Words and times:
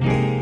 서로 0.00 0.33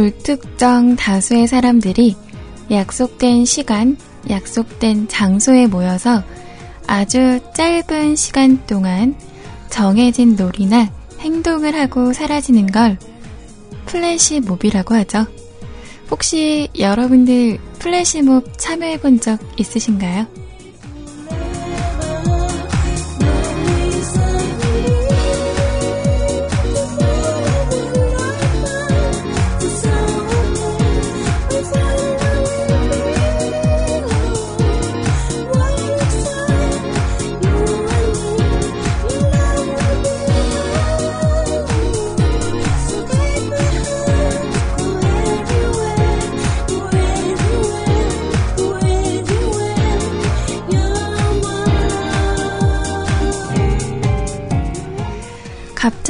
불특정 0.00 0.96
다수의 0.96 1.46
사람들이 1.46 2.16
약속된 2.70 3.44
시간, 3.44 3.98
약속된 4.30 5.08
장소에 5.08 5.66
모여서 5.66 6.22
아주 6.86 7.38
짧은 7.54 8.16
시간 8.16 8.64
동안 8.66 9.14
정해진 9.68 10.36
놀이나 10.36 10.90
행동을 11.18 11.74
하고 11.74 12.14
사라지는 12.14 12.68
걸 12.68 12.96
플래시몹이라고 13.84 14.94
하죠. 14.94 15.26
혹시 16.10 16.68
여러분들 16.78 17.58
플래시몹 17.78 18.56
참여해 18.56 19.00
본 19.00 19.20
적 19.20 19.38
있으신가요? 19.58 20.26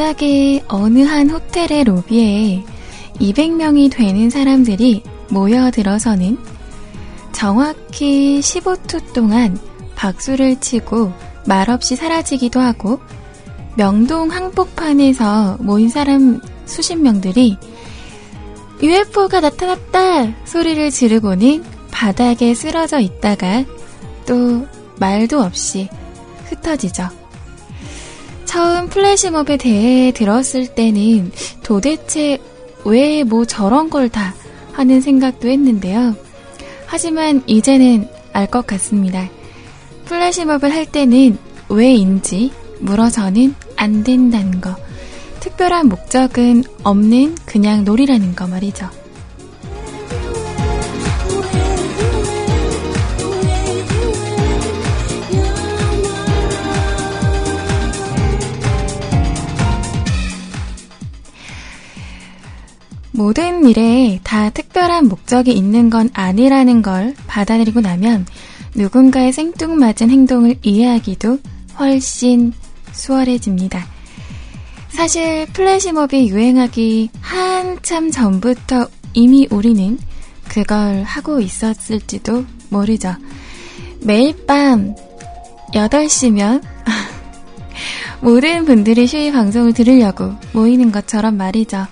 갑자기 0.00 0.62
어느 0.66 1.00
한 1.00 1.28
호텔의 1.28 1.84
로비에 1.84 2.64
200명이 3.20 3.92
되는 3.92 4.30
사람들이 4.30 5.02
모여들어서는 5.28 6.38
정확히 7.32 8.40
15초 8.40 9.12
동안 9.12 9.58
박수를 9.96 10.58
치고 10.58 11.12
말없이 11.44 11.96
사라지기도 11.96 12.60
하고 12.60 12.98
명동 13.76 14.30
항복판에서 14.30 15.58
모인 15.60 15.90
사람 15.90 16.40
수십 16.64 16.96
명들이 16.96 17.58
UFO가 18.82 19.40
나타났다 19.40 20.32
소리를 20.46 20.90
지르고는 20.90 21.62
바닥에 21.90 22.54
쓰러져 22.54 23.00
있다가 23.00 23.66
또 24.26 24.66
말도 24.98 25.42
없이 25.42 25.90
흩어지죠. 26.46 27.20
처음 28.50 28.88
플래시몹에 28.88 29.56
대해 29.58 30.10
들었을 30.12 30.66
때는 30.74 31.30
도대체 31.62 32.38
왜 32.84 33.22
뭐 33.22 33.44
저런 33.44 33.88
걸 33.90 34.08
다 34.08 34.34
하는 34.72 35.00
생각도 35.00 35.48
했는데요. 35.48 36.16
하지만 36.86 37.42
이제는 37.46 38.08
알 38.32 38.46
것 38.48 38.66
같습니다. 38.66 39.28
플래시몹을 40.06 40.74
할 40.74 40.84
때는 40.86 41.38
왜인지 41.68 42.50
물어서는 42.80 43.54
안 43.76 44.02
된다는 44.02 44.60
거. 44.60 44.74
특별한 45.38 45.88
목적은 45.88 46.64
없는 46.82 47.36
그냥 47.46 47.84
놀이라는 47.84 48.34
거 48.34 48.48
말이죠. 48.48 48.90
모든 63.20 63.68
일에 63.68 64.18
다 64.24 64.48
특별한 64.48 65.08
목적이 65.08 65.52
있는 65.52 65.90
건 65.90 66.08
아니라는 66.14 66.80
걸 66.80 67.14
받아들이고 67.26 67.82
나면 67.82 68.24
누군가의 68.74 69.34
생뚱맞은 69.34 70.08
행동을 70.08 70.56
이해하기도 70.62 71.38
훨씬 71.78 72.54
수월해집니다. 72.92 73.86
사실 74.88 75.46
플래시몹이 75.52 76.30
유행하기 76.30 77.10
한참 77.20 78.10
전부터 78.10 78.88
이미 79.12 79.46
우리는 79.50 79.98
그걸 80.48 81.02
하고 81.02 81.40
있었을지도 81.40 82.46
모르죠. 82.70 83.14
매일 84.00 84.46
밤 84.46 84.94
8시면 85.74 86.62
모든 88.22 88.64
분들이 88.64 89.06
쉬이 89.06 89.30
방송을 89.30 89.74
들으려고 89.74 90.32
모이는 90.54 90.90
것처럼 90.90 91.36
말이죠. 91.36 91.86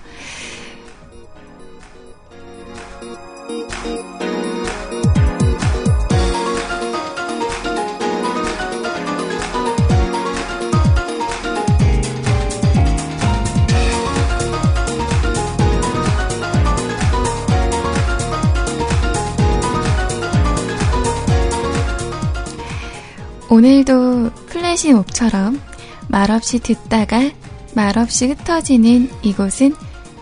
오늘도 23.51 24.29
플래시몹처럼 24.45 25.59
말없이 26.07 26.59
듣다가 26.59 27.31
말없이 27.73 28.27
흩어지는 28.27 29.09
이곳은 29.23 29.73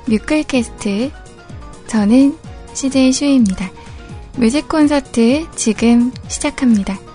뮤클캐스트. 0.07 1.11
저는 1.87 2.37
CJ 2.73 3.11
슈입니다. 3.11 3.69
뮤직 4.37 4.69
콘서트 4.69 5.45
지금 5.55 6.11
시작합니다. 6.29 7.06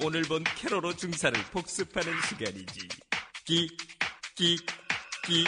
오늘 0.00 0.22
본 0.22 0.44
캐로로 0.56 0.94
중사를 0.94 1.40
복습하는 1.52 2.12
시간이지. 2.28 2.88
끼, 3.44 3.68
끼, 4.34 4.56
끼. 5.24 5.44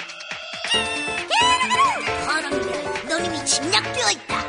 넌 3.08 3.24
이미 3.24 3.44
침략되어 3.44 4.10
있다. 4.10 4.39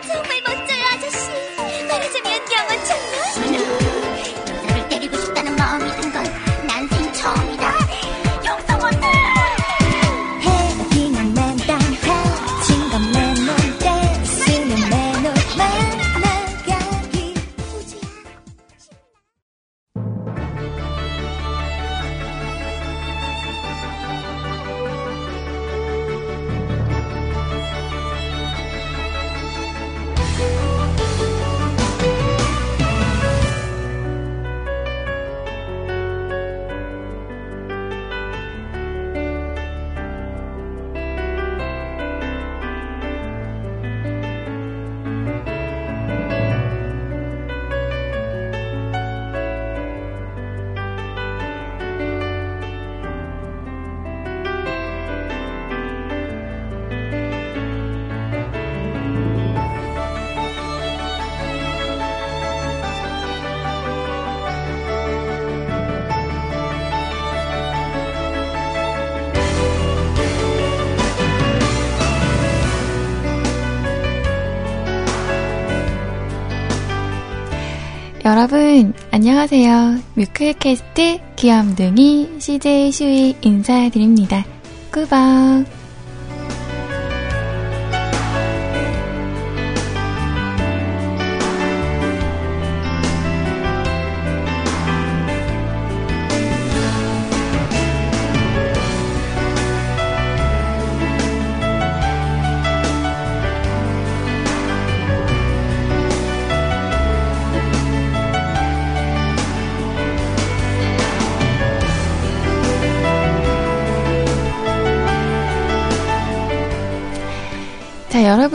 안녕하세요. 79.22 80.00
뮤클캐스트 80.16 81.20
귀염둥이 81.36 82.40
CJ 82.40 82.92
슈이 82.92 83.36
인사드립니다. 83.42 84.44
꾸벅. 84.92 85.81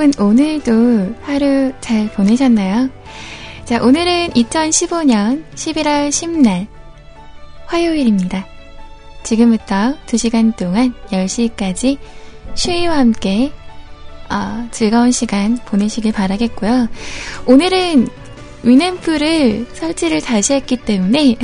여러분, 0.07 0.13
오늘도 0.25 1.17
하루 1.23 1.73
잘 1.81 2.09
보내셨나요? 2.13 2.89
자, 3.65 3.83
오늘은 3.83 4.31
2015년 4.31 5.43
11월 5.55 6.09
10날, 6.11 6.69
화요일입니다. 7.67 8.47
지금부터 9.25 9.97
2시간 10.07 10.55
동안 10.57 10.95
10시까지 11.11 11.99
슈이와 12.55 12.99
함께 12.99 13.51
어, 14.31 14.69
즐거운 14.71 15.11
시간 15.11 15.59
보내시길 15.65 16.13
바라겠고요. 16.13 16.89
오늘은 17.47 18.07
위앰프를 18.63 19.67
설치를 19.73 20.21
다시 20.21 20.53
했기 20.55 20.77
때문에 20.77 21.37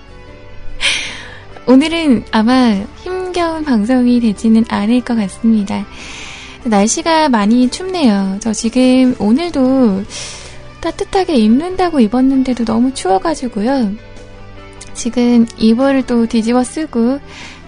오늘은 1.66 2.24
아마 2.30 2.74
힘겨운 3.02 3.64
방송이 3.64 4.20
되지는 4.20 4.64
않을 4.68 5.02
것 5.02 5.16
같습니다. 5.16 5.84
날씨가 6.64 7.28
많이 7.28 7.70
춥네요. 7.70 8.38
저 8.40 8.52
지금 8.52 9.14
오늘도 9.18 10.04
따뜻하게 10.80 11.36
입는다고 11.36 12.00
입었는데도 12.00 12.64
너무 12.64 12.92
추워가지고요. 12.94 13.92
지금 14.94 15.46
이불을 15.56 16.06
또 16.06 16.26
뒤집어 16.26 16.64
쓰고 16.64 17.20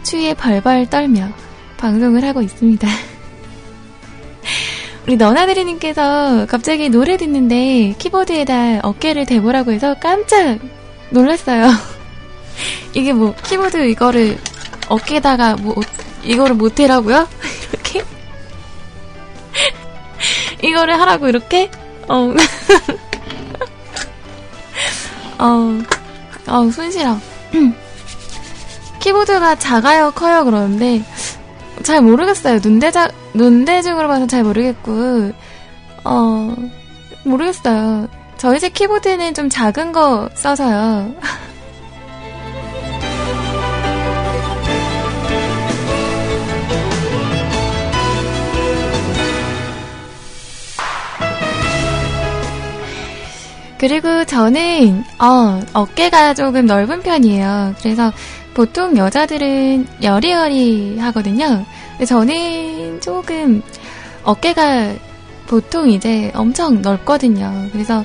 추위에 0.03 0.35
벌벌 0.35 0.91
떨며 0.91 1.29
방송을 1.77 2.25
하고 2.25 2.43
있습니다. 2.43 2.89
우리 5.07 5.17
너나드리님께서 5.17 6.47
갑자기 6.49 6.89
노래 6.89 7.17
듣는데 7.17 7.95
키보드에다 7.99 8.81
어깨를 8.83 9.27
대보라고 9.27 9.73
해서 9.73 9.95
깜짝 10.01 10.59
놀랐어요. 11.11 11.71
이게 12.95 13.13
뭐 13.13 13.35
키보드 13.45 13.89
이거를 13.89 14.39
어깨에다가 14.89 15.57
뭐 15.57 15.77
이거를 16.23 16.57
못해라고요? 16.57 17.29
이거를 20.63 21.01
하라고 21.01 21.29
이렇게 21.29 21.71
어. 22.09 22.35
어, 25.39 25.79
어, 26.49 26.71
손실아. 26.71 27.19
키보드가 29.01 29.55
작아요, 29.57 30.11
커요, 30.11 30.45
그러는데, 30.45 31.03
잘 31.83 32.03
모르겠어요. 32.03 32.61
눈대자, 32.61 33.11
눈대중으로 33.33 34.07
봐서 34.09 34.27
잘 34.27 34.43
모르겠고, 34.43 35.33
어, 36.05 36.55
모르겠어요. 37.25 38.09
저희 38.37 38.61
집 38.61 38.75
키보드는 38.75 39.33
좀 39.33 39.49
작은 39.49 39.93
거 39.93 40.29
써서요. 40.35 41.15
그리고 53.81 54.27
저는 54.27 55.03
어, 55.19 55.59
어깨가 55.73 56.35
조금 56.35 56.67
넓은 56.67 57.01
편이에요. 57.01 57.75
그래서 57.81 58.13
보통 58.53 58.95
여자들은 58.95 59.87
여리여리 60.03 60.99
하거든요. 60.99 61.65
저는 62.07 63.01
조금 63.01 63.63
어깨가 64.23 64.93
보통 65.47 65.89
이제 65.89 66.31
엄청 66.35 66.83
넓거든요. 66.83 67.71
그래서 67.73 68.05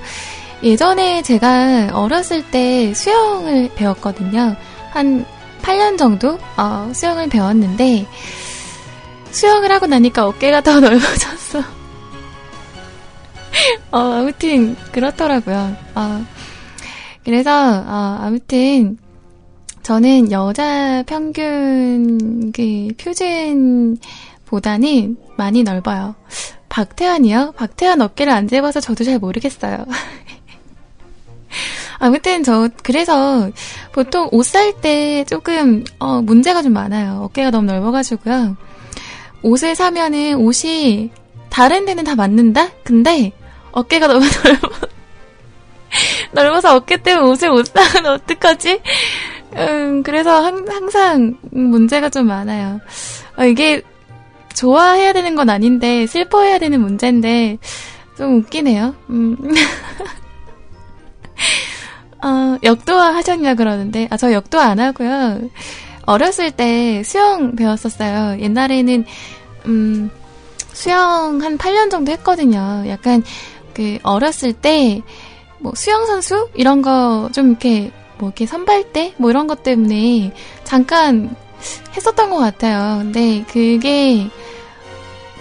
예전에 0.64 1.22
제가 1.22 1.90
어렸을 1.92 2.42
때 2.52 2.94
수영을 2.94 3.70
배웠거든요. 3.76 4.56
한 4.92 5.26
8년 5.62 5.98
정도 5.98 6.40
어, 6.56 6.90
수영을 6.94 7.28
배웠는데 7.28 8.08
수영을 9.32 9.74
하고 9.74 9.88
나니까 9.88 10.26
어깨가 10.26 10.62
더 10.62 10.80
넓어졌어. 10.80 11.85
어, 13.92 13.98
아무튼, 13.98 14.76
그렇더라고요. 14.92 15.76
어, 15.96 16.26
그래서, 17.24 17.52
어, 17.52 18.18
아무튼, 18.22 18.98
저는 19.84 20.32
여자 20.32 21.04
평균, 21.04 22.52
그, 22.52 22.88
표준보다는 22.98 25.18
많이 25.38 25.64
넓어요. 25.64 26.16
박태환이요? 26.70 27.54
박태환 27.56 28.02
어깨를 28.02 28.34
안 28.34 28.48
재봐서 28.48 28.82
저도 28.82 29.04
잘 29.04 29.20
모르겠어요. 29.20 29.86
아무튼 32.00 32.44
저 32.44 32.70
그래서 32.84 33.50
보통 33.94 34.28
옷 34.32 34.46
살 34.46 34.74
때 34.82 35.24
조금 35.26 35.84
어, 36.00 36.22
문제가 36.22 36.62
좀 36.62 36.74
많아요. 36.74 37.22
어깨가 37.24 37.52
너무 37.52 37.68
넓어가지고요. 37.68 38.58
옷을 39.44 39.76
사면은 39.76 40.36
옷이 40.36 41.12
다른 41.50 41.86
데는 41.86 42.04
다 42.04 42.16
맞는다? 42.16 42.70
근데 42.84 43.32
어깨가 43.76 44.08
너무 44.08 44.26
넓어. 44.26 44.70
넓어서 46.32 46.76
어깨 46.76 46.98
때문에 46.98 47.28
옷을 47.28 47.52
못 47.52 47.68
사면 47.68 48.14
어떡하지? 48.14 48.82
음, 49.58 50.04
그래서 50.04 50.44
항, 50.44 50.66
항상 50.68 51.38
문제가 51.52 52.10
좀 52.10 52.28
많아요. 52.28 52.82
어, 53.38 53.46
이게 53.46 53.82
좋아해야 54.54 55.14
되는 55.14 55.36
건 55.36 55.50
아닌데, 55.50 56.08
슬퍼해야 56.08 56.58
되는 56.58 56.82
문제인데, 56.82 57.58
좀 58.18 58.40
웃기네요. 58.40 58.96
음. 59.10 59.38
어, 62.24 62.58
역도화 62.64 63.14
하셨냐 63.16 63.56
그러는데, 63.56 64.08
아, 64.10 64.18
저 64.18 64.32
역도화 64.32 64.64
안 64.64 64.80
하고요. 64.80 65.50
어렸을 66.06 66.52
때 66.52 67.04
수영 67.04 67.56
배웠었어요. 67.56 68.42
옛날에는, 68.42 69.06
음, 69.66 70.10
수영 70.76 71.42
한 71.42 71.58
8년 71.58 71.90
정도 71.90 72.12
했거든요. 72.12 72.84
약간 72.88 73.24
그 73.76 74.00
어렸을 74.04 74.54
때 74.54 75.02
뭐 75.60 75.74
수영 75.76 76.06
선수 76.06 76.50
이런 76.54 76.82
거 76.82 77.30
좀 77.34 77.50
이렇게 77.52 77.92
뭐 78.18 78.30
이렇게 78.30 78.46
선발대 78.46 79.16
뭐 79.18 79.30
이런 79.30 79.48
것 79.48 79.64
때문에 79.64 80.32
잠깐 80.64 81.36
했었던 81.96 82.30
것 82.30 82.38
같아요. 82.38 83.00
근데 83.00 83.44
그게 83.52 84.28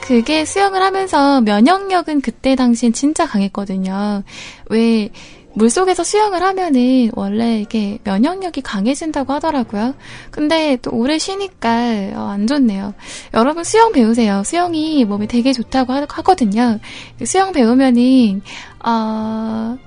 그게 0.00 0.44
수영을 0.44 0.82
하면서 0.82 1.40
면역력은 1.40 2.20
그때 2.20 2.54
당시엔 2.56 2.92
진짜 2.92 3.26
강했거든요. 3.26 4.22
왜 4.70 5.10
물속에서 5.54 6.04
수영을 6.04 6.42
하면은 6.42 7.10
원래 7.14 7.60
이게 7.60 7.98
면역력이 8.04 8.60
강해진다고 8.62 9.32
하더라고요. 9.34 9.94
근데 10.30 10.76
또 10.82 10.90
오래 10.92 11.18
쉬니까 11.18 11.70
어, 12.14 12.28
안 12.28 12.46
좋네요. 12.46 12.94
여러분 13.32 13.64
수영 13.64 13.92
배우세요. 13.92 14.42
수영이 14.44 15.04
몸에 15.04 15.26
되게 15.26 15.52
좋다고 15.52 15.92
하, 15.92 16.04
거든요 16.06 16.78
수영 17.24 17.52
배우면은 17.52 18.42
어, 18.84 19.78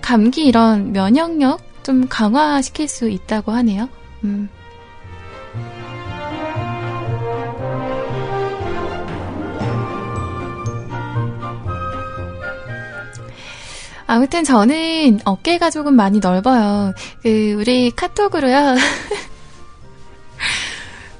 감기 0.00 0.46
이런 0.46 0.92
면역력 0.92 1.60
좀 1.82 2.06
강화시킬 2.08 2.88
수 2.88 3.08
있다고 3.08 3.52
하네요. 3.52 3.88
음. 4.24 4.48
아무튼 14.06 14.44
저는 14.44 15.20
어깨가 15.24 15.70
조금 15.70 15.94
많이 15.94 16.20
넓어요. 16.20 16.92
그, 17.22 17.54
우리 17.58 17.90
카톡으로요. 17.90 18.76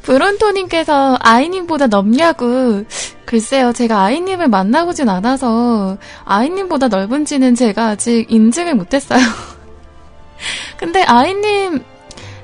브론토님께서 0.02 1.18
아이님보다 1.20 1.88
넓냐고. 1.88 2.84
글쎄요, 3.24 3.72
제가 3.72 4.02
아이님을 4.02 4.46
만나보진 4.48 5.08
않아서 5.08 5.98
아이님보다 6.24 6.86
넓은지는 6.88 7.56
제가 7.56 7.88
아직 7.88 8.26
인증을 8.30 8.76
못했어요. 8.76 9.18
근데 10.78 11.02
아이님 11.02 11.82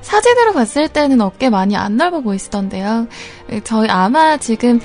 사진으로 0.01 0.53
봤을 0.53 0.89
때는 0.89 1.21
어깨 1.21 1.51
많이 1.51 1.77
안 1.77 1.97
넓어 1.97 2.21
보이시던데요. 2.21 3.07
저희 3.63 3.89
아마 3.89 4.37
지금, 4.37 4.81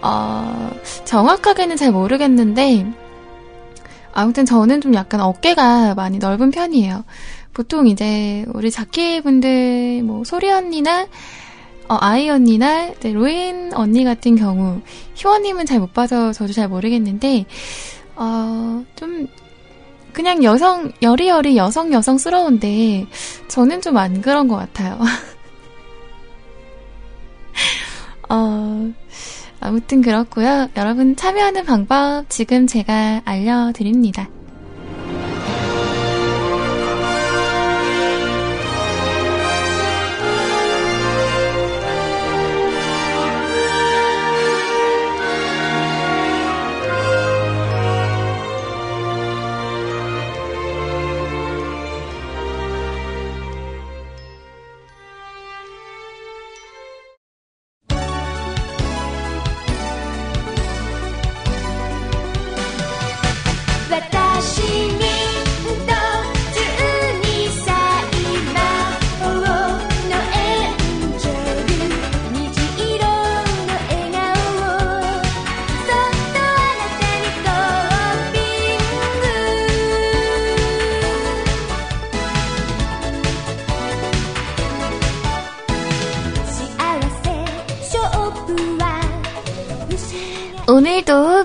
어, 0.00 0.70
정확하게는 1.04 1.76
잘 1.76 1.92
모르겠는데, 1.92 2.86
아무튼 4.12 4.44
저는 4.44 4.80
좀 4.80 4.94
약간 4.94 5.20
어깨가 5.20 5.94
많이 5.94 6.18
넓은 6.18 6.50
편이에요. 6.50 7.04
보통 7.52 7.86
이제 7.86 8.44
우리 8.54 8.70
자키분들 8.70 10.02
뭐 10.04 10.24
소리 10.24 10.50
언니나 10.50 11.06
어, 11.88 11.96
아이 12.00 12.28
언니나 12.30 12.90
로인 13.02 13.72
언니 13.74 14.04
같은 14.04 14.36
경우 14.36 14.80
희원님은 15.14 15.66
잘 15.66 15.80
못 15.80 15.92
봐서 15.92 16.32
저도 16.32 16.52
잘 16.52 16.68
모르겠는데 16.68 17.44
어, 18.16 18.84
좀 18.96 19.26
그냥 20.12 20.42
여성 20.44 20.92
여리여리 21.02 21.56
여성 21.56 21.92
여성스러운데 21.92 23.06
저는 23.48 23.80
좀 23.80 23.96
안 23.96 24.20
그런 24.20 24.48
것 24.48 24.56
같아요. 24.56 24.98
어, 28.28 28.92
아무튼 29.62 30.02
그렇고요. 30.02 30.68
여러분 30.76 31.16
참여하는 31.16 31.64
방법 31.64 32.24
지금 32.28 32.66
제가 32.66 33.22
알려드립니다. 33.24 34.28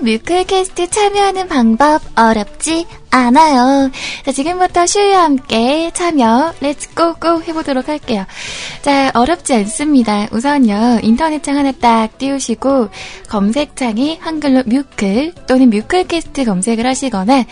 뮤클캐스트 0.08 0.88
참여하는 0.88 1.48
방법 1.48 2.00
어렵지 2.16 2.86
않아요. 3.10 3.90
자, 4.24 4.32
지금부터 4.32 4.86
슈유와 4.86 5.24
함께 5.24 5.90
참여 5.92 6.54
let's 6.62 6.94
go 6.94 7.18
go 7.18 7.42
해보도록 7.42 7.88
할게요. 7.88 8.24
자, 8.80 9.10
어렵지 9.12 9.52
않습니다. 9.52 10.26
우선요, 10.32 11.00
인터넷창 11.02 11.58
하나 11.58 11.72
딱 11.72 12.16
띄우시고 12.16 12.88
검색창에 13.28 14.16
한글로 14.22 14.62
뮤클 14.64 15.34
또는 15.46 15.68
뮤클캐스트 15.68 16.46
검색을 16.46 16.86
하시거나 16.86 17.44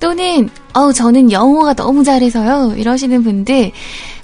또는 0.00 0.48
어우 0.74 0.92
저는 0.92 1.32
영어가 1.32 1.74
너무 1.74 2.04
잘해서요 2.04 2.74
이러시는 2.76 3.24
분들 3.24 3.72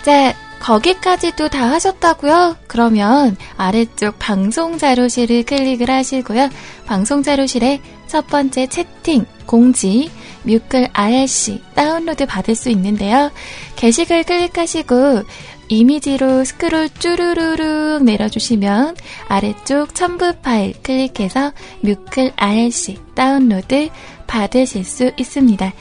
자, 0.02 0.34
거기까지도 0.62 1.48
다 1.48 1.70
하셨다고요? 1.72 2.56
그러면 2.68 3.36
아래쪽 3.56 4.18
방송 4.20 4.78
자료실을 4.78 5.42
클릭을 5.42 5.90
하시고요. 5.90 6.48
방송 6.86 7.22
자료실에 7.24 7.80
첫 8.06 8.28
번째 8.28 8.68
채팅, 8.68 9.26
공지, 9.44 10.08
뮤클 10.44 10.88
IRC 10.92 11.62
다운로드 11.74 12.26
받을 12.26 12.54
수 12.54 12.70
있는데요. 12.70 13.32
게시글 13.74 14.22
클릭하시고 14.22 15.24
이미지로 15.68 16.44
스크롤 16.44 16.90
쭈루루룩 16.90 18.04
내려주시면 18.04 18.96
아래쪽 19.26 19.94
첨부 19.96 20.32
파일 20.42 20.74
클릭해서 20.82 21.52
뮤클 21.80 22.32
IRC 22.36 22.98
다운로드 23.16 23.88
받으실 24.28 24.84
수 24.84 25.10
있습니다. 25.16 25.72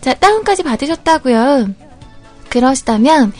자, 0.00 0.14
다운까지 0.14 0.64
받으셨다고요? 0.64 1.68
그러시다면 2.48 3.32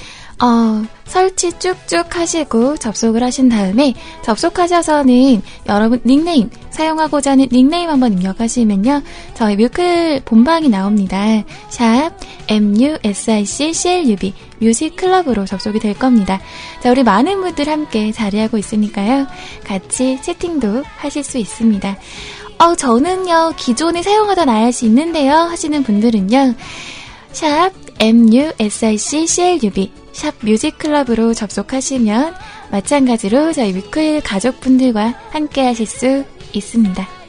어, 0.42 0.84
설치 1.04 1.52
쭉쭉 1.58 2.16
하시고 2.16 2.76
접속을 2.76 3.22
하신 3.22 3.48
다음에 3.48 3.94
접속하셔서는 4.22 5.42
여러분 5.68 6.00
닉네임 6.04 6.50
사용하고자 6.70 7.32
하는 7.32 7.48
닉네임 7.52 7.88
한번 7.88 8.14
입력하시면요. 8.14 9.02
저희 9.34 9.56
뮤클 9.56 10.22
본방이 10.24 10.68
나옵니다. 10.68 11.44
샵 11.68 12.10
MUSIC 12.48 14.32
뮤직 14.58 14.96
클럽으로 14.96 15.44
접속이 15.44 15.78
될 15.78 15.94
겁니다. 15.94 16.40
자, 16.80 16.90
우리 16.90 17.04
많은 17.04 17.40
분들 17.40 17.68
함께 17.68 18.10
자리하고 18.10 18.58
있으니까요. 18.58 19.26
같이 19.64 20.20
채팅도 20.20 20.82
하실 20.96 21.22
수 21.22 21.38
있습니다. 21.38 21.96
어, 22.58 22.74
저는요, 22.74 23.52
기존에 23.56 24.02
사용하던 24.02 24.48
IRC 24.48 24.86
있는데요. 24.86 25.34
하시는 25.34 25.82
분들은요. 25.82 26.54
샵 27.32 27.70
MUSIC 28.00 29.60
샵 30.14 30.35
뮤직클럽으로 30.40 31.35
접속하시면 31.35 32.35
마찬가지로 32.71 33.52
저희 33.52 33.73
뮤클 33.73 34.21
가족분들과 34.23 35.14
함께 35.30 35.62
하실 35.66 35.87
수 35.87 36.25
있습니다. 36.52 37.23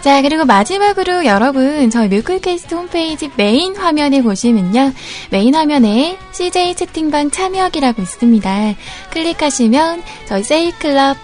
자, 0.00 0.22
그리고 0.22 0.46
마지막으로 0.46 1.26
여러분, 1.26 1.90
저희 1.90 2.08
뮤클캐스트 2.08 2.74
홈페이지 2.74 3.30
메인 3.36 3.76
화면에 3.76 4.22
보시면요. 4.22 4.92
메인 5.30 5.54
화면에 5.54 6.16
CJ 6.32 6.74
채팅방 6.74 7.30
참여하기라고 7.30 8.00
있습니다. 8.00 8.74
클릭하시면 9.10 10.02
저희 10.26 10.42
세이클럽 10.42 11.18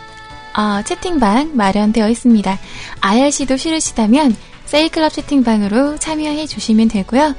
어, 0.59 0.83
채팅방 0.85 1.53
마련되어 1.55 2.09
있습니다. 2.11 2.59
IRC도 3.01 3.57
싫으시다면 3.57 4.37
세이클럽 4.67 5.13
채팅방으로 5.13 5.97
참여해 5.97 6.47
주시면 6.47 6.89
되고요. 6.89 7.35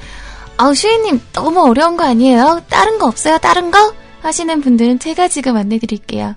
아우, 0.58 0.74
슈이님, 0.74 1.22
너무 1.34 1.62
어려운 1.62 1.98
거 1.98 2.06
아니에요? 2.06 2.64
다른 2.68 2.98
거 2.98 3.06
없어요? 3.06 3.38
다른 3.38 3.70
거? 3.70 3.94
하시는 4.22 4.60
분들은 4.60 4.98
제가 4.98 5.28
지금 5.28 5.56
안내드릴게요. 5.56 6.34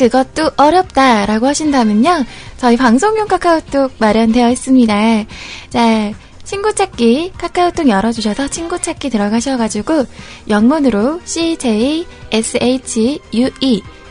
그것도 0.00 0.52
어렵다 0.56 1.26
라고 1.26 1.46
하신다면요. 1.46 2.24
저희 2.56 2.78
방송용 2.78 3.28
카카오톡 3.28 3.92
마련되어 3.98 4.48
있습니다. 4.48 5.24
자, 5.68 6.12
친구 6.42 6.74
찾기 6.74 7.32
카카오톡 7.36 7.86
열어주셔서 7.86 8.48
친구 8.48 8.78
찾기 8.78 9.10
들어가셔가지고 9.10 10.06
영문으로 10.48 11.20
CJSHUE 11.24 12.06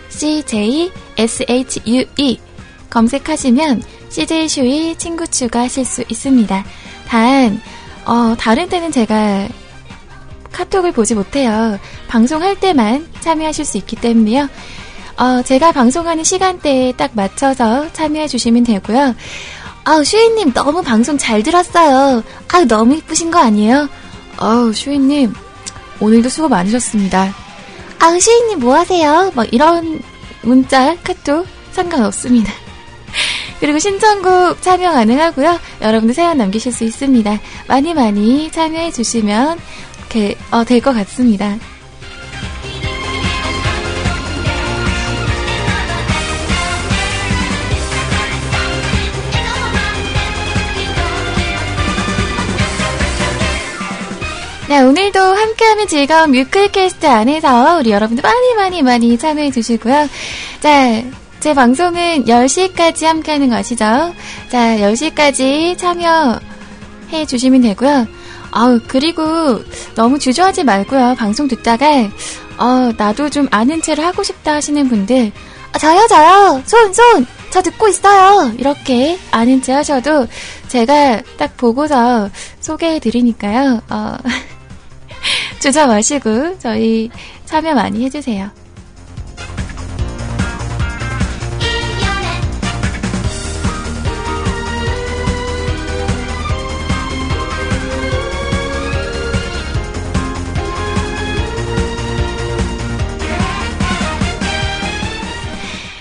CJSHUE 0.10 1.60
검색하시면 2.92 3.82
CJ 4.10 4.48
슈이 4.48 4.96
친구 4.96 5.26
추가하실 5.28 5.86
수 5.86 6.04
있습니다. 6.08 6.64
단 7.08 7.60
어, 8.06 8.36
다른 8.38 8.70
때는 8.70 8.92
제가 8.92 9.48
카톡을 10.52 10.92
보지 10.92 11.16
못해요. 11.16 11.80
방송할 12.08 12.60
때만 12.60 13.08
참여하실 13.22 13.66
수 13.66 13.78
있기 13.78 13.96
때문에요. 13.96 14.48
어, 15.20 15.42
제가 15.44 15.74
방송하는 15.74 16.24
시간대에 16.24 16.94
딱 16.94 17.12
맞춰서 17.14 17.92
참여해 17.92 18.28
주시면 18.28 18.64
되고요. 18.64 19.16
아우, 19.84 20.04
슈이님 20.04 20.54
너무 20.54 20.82
방송 20.82 21.18
잘 21.18 21.44
들었어요. 21.44 22.24
아우, 22.54 22.66
너무 22.66 22.96
이쁘신 22.96 23.30
거 23.30 23.40
아니에요? 23.40 23.90
아우, 24.38 24.72
슈이님, 24.74 25.34
오늘도 26.00 26.30
수고 26.30 26.48
많으셨습니다. 26.48 27.34
아우, 28.00 28.18
슈이님 28.20 28.60
뭐 28.60 28.76
하세요? 28.76 29.32
뭐 29.36 29.44
이런 29.52 30.02
문자, 30.42 30.96
카톡 31.04 31.46
상관없습니다. 31.74 32.54
그리고 33.60 33.78
신청곡 33.78 34.62
참여 34.62 34.92
가능하고요. 34.92 35.60
여러분들 35.82 36.16
사연 36.16 36.38
남기실 36.38 36.72
수 36.72 36.86
있습니다. 36.86 37.40
많이 37.68 37.94
많이 37.94 38.50
참여해 38.52 38.92
주시면 38.92 39.60
어, 40.52 40.64
될 40.64 40.80
것 40.82 40.94
같습니다. 40.94 41.58
네, 54.70 54.82
오늘도 54.82 55.20
함께하는 55.20 55.88
즐거운 55.88 56.30
뮤클캐스트 56.30 57.08
안에서 57.08 57.80
우리 57.80 57.90
여러분들 57.90 58.22
많이 58.22 58.54
많이 58.54 58.84
많이 58.84 59.18
참여해 59.18 59.50
주시고요. 59.50 60.08
자, 60.60 61.04
제 61.40 61.56
방송은 61.56 62.26
10시까지 62.26 63.06
함께하는 63.06 63.50
거 63.50 63.56
아시죠? 63.56 63.84
자, 64.48 64.78
10시까지 64.78 65.76
참여해 65.76 67.26
주시면 67.28 67.62
되고요. 67.62 68.06
아우, 68.52 68.80
그리고 68.88 69.60
너무 69.96 70.20
주저하지 70.20 70.64
말고요. 70.66 71.16
방송 71.18 71.48
듣다가, 71.48 72.08
어, 72.60 72.94
나도 72.96 73.32
좀 73.32 73.48
아는 73.50 73.82
체를 73.82 74.06
하고 74.06 74.22
싶다 74.22 74.54
하시는 74.54 74.88
분들, 74.88 75.32
아, 75.72 75.80
저요, 75.80 76.06
저요! 76.08 76.62
손, 76.68 76.94
손! 76.94 77.26
저 77.50 77.64
듣고 77.64 77.88
있어요! 77.88 78.54
이렇게 78.60 79.18
아는 79.32 79.64
체 79.64 79.74
하셔도 79.74 80.28
제가 80.68 81.24
딱 81.40 81.58
보고서 81.58 82.30
소개해 82.60 83.00
드리니까요. 83.00 83.82
어, 83.90 84.16
주저 85.60 85.88
마시고 85.88 86.58
저희 86.60 87.10
참여 87.46 87.74
많이 87.74 88.06
해주세요. 88.06 88.50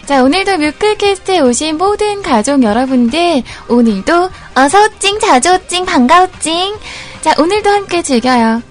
자, 0.07 0.23
오늘도 0.23 0.57
뮤클캐스트에 0.57 1.41
오신 1.41 1.77
모든 1.77 2.23
가족 2.23 2.63
여러분들, 2.63 3.43
오늘도 3.69 4.31
어서찡, 4.55 5.21
자주찡, 5.21 5.85
반가워찡. 5.85 6.79
자, 7.21 7.35
오늘도 7.39 7.69
함께 7.69 8.03
즐겨요. 8.03 8.68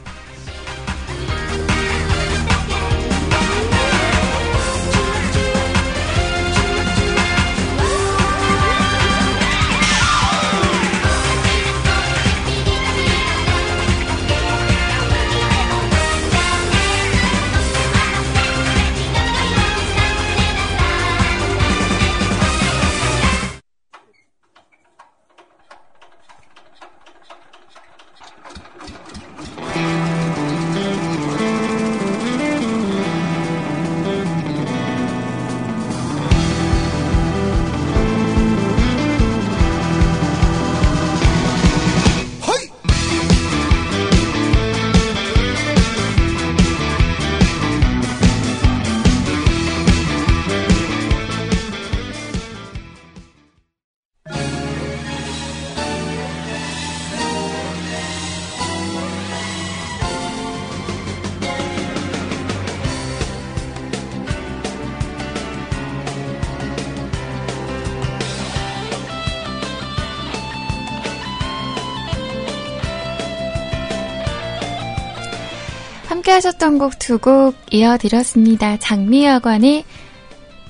함께 76.38 76.48
하셨던 76.48 76.78
곡 76.78 77.00
두 77.00 77.18
곡 77.18 77.56
이어드렸습니다. 77.72 78.78
장미여관의 78.78 79.84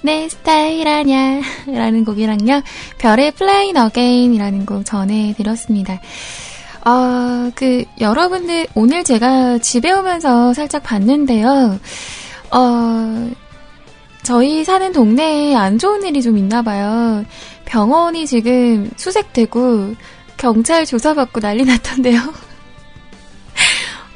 내 0.01 0.29
스타일 0.29 0.87
아냐 0.87 1.41
라는 1.67 2.05
곡이랑요. 2.05 2.61
별의 2.97 3.31
Play 3.31 3.75
Again이라는 3.75 4.65
곡 4.65 4.85
전해드렸습니다. 4.85 5.99
어, 6.85 7.51
그, 7.53 7.83
여러분들, 7.99 8.67
오늘 8.75 9.03
제가 9.03 9.57
집에 9.57 9.91
오면서 9.91 10.53
살짝 10.53 10.83
봤는데요. 10.83 11.79
어, 12.51 13.29
저희 14.23 14.63
사는 14.63 14.91
동네에 14.93 15.53
안 15.55 15.77
좋은 15.77 16.03
일이 16.05 16.21
좀 16.21 16.37
있나 16.37 16.61
봐요. 16.61 17.25
병원이 17.65 18.25
지금 18.25 18.89
수색되고 18.95 19.95
경찰 20.37 20.85
조사받고 20.85 21.41
난리 21.41 21.65
났던데요. 21.65 22.46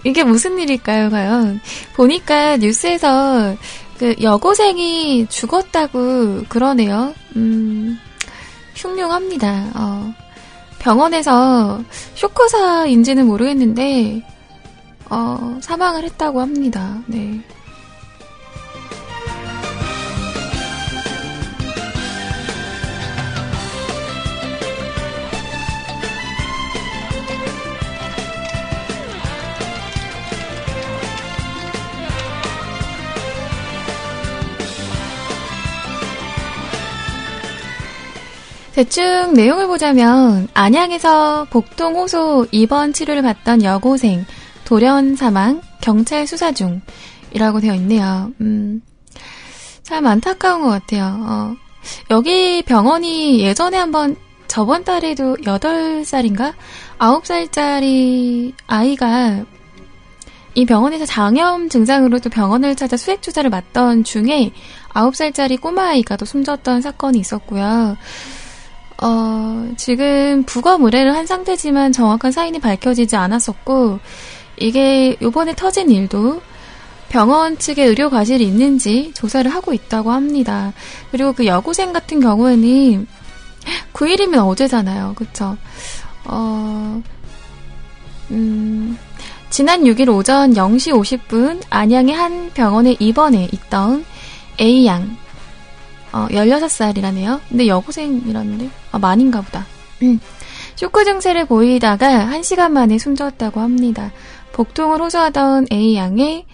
이게 0.03 0.23
무슨 0.23 0.57
일일까요, 0.57 1.09
과연? 1.09 1.61
보니까 1.95 2.57
뉴스에서 2.57 3.55
그 3.97 4.15
여고생이 4.21 5.27
죽었다고 5.27 6.45
그러네요. 6.49 7.13
음, 7.35 7.99
흉흉합니다. 8.75 9.71
어, 9.75 10.13
병원에서 10.79 11.83
쇼커사인지는 12.15 13.27
모르겠는데, 13.27 14.25
어, 15.09 15.59
사망을 15.61 16.03
했다고 16.05 16.41
합니다. 16.41 16.99
네. 17.05 17.39
대충 38.73 39.33
내용을 39.33 39.67
보자면 39.67 40.47
안양에서 40.53 41.45
복통 41.49 41.95
호소 41.95 42.47
입원 42.51 42.93
치료를 42.93 43.21
받던 43.21 43.63
여고생 43.63 44.25
돌연 44.63 45.17
사망 45.17 45.61
경찰 45.81 46.25
수사 46.25 46.53
중이라고 46.53 47.59
되어 47.59 47.75
있네요. 47.75 48.31
음, 48.39 48.81
참 49.83 50.05
안타까운 50.07 50.61
것 50.61 50.69
같아요. 50.69 51.17
어, 51.19 51.55
여기 52.11 52.61
병원이 52.61 53.41
예전에 53.41 53.77
한번 53.77 54.15
저번 54.47 54.85
달에도 54.85 55.35
8살인가 55.37 56.53
9살짜리 56.97 58.53
아이가 58.67 59.43
이 60.53 60.65
병원에서 60.65 61.05
장염 61.05 61.69
증상으로 61.69 62.19
또 62.19 62.29
병원을 62.29 62.75
찾아 62.75 62.95
수액 62.95 63.21
주사를 63.21 63.49
맞던 63.49 64.03
중에 64.03 64.51
9살짜리 64.93 65.59
꼬마 65.59 65.89
아이가 65.89 66.15
또 66.15 66.25
숨졌던 66.25 66.81
사건이 66.81 67.19
있었고요. 67.19 67.97
어, 69.01 69.71
지금 69.77 70.43
부검 70.43 70.83
의뢰를 70.83 71.15
한 71.15 71.25
상태지만 71.25 71.91
정확한 71.91 72.31
사인이 72.31 72.59
밝혀지지 72.59 73.15
않았었고, 73.15 73.99
이게 74.57 75.17
요번에 75.21 75.55
터진 75.55 75.89
일도 75.89 76.41
병원 77.09 77.57
측에 77.57 77.83
의료 77.83 78.09
과실이 78.09 78.45
있는지 78.45 79.11
조사를 79.13 79.51
하고 79.53 79.73
있다고 79.73 80.11
합니다. 80.11 80.71
그리고 81.11 81.33
그 81.33 81.45
여고생 81.45 81.91
같은 81.91 82.21
경우에는 82.21 83.07
9일이면 83.93 84.47
어제잖아요. 84.47 85.13
그쵸? 85.15 85.57
어, 86.23 87.01
음, 88.29 88.97
지난 89.49 89.81
6일 89.81 90.15
오전 90.15 90.53
0시 90.53 90.93
50분 90.93 91.61
안양의 91.69 92.15
한 92.15 92.51
병원에 92.53 92.95
입원해 92.99 93.49
있던 93.51 94.05
A양, 94.59 95.17
어, 96.11 96.27
16살이라네요. 96.29 97.39
근데 97.49 97.67
여고생이라는데? 97.67 98.69
아, 98.91 98.99
만인가 98.99 99.41
보다. 99.41 99.65
음. 100.01 100.19
쇼크 100.75 101.03
증세를 101.03 101.45
보이다가 101.45 102.29
1시간 102.31 102.71
만에 102.71 102.97
숨졌다고 102.97 103.59
합니다. 103.59 104.11
복통을 104.53 105.01
호소하던 105.01 105.67
A양의 105.71 106.45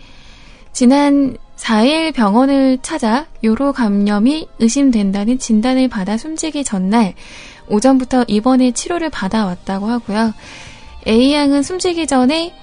지난 0.74 1.38
4일 1.56 2.14
병원을 2.14 2.78
찾아 2.82 3.26
요로 3.44 3.74
감염이 3.74 4.48
의심된다는 4.60 5.40
진단을 5.40 5.88
받아 5.88 6.18
숨지기 6.18 6.64
전날 6.64 7.16
오전부터 7.68 8.26
입원해 8.28 8.72
치료를 8.72 9.10
받아왔다고 9.10 9.88
하고요. 9.88 10.34
A양은 11.08 11.64
숨지기 11.64 12.06
전에 12.06 12.54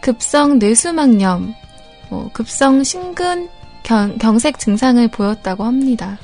급성 0.00 0.58
뇌수막염, 0.58 1.54
뭐 2.10 2.30
급성 2.32 2.82
심근 2.82 3.48
경, 3.88 4.18
경색 4.18 4.58
증상을 4.58 5.08
보였다고 5.08 5.64
합니다. 5.64 6.18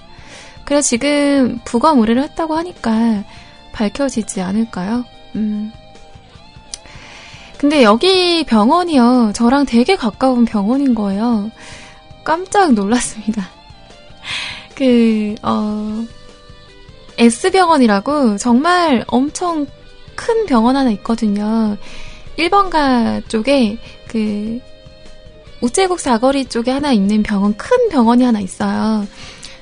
그래서 0.66 0.86
지금 0.86 1.58
부검 1.64 1.98
의뢰를 1.98 2.22
했다고 2.24 2.54
하니까 2.56 3.24
밝혀지지 3.72 4.42
않을까요? 4.42 5.06
음. 5.34 5.72
근데 7.56 7.82
여기 7.82 8.44
병원이요. 8.44 9.32
저랑 9.34 9.64
되게 9.64 9.96
가까운 9.96 10.44
병원인 10.44 10.94
거예요. 10.94 11.50
깜짝 12.22 12.74
놀랐습니다. 12.74 13.48
그, 14.76 15.34
어, 15.42 16.04
S병원이라고 17.16 18.36
정말 18.36 19.04
엄청 19.06 19.66
큰 20.14 20.44
병원 20.44 20.76
하나 20.76 20.90
있거든요. 20.90 21.78
1번가 22.36 23.26
쪽에 23.26 23.78
그 24.08 24.60
우체국 25.64 25.98
사거리 25.98 26.44
쪽에 26.44 26.70
하나 26.70 26.92
있는 26.92 27.22
병원, 27.22 27.56
큰 27.56 27.88
병원이 27.88 28.22
하나 28.22 28.38
있어요. 28.38 29.06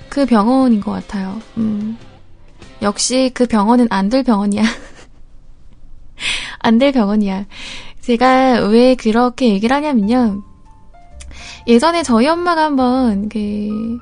그 0.08 0.26
병원인 0.26 0.80
것 0.80 0.90
같아요. 0.90 1.40
음. 1.56 1.96
역시 2.82 3.30
그 3.32 3.46
병원은 3.46 3.86
안될 3.88 4.24
병원이야. 4.24 4.62
안 6.58 6.78
될 6.78 6.90
병원이야. 6.90 7.46
제가 8.00 8.66
왜 8.66 8.96
그렇게 8.96 9.50
얘기를 9.50 9.74
하냐면요. 9.76 10.42
예전에 11.68 12.02
저희 12.02 12.26
엄마가 12.26 12.64
한번 12.64 13.28
그 13.28 13.98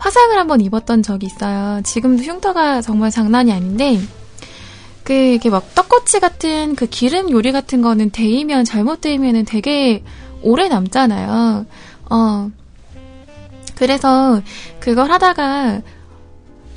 화상을 0.00 0.36
한번 0.36 0.60
입었던 0.60 1.04
적이 1.04 1.26
있어요. 1.26 1.80
지금도 1.84 2.24
흉터가 2.24 2.80
정말 2.82 3.12
장난이 3.12 3.52
아닌데 3.52 4.00
그 5.04 5.12
이렇게 5.12 5.50
막 5.50 5.72
떡꼬치 5.76 6.18
같은 6.18 6.74
그 6.74 6.86
기름 6.86 7.30
요리 7.30 7.52
같은 7.52 7.80
거는 7.80 8.10
데이면 8.10 8.64
잘못 8.64 9.00
데이면은 9.00 9.44
되게 9.44 10.02
오래 10.42 10.68
남잖아요. 10.68 11.66
어. 12.10 12.50
그래서 13.74 14.40
그걸 14.80 15.10
하다가 15.10 15.80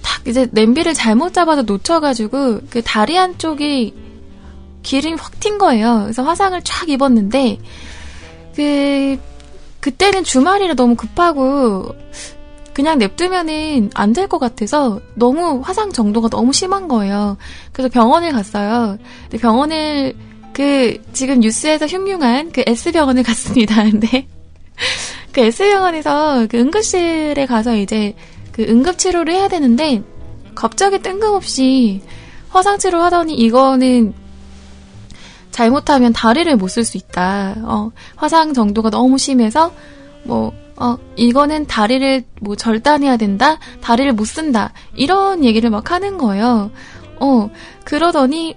딱 0.02 0.28
이제 0.28 0.48
냄비를 0.52 0.94
잘못 0.94 1.34
잡아서 1.34 1.62
놓쳐가지고 1.64 2.62
그 2.70 2.82
다리 2.84 3.16
한쪽이 3.16 3.94
기름이 4.84 5.16
확 5.20 5.40
튄 5.40 5.58
거예요. 5.58 6.02
그래서 6.04 6.24
화상을 6.24 6.60
쫙 6.64 6.90
입었는데 6.90 7.60
그 8.56 9.18
그때는 9.80 10.24
주말이라 10.24 10.74
너무 10.76 10.96
급하고 10.96 11.94
그냥 12.74 12.98
냅두면은 12.98 13.92
안 13.94 14.14
될 14.14 14.28
것 14.28 14.40
같아서 14.40 15.00
너무 15.16 15.62
화상 15.64 15.92
정도가 15.92 16.30
너무 16.30 16.52
심한 16.54 16.88
거예요. 16.88 17.38
그래서 17.72 17.90
병원을 17.90 18.32
갔어요. 18.32 18.98
근데 19.24 19.38
병원을 19.38 20.16
그 20.56 21.04
지금 21.12 21.42
뉴스에서 21.42 21.86
흉흉한 21.86 22.54
그 22.54 22.64
S병원을 22.66 23.24
갔습니다. 23.28 23.84
근데 23.84 24.26
그 25.34 25.42
S병원에서 25.42 26.48
그 26.50 26.58
응급실에 26.58 27.46
가서 27.46 27.76
이제 27.76 28.16
그 28.54 28.64
응급 28.64 28.98
치료를 28.98 29.34
해야 29.34 29.50
되는데 29.50 30.02
갑자기 30.56 31.00
뜬금없이 31.00 32.02
화상 32.50 32.78
치료 32.80 33.02
하더니 33.02 33.34
이거는 33.36 34.14
잘못하면 35.52 36.14
다리를 36.14 36.56
못 36.56 36.70
쓸 36.70 36.86
수 36.86 36.96
있다. 36.96 37.56
어, 37.64 37.92
화상 38.16 38.54
정도가 38.54 38.90
너무 38.92 39.18
심해서 39.18 39.74
뭐 40.24 40.54
어, 40.78 40.98
이거는 41.18 41.66
다리를 41.68 42.24
뭐 42.40 42.56
절단해야 42.56 43.18
된다? 43.18 43.60
다리를 43.82 44.14
못 44.14 44.24
쓴다. 44.24 44.72
이런 44.96 45.44
얘기를 45.44 45.70
막 45.70 45.92
하는 45.92 46.18
거예요. 46.18 46.72
어, 47.20 47.50
그러더니 47.84 48.56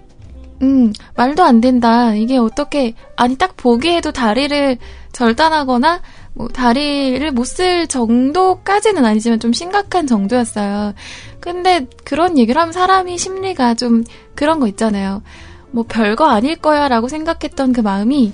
음, 0.62 0.92
말도 1.16 1.44
안 1.44 1.60
된다. 1.60 2.14
이게 2.14 2.36
어떻게, 2.36 2.94
아니, 3.16 3.36
딱 3.36 3.56
보기에도 3.56 4.10
다리를 4.12 4.76
절단하거나, 5.12 6.00
뭐, 6.34 6.48
다리를 6.48 7.30
못 7.32 7.44
쓸 7.46 7.86
정도까지는 7.86 9.04
아니지만 9.04 9.38
좀 9.40 9.52
심각한 9.52 10.06
정도였어요. 10.06 10.94
근데 11.40 11.86
그런 12.04 12.38
얘기를 12.38 12.60
하면 12.60 12.72
사람이 12.72 13.18
심리가 13.18 13.74
좀 13.74 14.02
그런 14.34 14.58
거 14.60 14.66
있잖아요. 14.68 15.22
뭐, 15.70 15.84
별거 15.88 16.26
아닐 16.28 16.56
거야 16.56 16.88
라고 16.88 17.06
생각했던 17.08 17.72
그 17.72 17.80
마음이, 17.80 18.32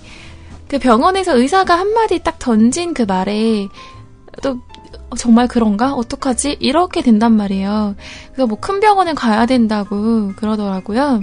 그 0.68 0.78
병원에서 0.78 1.36
의사가 1.36 1.78
한마디 1.78 2.20
딱 2.22 2.38
던진 2.38 2.94
그 2.94 3.02
말에, 3.02 3.68
또, 4.42 4.60
정말 5.18 5.46
그런가? 5.46 5.92
어떡하지? 5.94 6.56
이렇게 6.60 7.00
된단 7.02 7.36
말이에요. 7.36 7.94
그래서 8.32 8.46
뭐 8.48 8.58
큰 8.60 8.80
병원에 8.80 9.12
가야 9.14 9.46
된다고 9.46 10.32
그러더라고요. 10.36 11.20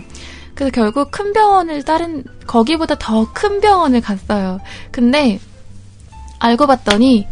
그래서 0.62 0.72
결국 0.72 1.10
큰 1.10 1.34
병원을 1.34 1.82
다른 1.82 2.24
거기보다 2.46 2.94
더 3.00 3.26
큰 3.34 3.60
병원을 3.62 4.00
갔어요. 4.00 4.60
근데 4.92 5.40
알고 6.38 6.68
봤더니 6.68 7.28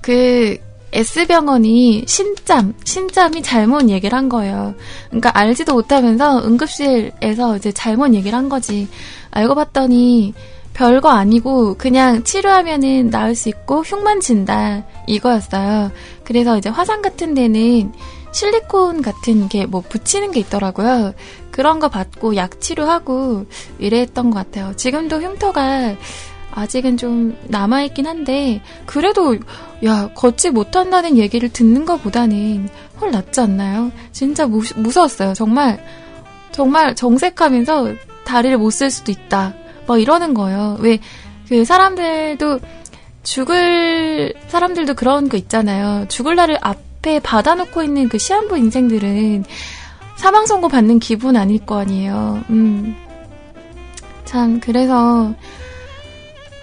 그 0.00 0.56
S병원이 0.92 2.04
신짬, 2.06 2.74
신짬이 2.84 3.42
잘못 3.42 3.88
얘기를 3.88 4.16
한 4.16 4.28
거예요. 4.28 4.74
그러니까 5.08 5.32
알지도 5.34 5.74
못하면서 5.74 6.44
응급실에서 6.44 7.56
이제 7.56 7.72
잘못 7.72 8.14
얘기를 8.14 8.38
한 8.38 8.48
거지. 8.48 8.86
알고 9.32 9.56
봤더니 9.56 10.34
별거 10.72 11.08
아니고 11.08 11.74
그냥 11.78 12.22
치료하면은 12.22 13.10
나을 13.10 13.34
수 13.34 13.48
있고 13.48 13.82
흉만 13.82 14.20
진다 14.20 14.84
이거였어요. 15.08 15.90
그래서 16.22 16.56
이제 16.56 16.68
화상 16.68 17.02
같은 17.02 17.34
데는 17.34 17.92
실리콘 18.30 19.02
같은 19.02 19.48
게 19.48 19.66
뭐 19.66 19.80
붙이는 19.80 20.30
게 20.30 20.40
있더라고요. 20.40 21.12
그런 21.58 21.80
거 21.80 21.88
받고 21.88 22.36
약 22.36 22.60
치료하고 22.60 23.46
이랬던 23.80 24.30
것 24.30 24.38
같아요. 24.38 24.76
지금도 24.76 25.20
흉터가 25.20 25.96
아직은 26.52 26.96
좀 26.96 27.36
남아있긴 27.48 28.06
한데, 28.06 28.62
그래도, 28.86 29.36
야, 29.84 30.08
걷지 30.14 30.50
못한다는 30.50 31.18
얘기를 31.18 31.48
듣는 31.48 31.84
것보다는 31.84 32.68
훨 33.00 33.10
낫지 33.10 33.40
않나요? 33.40 33.90
진짜 34.12 34.46
무, 34.46 34.62
무서웠어요. 34.76 35.34
정말, 35.34 35.84
정말 36.52 36.94
정색하면서 36.94 37.94
다리를 38.24 38.56
못 38.56 38.70
쓸 38.70 38.88
수도 38.88 39.10
있다. 39.10 39.54
뭐 39.88 39.98
이러는 39.98 40.34
거예요. 40.34 40.76
왜, 40.78 41.00
그 41.48 41.64
사람들도, 41.64 42.60
죽을, 43.24 44.32
사람들도 44.46 44.94
그런 44.94 45.28
거 45.28 45.36
있잖아요. 45.36 46.06
죽을 46.06 46.36
날을 46.36 46.58
앞에 46.60 47.18
받아놓고 47.18 47.82
있는 47.82 48.08
그 48.08 48.16
시한부 48.16 48.56
인생들은 48.58 49.44
사망 50.18 50.46
선고 50.46 50.68
받는 50.68 50.98
기분 50.98 51.36
아닐 51.36 51.64
거 51.64 51.78
아니에요. 51.78 52.42
음. 52.50 52.94
참, 54.24 54.60
그래서, 54.60 55.32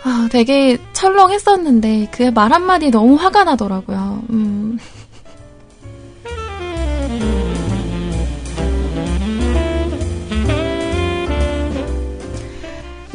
아, 0.04 0.28
되게 0.32 0.78
철렁했었는데, 0.94 2.10
그 2.12 2.32
말 2.32 2.52
한마디 2.54 2.92
너무 2.92 3.16
화가 3.16 3.44
나더라고요. 3.46 4.22
음. 4.30 4.78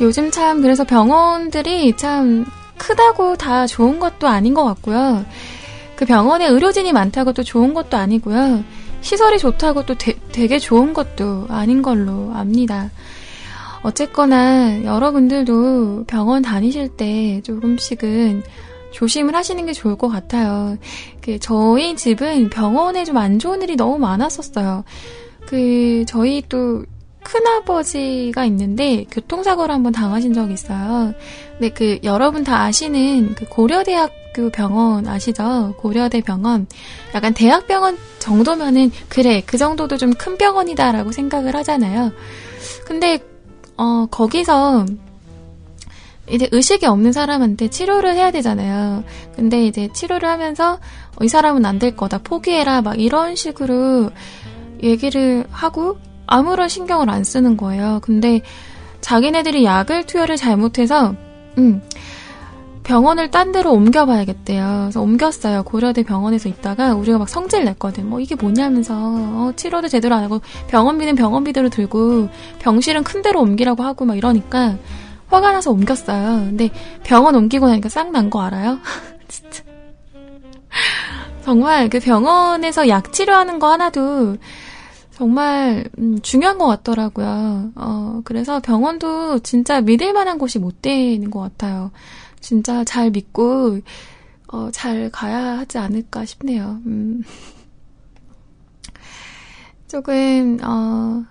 요즘 0.00 0.30
참, 0.30 0.62
그래서 0.62 0.84
병원들이 0.84 1.96
참 1.96 2.46
크다고 2.78 3.36
다 3.36 3.66
좋은 3.66 4.00
것도 4.00 4.26
아닌 4.28 4.54
것 4.54 4.64
같고요. 4.64 5.24
그 5.96 6.06
병원에 6.06 6.46
의료진이 6.46 6.92
많다고 6.92 7.34
또 7.34 7.42
좋은 7.42 7.74
것도 7.74 7.98
아니고요. 7.98 8.64
시설이 9.00 9.38
좋다고 9.38 9.86
또 9.86 9.94
되, 9.94 10.14
되게 10.32 10.58
좋은 10.58 10.92
것도 10.92 11.46
아닌 11.48 11.82
걸로 11.82 12.32
압니다. 12.34 12.90
어쨌거나 13.82 14.84
여러분들도 14.84 16.04
병원 16.06 16.42
다니실 16.42 16.88
때 16.96 17.40
조금씩은 17.42 18.42
조심을 18.92 19.34
하시는 19.34 19.64
게 19.66 19.72
좋을 19.72 19.96
것 19.96 20.08
같아요. 20.08 20.76
그 21.20 21.38
저희 21.38 21.96
집은 21.96 22.50
병원에 22.50 23.04
좀 23.04 23.16
안 23.16 23.38
좋은 23.38 23.62
일이 23.62 23.76
너무 23.76 23.98
많았었어요. 23.98 24.84
그, 25.46 26.04
저희 26.06 26.42
또, 26.48 26.84
큰아버지가 27.22 28.44
있는데, 28.46 29.04
교통사고를 29.10 29.74
한번 29.74 29.92
당하신 29.92 30.32
적이 30.32 30.54
있어요. 30.54 31.12
근데 31.52 31.68
그, 31.70 31.98
여러분 32.02 32.44
다 32.44 32.62
아시는 32.62 33.34
그 33.34 33.44
고려대학 33.46 34.12
교 34.40 34.50
병원 34.50 35.06
아시죠? 35.06 35.74
고려대 35.78 36.20
병원. 36.20 36.66
약간 37.14 37.34
대학병원 37.34 37.98
정도면은, 38.18 38.90
그래, 39.08 39.42
그 39.46 39.58
정도도 39.58 39.96
좀 39.96 40.12
큰 40.14 40.36
병원이다라고 40.38 41.12
생각을 41.12 41.54
하잖아요. 41.56 42.12
근데, 42.86 43.18
어, 43.76 44.06
거기서, 44.10 44.86
이제 46.28 46.48
의식이 46.52 46.86
없는 46.86 47.12
사람한테 47.12 47.68
치료를 47.70 48.14
해야 48.14 48.30
되잖아요. 48.30 49.02
근데 49.34 49.66
이제 49.66 49.88
치료를 49.92 50.28
하면서 50.28 50.74
어, 51.20 51.24
이 51.24 51.28
사람은 51.28 51.64
안 51.64 51.78
될 51.80 51.96
거다. 51.96 52.18
포기해라. 52.18 52.82
막 52.82 53.00
이런 53.00 53.34
식으로 53.34 54.10
얘기를 54.82 55.44
하고 55.50 55.98
아무런 56.26 56.68
신경을 56.68 57.10
안 57.10 57.24
쓰는 57.24 57.56
거예요. 57.56 57.98
근데 58.02 58.42
자기네들이 59.00 59.64
약을 59.64 60.06
투여를 60.06 60.36
잘못해서 60.36 61.14
음, 61.58 61.82
병원을 62.90 63.30
딴 63.30 63.52
데로 63.52 63.72
옮겨봐야겠대요. 63.72 64.80
그래서 64.82 65.00
옮겼어요. 65.00 65.62
고려대 65.62 66.02
병원에서 66.02 66.48
있다가 66.48 66.94
우리가 66.96 67.18
막 67.18 67.28
성질 67.28 67.64
냈거든. 67.64 68.10
뭐 68.10 68.18
이게 68.18 68.34
뭐냐면서 68.34 68.94
어, 68.96 69.52
치료도 69.54 69.86
제대로 69.86 70.16
안 70.16 70.24
하고 70.24 70.40
병원비는 70.66 71.14
병원비대로 71.14 71.68
들고 71.68 72.28
병실은 72.58 73.04
큰 73.04 73.22
데로 73.22 73.42
옮기라고 73.42 73.84
하고 73.84 74.06
막 74.06 74.16
이러니까 74.16 74.76
화가 75.28 75.52
나서 75.52 75.70
옮겼어요. 75.70 76.46
근데 76.46 76.70
병원 77.04 77.36
옮기고 77.36 77.68
나니까 77.68 77.88
싹 77.88 78.10
난 78.10 78.28
거 78.28 78.42
알아요? 78.42 78.80
진짜. 79.28 79.62
정말 81.44 81.88
그 81.90 82.00
병원에서 82.00 82.88
약 82.88 83.12
치료하는 83.12 83.60
거 83.60 83.70
하나도 83.70 84.36
정말 85.12 85.84
음, 85.98 86.18
중요한 86.22 86.58
것 86.58 86.66
같더라고요. 86.66 87.70
어, 87.76 88.20
그래서 88.24 88.58
병원도 88.58 89.38
진짜 89.40 89.80
믿을 89.80 90.12
만한 90.12 90.38
곳이 90.38 90.58
못 90.58 90.82
되는 90.82 91.30
것 91.30 91.38
같아요. 91.38 91.92
진짜 92.40 92.84
잘 92.84 93.10
믿고 93.10 93.80
어, 94.48 94.70
잘 94.72 95.10
가야 95.10 95.58
하지 95.58 95.78
않을까 95.78 96.24
싶네요. 96.24 96.80
음. 96.86 97.22
조금 99.88 100.58
어, 100.62 101.24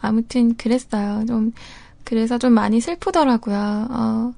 아무튼 0.00 0.56
그랬어요. 0.56 1.24
좀 1.26 1.52
그래서 2.08 2.38
좀 2.38 2.54
많이 2.54 2.80
슬프더라고요. 2.80 3.88
어. 3.90 4.32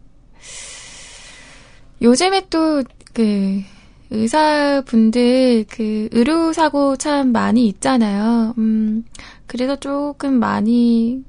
요즘에 2.02 2.48
또, 2.50 2.82
그, 3.12 3.62
의사분들, 4.10 5.66
그, 5.70 6.08
의료 6.10 6.52
사고 6.52 6.96
참 6.96 7.30
많이 7.30 7.68
있잖아요. 7.68 8.54
음, 8.58 9.04
그래서 9.46 9.76
조금 9.76 10.40
많이, 10.40 11.22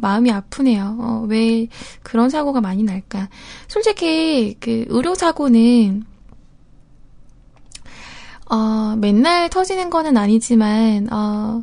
마음이 0.00 0.30
아프네요. 0.30 0.96
어, 1.00 1.26
왜 1.28 1.68
그런 2.02 2.30
사고가 2.30 2.60
많이 2.60 2.82
날까. 2.82 3.28
솔직히, 3.68 4.56
그, 4.60 4.84
의료 4.88 5.14
사고는, 5.14 6.04
어, 8.50 8.96
맨날 8.96 9.48
터지는 9.48 9.90
거는 9.90 10.16
아니지만, 10.16 11.08
어, 11.12 11.62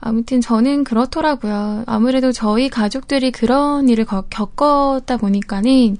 아무튼 0.00 0.40
저는 0.40 0.84
그렇더라고요. 0.84 1.84
아무래도 1.86 2.30
저희 2.30 2.68
가족들이 2.68 3.32
그런 3.32 3.88
일을 3.88 4.04
겪었다 4.04 5.16
보니까는 5.16 5.96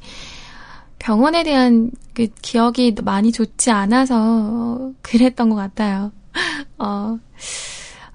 병원에 0.99 1.43
대한 1.43 1.91
그 2.15 2.29
기억이 2.41 2.95
많이 3.03 3.33
좋지 3.33 3.71
않아서 3.71 4.93
그랬던 5.03 5.51
것 5.51 5.57
같아요. 5.57 6.13
어, 6.79 7.19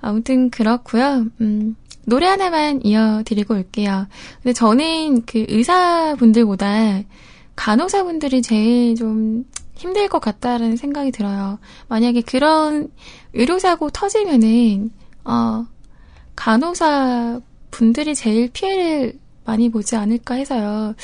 아무튼 0.01 0.49
그렇고요. 0.49 1.25
음, 1.41 1.75
노래 2.05 2.27
하나만 2.27 2.81
이어드리고 2.83 3.53
올게요. 3.55 4.07
근데 4.41 4.53
저는 4.53 5.23
그 5.25 5.45
의사분들보다 5.47 7.01
간호사분들이 7.55 8.41
제일 8.41 8.95
좀 8.95 9.45
힘들 9.75 10.07
것 10.07 10.19
같다라는 10.19 10.77
생각이 10.77 11.11
들어요. 11.11 11.59
만약에 11.87 12.21
그런 12.21 12.91
의료사고 13.33 13.89
터지면은, 13.89 14.91
어, 15.23 15.65
간호사 16.35 17.41
분들이 17.71 18.15
제일 18.15 18.49
피해를 18.51 19.19
많이 19.45 19.69
보지 19.69 19.95
않을까 19.95 20.35
해서요. 20.35 20.95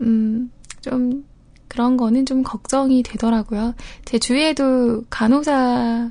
음, 0.00 0.50
좀 0.80 1.24
그런 1.68 1.96
거는 1.96 2.26
좀 2.26 2.42
걱정이 2.42 3.02
되더라고요. 3.02 3.74
제 4.04 4.18
주위에도 4.18 5.04
간호사 5.10 6.10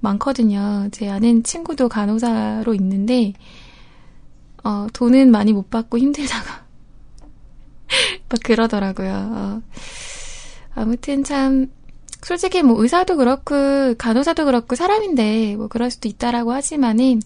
많거든요. 0.00 0.88
제 0.92 1.08
아는 1.08 1.42
친구도 1.42 1.88
간호사로 1.88 2.74
있는데, 2.74 3.32
어, 4.64 4.86
돈은 4.92 5.30
많이 5.30 5.52
못 5.52 5.70
받고 5.70 5.98
힘들다고. 5.98 6.46
막 8.28 8.40
그러더라고요. 8.42 9.12
어. 9.12 9.62
아무튼 10.74 11.24
참, 11.24 11.70
솔직히 12.22 12.62
뭐 12.62 12.80
의사도 12.82 13.16
그렇고, 13.16 13.94
간호사도 13.96 14.44
그렇고, 14.44 14.76
사람인데, 14.76 15.56
뭐 15.56 15.68
그럴 15.68 15.90
수도 15.90 16.08
있다라고 16.08 16.52
하지만은, 16.52 17.20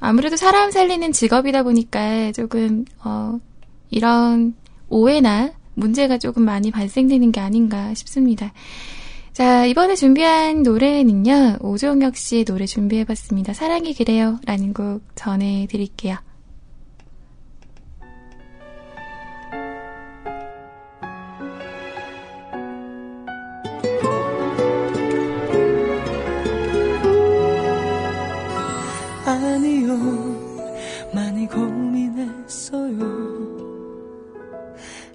아무래도 0.00 0.36
사람 0.36 0.70
살리는 0.70 1.12
직업이다 1.12 1.62
보니까 1.62 2.32
조금, 2.32 2.84
어, 3.04 3.38
이런 3.90 4.54
오해나 4.88 5.52
문제가 5.74 6.18
조금 6.18 6.44
많이 6.44 6.70
발생되는 6.70 7.32
게 7.32 7.40
아닌가 7.40 7.94
싶습니다. 7.94 8.52
자, 9.38 9.66
이번에 9.66 9.94
준비한 9.94 10.64
노래는요, 10.64 11.58
오종혁 11.60 12.16
씨의 12.16 12.44
노래 12.44 12.66
준비해봤습니다. 12.66 13.52
사랑이 13.52 13.94
그래요. 13.94 14.40
라는 14.44 14.72
곡 14.72 15.00
전해드릴게요. 15.14 16.16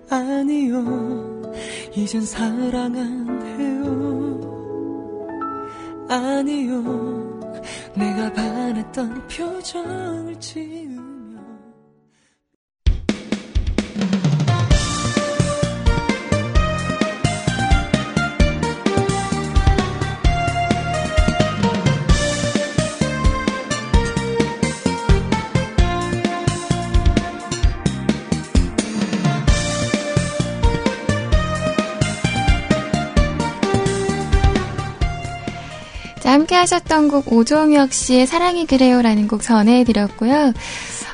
아니요 0.10 1.52
이젠 1.96 2.22
사랑 2.22 2.96
안 2.96 3.42
해요 3.60 4.03
아니요. 6.14 6.84
내가 7.96 8.32
반했던 8.34 9.28
표정을 9.28 10.40
지으 10.40 11.13
함께 36.64 36.76
하셨던 36.76 37.10
곡 37.10 37.32
오종혁 37.32 37.94
씨의 37.94 38.26
사랑이 38.26 38.66
그래요라는 38.66 39.28
곡 39.28 39.42
전해드렸고요. 39.42 40.54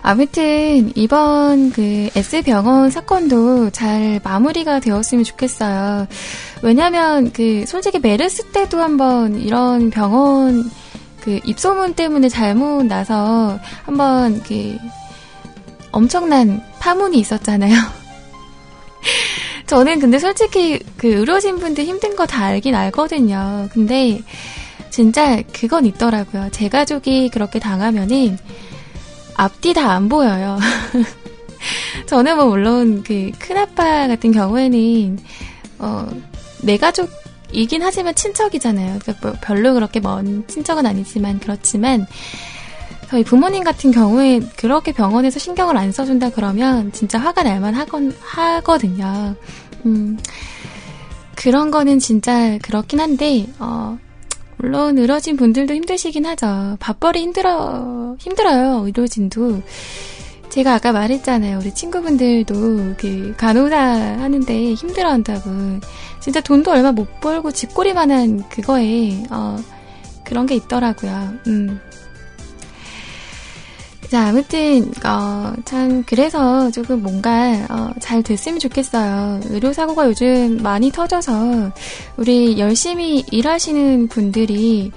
아무튼 0.02 0.92
이번 0.96 1.72
그 1.72 2.10
S병원 2.16 2.92
사건도 2.92 3.72
잘 3.72 4.22
마무리가 4.24 4.80
되었으면 4.80 5.24
좋겠어요. 5.24 6.08
왜냐면 6.62 7.32
그 7.34 7.66
솔직히 7.68 8.00
메르스 8.00 8.44
때도 8.52 8.80
한번 8.80 9.42
이런 9.42 9.90
병원 9.90 10.70
그 11.22 11.40
입소문 11.44 11.96
때문에 11.96 12.30
잘못 12.30 12.86
나서 12.86 13.60
한번 13.84 14.42
그 14.44 14.78
엄청난 15.92 16.62
파문이 16.80 17.18
있었잖아요. 17.20 17.76
저는 19.66 20.00
근데 20.00 20.20
솔직히 20.20 20.80
그 20.98 21.08
의료진 21.08 21.60
분들 21.60 21.84
힘든 21.86 22.16
거 22.16 22.26
다 22.26 22.46
알긴 22.46 22.76
알거든요. 22.76 23.70
근데 23.72 24.22
진짜 25.00 25.42
그건 25.54 25.86
있더라고요. 25.86 26.50
제 26.52 26.68
가족이 26.68 27.30
그렇게 27.30 27.58
당하면은 27.58 28.38
앞뒤 29.34 29.74
다 29.74 29.94
안 29.94 30.10
보여요. 30.10 30.60
저는 32.06 32.36
뭐 32.36 32.48
물론 32.48 33.02
그 33.02 33.32
큰아빠 33.40 34.10
같은 34.10 34.34
경우에는 34.34 35.18
어, 35.78 36.06
내 36.64 36.76
가족이긴 36.76 37.82
하지만 37.82 38.14
친척이잖아요. 38.14 39.00
그러니까 39.00 39.14
뭐 39.30 39.38
별로 39.40 39.74
그렇게 39.74 40.02
먼 40.02 40.46
친척은 40.48 40.86
아니지만 40.86 41.40
그렇지만 41.40 42.06
저희 43.08 43.24
부모님 43.24 43.64
같은 43.64 43.92
경우에 43.92 44.42
그렇게 44.58 44.92
병원에서 44.92 45.40
신경을 45.40 45.78
안 45.78 45.94
써준다 45.94 46.32
그러면 46.32 46.92
진짜 46.92 47.20
화가 47.20 47.44
날만 47.44 47.74
하건, 47.74 48.14
하거든요. 48.20 49.34
음, 49.86 50.20
그런 51.36 51.72
거는 51.72 52.00
진짜 52.00 52.58
그렇긴 52.58 53.00
한데, 53.00 53.48
어, 53.60 53.98
물론 54.60 54.98
의료진 54.98 55.38
분들도 55.38 55.74
힘드시긴 55.74 56.26
하죠. 56.26 56.76
밥벌이 56.82 57.22
힘들어, 57.22 58.16
힘들어요. 58.20 58.86
의료진도. 58.86 59.62
제가 60.50 60.74
아까 60.76 60.92
말했잖아요. 60.92 61.60
우리 61.60 61.74
친구분들도 61.74 62.96
그 62.98 63.34
간호사 63.38 63.78
하는데 63.78 64.74
힘들어 64.74 65.12
한다고. 65.12 65.50
진짜 66.20 66.42
돈도 66.42 66.72
얼마 66.72 66.92
못 66.92 67.22
벌고 67.22 67.52
집꼬리만한 67.52 68.50
그거에, 68.50 69.24
어, 69.32 69.56
그런 70.26 70.46
게 70.46 70.56
있더라고요. 70.56 71.34
음. 71.48 71.80
자, 74.10 74.30
아무튼, 74.30 74.92
어, 75.06 75.54
참, 75.66 76.04
그래서 76.04 76.72
조금 76.72 77.04
뭔가, 77.04 77.54
어, 77.70 77.92
잘 78.00 78.24
됐으면 78.24 78.58
좋겠어요. 78.58 79.40
의료사고가 79.52 80.08
요즘 80.08 80.58
많이 80.64 80.92
터져서, 80.92 81.72
우리 82.18 82.58
열심히 82.58 83.24
일하시는 83.30 84.08
분들이, 84.08 84.92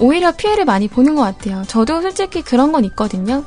오히려 0.00 0.32
피해를 0.32 0.64
많이 0.64 0.88
보는 0.88 1.14
것 1.14 1.22
같아요. 1.22 1.62
저도 1.68 2.02
솔직히 2.02 2.42
그런 2.42 2.72
건 2.72 2.84
있거든요. 2.86 3.44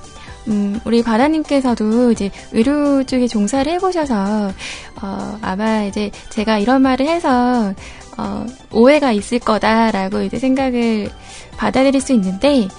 음, 0.48 0.80
우리 0.86 1.04
바다님께서도 1.04 2.14
이제 2.14 2.32
의료 2.54 3.04
쪽에 3.04 3.28
종사를 3.28 3.70
해보셔서, 3.74 4.54
어, 5.02 5.40
아마 5.42 5.84
이제 5.84 6.12
제가 6.30 6.60
이런 6.60 6.82
말을 6.82 7.08
해서, 7.08 7.74
어, 8.18 8.46
오해가 8.72 9.12
있을 9.12 9.40
거다라고 9.40 10.22
이제 10.22 10.40
생각을 10.40 11.10
받아들일 11.58 12.00
수 12.00 12.14
있는데, 12.14 12.70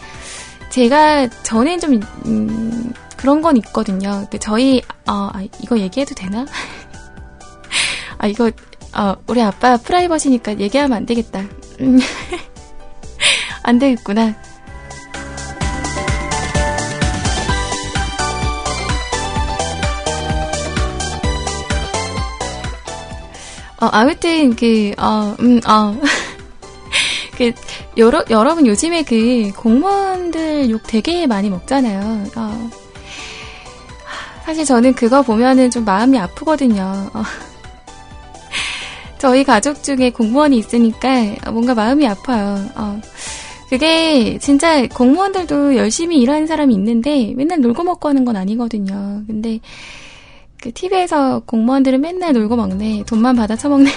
제가 0.70 1.28
전엔 1.42 1.80
좀 1.80 2.00
음, 2.26 2.92
그런 3.16 3.42
건 3.42 3.56
있거든요. 3.58 4.20
근데 4.22 4.38
저희 4.38 4.82
어, 5.06 5.30
아, 5.32 5.42
이거 5.60 5.78
얘기해도 5.78 6.14
되나? 6.14 6.46
아 8.18 8.26
이거 8.26 8.50
어, 8.94 9.14
우리 9.26 9.42
아빠 9.42 9.76
프라이버시니까 9.76 10.58
얘기하면 10.58 10.96
안 10.96 11.06
되겠다. 11.06 11.44
음. 11.80 11.98
안 13.62 13.78
되겠구나. 13.78 14.34
어, 23.80 23.86
아무튼, 23.92 24.56
그, 24.56 24.92
어, 24.98 25.36
음, 25.38 25.60
어. 25.64 25.94
그, 27.38 27.52
여러, 27.96 28.24
여러분 28.30 28.66
요즘에 28.66 29.04
그 29.04 29.52
공무원들 29.56 30.70
욕 30.70 30.82
되게 30.88 31.28
많이 31.28 31.48
먹잖아요. 31.48 32.24
어. 32.34 32.70
사실 34.44 34.64
저는 34.64 34.94
그거 34.94 35.22
보면은 35.22 35.70
좀 35.70 35.84
마음이 35.84 36.18
아프거든요. 36.18 36.82
어. 37.14 37.22
저희 39.18 39.44
가족 39.44 39.84
중에 39.84 40.10
공무원이 40.10 40.58
있으니까 40.58 41.50
뭔가 41.52 41.76
마음이 41.76 42.08
아파요. 42.08 42.58
어. 42.74 43.00
그게 43.68 44.38
진짜 44.38 44.84
공무원들도 44.88 45.76
열심히 45.76 46.20
일하는 46.20 46.48
사람이 46.48 46.74
있는데 46.74 47.34
맨날 47.36 47.60
놀고 47.60 47.84
먹고 47.84 48.08
하는 48.08 48.24
건 48.24 48.34
아니거든요. 48.34 49.22
근데 49.28 49.60
그 50.60 50.72
TV에서 50.72 51.42
공무원들은 51.46 52.00
맨날 52.00 52.32
놀고 52.32 52.56
먹네. 52.56 53.04
돈만 53.06 53.36
받아 53.36 53.54
처먹네. 53.54 53.90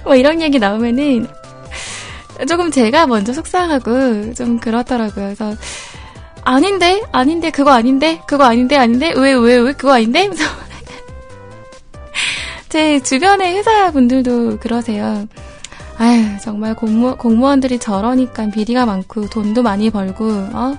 뭐 0.04 0.14
이런 0.14 0.40
얘기 0.40 0.58
나오면은 0.58 1.26
조금 2.48 2.70
제가 2.70 3.06
먼저 3.06 3.32
속상하고 3.32 4.34
좀 4.34 4.58
그렇더라고요. 4.58 5.26
그래서 5.26 5.54
아닌데 6.42 7.02
아닌데 7.12 7.50
그거 7.50 7.70
아닌데 7.72 8.20
그거 8.26 8.44
아닌데 8.44 8.76
아닌데 8.76 9.12
왜 9.16 9.34
왜 9.34 9.58
왜 9.58 9.72
그거 9.72 9.94
아닌데? 9.94 10.30
제 12.68 13.00
주변의 13.00 13.56
회사 13.56 13.90
분들도 13.90 14.58
그러세요. 14.58 15.26
아유 15.98 16.24
정말 16.42 16.74
공무 16.74 17.16
공무원들이 17.16 17.78
저러니까 17.78 18.46
비리가 18.48 18.86
많고 18.86 19.28
돈도 19.28 19.62
많이 19.62 19.90
벌고 19.90 20.24
어. 20.30 20.78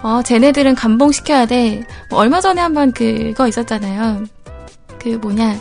어, 0.00 0.22
쟤네들은 0.22 0.76
감봉시켜야 0.76 1.46
돼. 1.46 1.82
뭐 2.08 2.20
얼마 2.20 2.40
전에 2.40 2.60
한번 2.60 2.92
그거 2.92 3.48
있었잖아요. 3.48 4.22
그 5.00 5.08
뭐냐. 5.08 5.58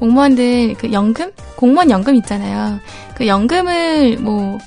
공무원들 0.00 0.76
그 0.78 0.92
연금? 0.92 1.30
공무원 1.56 1.90
연금 1.90 2.14
있잖아요. 2.16 2.80
그 3.14 3.26
연금을 3.26 4.16
뭐 4.18 4.58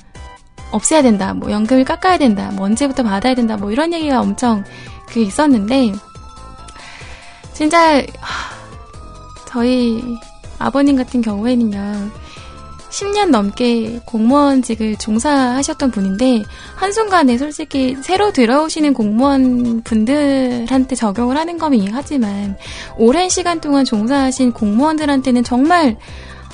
없애야 0.70 1.02
된다. 1.02 1.34
뭐 1.34 1.50
연금을 1.50 1.84
깎아야 1.84 2.18
된다. 2.18 2.52
뭐 2.54 2.66
언제부터 2.66 3.02
받아야 3.02 3.34
된다. 3.34 3.56
뭐 3.56 3.72
이런 3.72 3.92
얘기가 3.92 4.20
엄청 4.20 4.62
그 5.08 5.18
있었는데 5.18 5.92
진짜 7.52 8.00
저희 9.48 10.02
아버님 10.60 10.94
같은 10.94 11.20
경우에는요. 11.20 12.10
10년 12.94 13.30
넘게 13.30 14.00
공무원직을 14.04 14.96
종사하셨던 14.96 15.90
분인데 15.90 16.44
한순간에 16.76 17.36
솔직히 17.38 17.96
새로 18.00 18.30
들어오시는 18.32 18.94
공무원 18.94 19.82
분들한테 19.82 20.94
적용을 20.94 21.36
하는 21.36 21.58
거면 21.58 21.80
이해하지만 21.80 22.56
오랜 22.96 23.28
시간 23.28 23.60
동안 23.60 23.84
종사하신 23.84 24.52
공무원들한테는 24.52 25.42
정말 25.42 25.96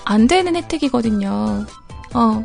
안 0.07 0.27
되는 0.27 0.57
혜택이거든요. 0.57 1.67
어. 2.15 2.45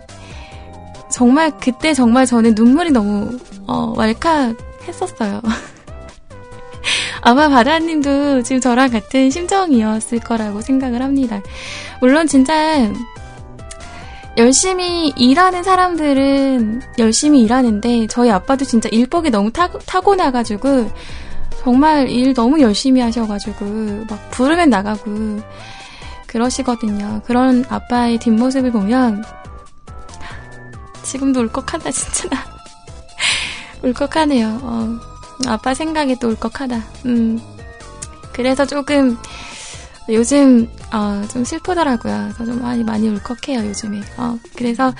정말 1.09 1.57
그때 1.57 1.93
정말 1.93 2.25
저는 2.25 2.55
눈물이 2.55 2.91
너무 2.91 3.39
어, 3.65 3.93
왈칵했었어요. 3.95 5.41
아마 7.21 7.47
바다님도 7.47 8.43
지금 8.43 8.59
저랑 8.59 8.89
같은 8.89 9.29
심정이었을 9.29 10.19
거라고 10.19 10.59
생각을 10.59 11.01
합니다. 11.01 11.41
물론 12.01 12.27
진짜 12.27 12.91
열심히 14.37 15.13
일하는 15.15 15.63
사람들은 15.63 16.81
열심히 16.99 17.41
일하는데 17.41 18.07
저희 18.07 18.29
아빠도 18.29 18.65
진짜 18.65 18.89
일복이 18.91 19.29
너무 19.29 19.51
타, 19.51 19.69
타고나가지고 19.85 20.91
정말 21.61 22.09
일 22.09 22.33
너무 22.33 22.59
열심히 22.59 23.01
하셔가지고 23.01 24.05
막 24.09 24.31
부르면 24.31 24.69
나가고 24.69 25.39
그러시거든요. 26.27 27.21
그런 27.25 27.63
아빠의 27.69 28.17
뒷모습을 28.17 28.71
보면 28.71 29.23
지금도 31.03 31.39
울컥한다 31.41 31.91
진짜 31.91 32.29
나 32.29 32.43
울컥하네요. 33.83 34.59
어, 34.61 34.99
아빠 35.47 35.73
생각이 35.73 36.19
또 36.19 36.27
울컥하다. 36.29 36.83
음 37.05 37.39
그래서 38.33 38.65
조금 38.65 39.17
요즘 40.09 40.69
어, 40.95 41.27
좀 41.27 41.43
슬프더라고요. 41.43 42.31
그래서 42.33 42.45
좀 42.45 42.61
많이 42.61 42.83
많이 42.83 43.09
울컥해요 43.09 43.67
요즘에. 43.67 44.01
어, 44.17 44.37
그래서 44.55 44.93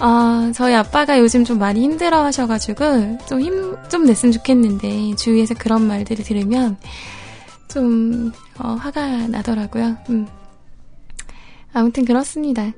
어, 0.00 0.50
저희 0.54 0.74
아빠가 0.74 1.18
요즘 1.18 1.44
좀 1.44 1.58
많이 1.58 1.82
힘들어 1.82 2.24
하셔가지고 2.24 3.18
좀 3.28 3.42
힘 3.42 3.76
좀 3.90 4.04
냈으면 4.04 4.32
좋겠는데 4.32 5.14
주위에서 5.16 5.54
그런 5.58 5.86
말들을 5.86 6.24
들으면 6.24 6.76
좀 7.68 8.32
어, 8.58 8.68
화가 8.74 9.26
나더라고요. 9.28 9.96
음. 10.08 10.26
아무튼 11.72 12.04
그렇습니다. 12.04 12.72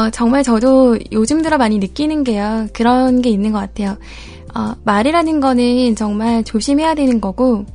어, 0.00 0.08
정말 0.10 0.42
저도 0.42 0.98
요즘 1.12 1.42
들어 1.42 1.58
많이 1.58 1.78
느끼는 1.78 2.24
게요. 2.24 2.68
그런 2.72 3.20
게 3.20 3.28
있는 3.28 3.52
것 3.52 3.58
같아요. 3.58 3.98
어, 4.54 4.72
말이라는 4.84 5.40
거는 5.40 5.94
정말 5.94 6.42
조심해야 6.42 6.94
되는 6.94 7.20
거고, 7.20 7.66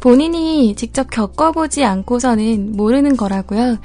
본인이 0.00 0.74
직접 0.74 1.08
겪어보지 1.08 1.84
않고서는 1.84 2.72
모르는 2.72 3.16
거라고요. 3.16 3.78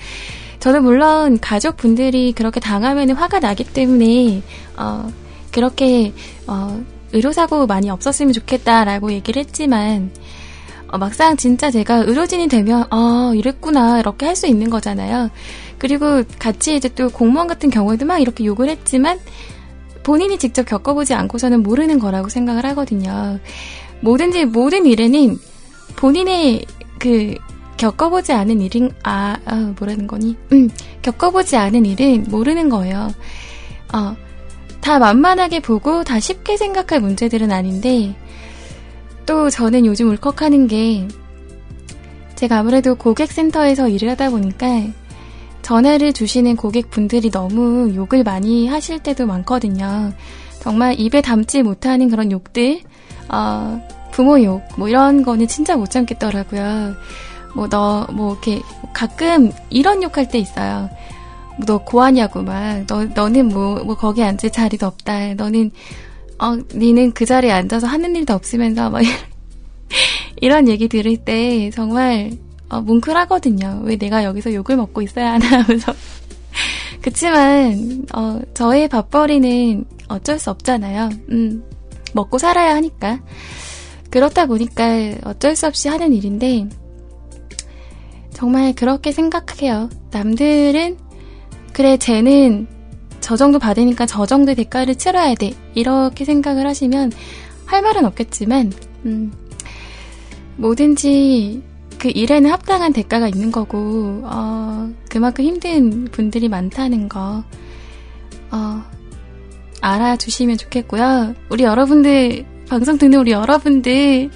저도 0.60 0.82
물론 0.82 1.40
가족분들이 1.40 2.34
그렇게 2.34 2.60
당하면 2.60 3.12
화가 3.12 3.40
나기 3.40 3.64
때문에, 3.64 4.42
어, 4.78 5.08
그렇게, 5.52 6.14
어, 6.48 6.84
의료사고 7.14 7.68
많이 7.68 7.92
없었으면 7.92 8.34
좋겠다라고 8.34 9.12
얘기를 9.12 9.40
했지만, 9.40 10.10
어, 10.92 10.98
막상 10.98 11.38
진짜 11.38 11.72
제가 11.72 11.98
의료진이 11.98 12.48
되면 12.48 12.86
아 12.90 13.32
이랬구나 13.36 14.00
이렇게 14.00 14.26
할 14.26 14.36
수 14.36 14.48
있는 14.48 14.70
거잖아요. 14.70 15.30
그리고 15.78 16.24
같이 16.40 16.76
이제 16.76 16.90
또 16.90 17.10
공무원 17.10 17.48
같은 17.48 17.70
경우에도 17.70 18.06
막 18.06 18.20
이렇게 18.20 18.46
욕을 18.46 18.70
했지만 18.70 19.20
본인이 20.04 20.38
직접 20.38 20.64
겪어보지 20.66 21.14
않고서는 21.14 21.64
모르는 21.64 22.00
거라고 22.00 22.30
생각을 22.30 22.66
하거든요. 22.68 23.40
뭐든지 24.02 24.46
모든 24.46 24.86
일에는 24.86 25.38
본인의 25.96 26.66
그 27.00 27.36
겪어보지 27.78 28.32
않은 28.34 28.62
일인 28.62 28.92
아, 29.04 29.38
아 29.46 29.74
뭐라는 29.78 30.08
거니? 30.08 30.36
음 30.54 30.70
겪어보지 31.02 31.56
않은 31.58 31.86
일은 31.86 32.26
모르는 32.30 32.70
거예요. 32.70 33.10
어 33.94 34.16
다 34.82 34.98
만만하게 34.98 35.60
보고 35.60 36.04
다 36.04 36.20
쉽게 36.20 36.58
생각할 36.58 37.00
문제들은 37.00 37.52
아닌데, 37.52 38.16
또 39.26 39.50
저는 39.50 39.86
요즘 39.86 40.10
울컥하는 40.10 40.68
게, 40.68 41.08
제가 42.36 42.60
아무래도 42.60 42.96
고객센터에서 42.96 43.88
일을 43.90 44.10
하다 44.12 44.32
보니까, 44.32 44.68
전화를 45.62 46.14
주시는 46.14 46.56
고객분들이 46.56 47.30
너무 47.30 47.94
욕을 47.96 48.24
많이 48.24 48.68
하실 48.68 49.00
때도 49.00 49.28
많거든요. 49.28 50.12
정말 50.60 51.00
입에 51.00 51.22
담지 51.22 51.62
못하는 51.62 52.10
그런 52.10 52.32
욕들, 52.32 52.82
어, 53.30 53.82
부모 54.12 54.44
욕, 54.44 54.64
뭐 54.78 54.90
이런 54.90 55.24
거는 55.24 55.48
진짜 55.48 55.78
못 55.78 55.90
참겠더라고요. 55.90 56.96
뭐, 57.56 57.68
너, 57.68 58.08
뭐, 58.12 58.34
이렇게, 58.34 58.62
가끔 58.94 59.52
이런 59.70 60.04
욕할 60.04 60.28
때 60.30 60.40
있어요. 60.40 60.90
뭐너 61.58 61.84
고하냐고 61.84 62.42
막, 62.42 62.86
너, 62.88 63.06
너는 63.06 63.50
뭐, 63.50 63.84
뭐, 63.84 63.96
거기 63.96 64.24
앉을 64.24 64.52
자리도 64.52 64.86
없다. 64.88 65.34
너는, 65.36 65.72
어, 66.42 66.58
니는 66.74 67.12
그 67.12 67.24
자리에 67.26 67.52
앉아서 67.52 67.86
하는 67.86 68.16
일도 68.16 68.34
없으면서, 68.34 68.90
막, 68.90 69.04
이런 70.42 70.68
얘기 70.68 70.88
들을 70.88 71.16
때 71.18 71.70
정말, 71.70 72.32
어, 72.68 72.82
뭉클하거든요. 72.82 73.82
왜 73.84 73.96
내가 73.96 74.24
여기서 74.24 74.52
욕을 74.56 74.76
먹고 74.76 75.04
있어야 75.04 75.34
하나 75.34 75.62
하면서. 75.62 75.94
그치만, 77.04 78.08
어, 78.16 78.40
저의 78.56 78.88
밥벌이는 78.88 79.86
어쩔 80.08 80.40
수 80.40 80.50
없잖아요. 80.50 81.10
음, 81.30 81.64
먹고 82.14 82.40
살아야 82.40 82.74
하니까. 82.74 83.20
그렇다 84.10 84.48
보니까 84.48 85.14
어쩔 85.24 85.56
수 85.56 85.68
없이 85.68 85.90
하는 85.90 86.12
일인데, 86.12 86.68
정말 88.34 88.74
그렇게 88.74 89.12
생각해요. 89.12 89.90
남들은, 90.10 90.98
그래, 91.72 91.98
쟤는 91.98 92.81
저 93.22 93.38
정도 93.38 93.60
받으니까 93.60 94.06
저 94.06 94.26
정도의 94.26 94.56
대가를 94.56 94.96
치러야 94.96 95.36
돼. 95.36 95.54
이렇게 95.76 96.26
생각을 96.26 96.68
하시면 96.68 97.12
할 97.66 97.82
말은 97.82 98.04
없겠지만, 98.06 98.74
음, 99.06 99.32
뭐든지 100.58 101.62
그 101.98 102.10
일에는 102.10 102.52
합당한 102.52 102.92
대가가 102.92 103.28
있는 103.28 103.52
거고, 103.52 104.22
어, 104.26 104.92
그만큼 105.10 105.46
힘든 105.46 106.06
분들이 106.06 106.50
많다는 106.50 107.08
거, 107.08 107.44
어, 108.52 108.84
알아주시면 109.82 110.58
좋겠고요. 110.58 111.36
우리 111.50 111.64
여러분들, 111.64 112.46
방송 112.68 112.98
듣는 112.98 113.20
우리 113.20 113.32
여러분들, 113.32 114.30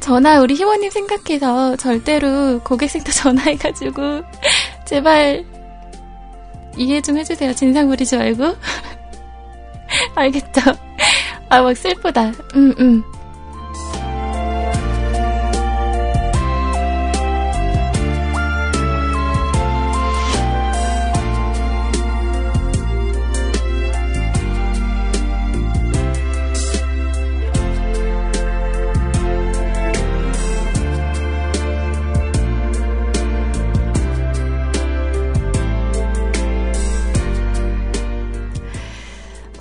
전화 0.00 0.40
우리 0.40 0.54
희원님 0.54 0.90
생각해서 0.90 1.76
절대로 1.76 2.60
고객센터 2.64 3.10
전화해가지고, 3.12 4.22
제발, 4.86 5.51
이해 6.76 7.00
좀 7.00 7.18
해주세요. 7.18 7.54
진상 7.54 7.88
부리지 7.88 8.16
말고. 8.16 8.56
알겠죠? 10.14 10.60
아, 11.48 11.62
막 11.62 11.76
슬프다. 11.76 12.32
음, 12.54 12.74
음. 12.78 13.04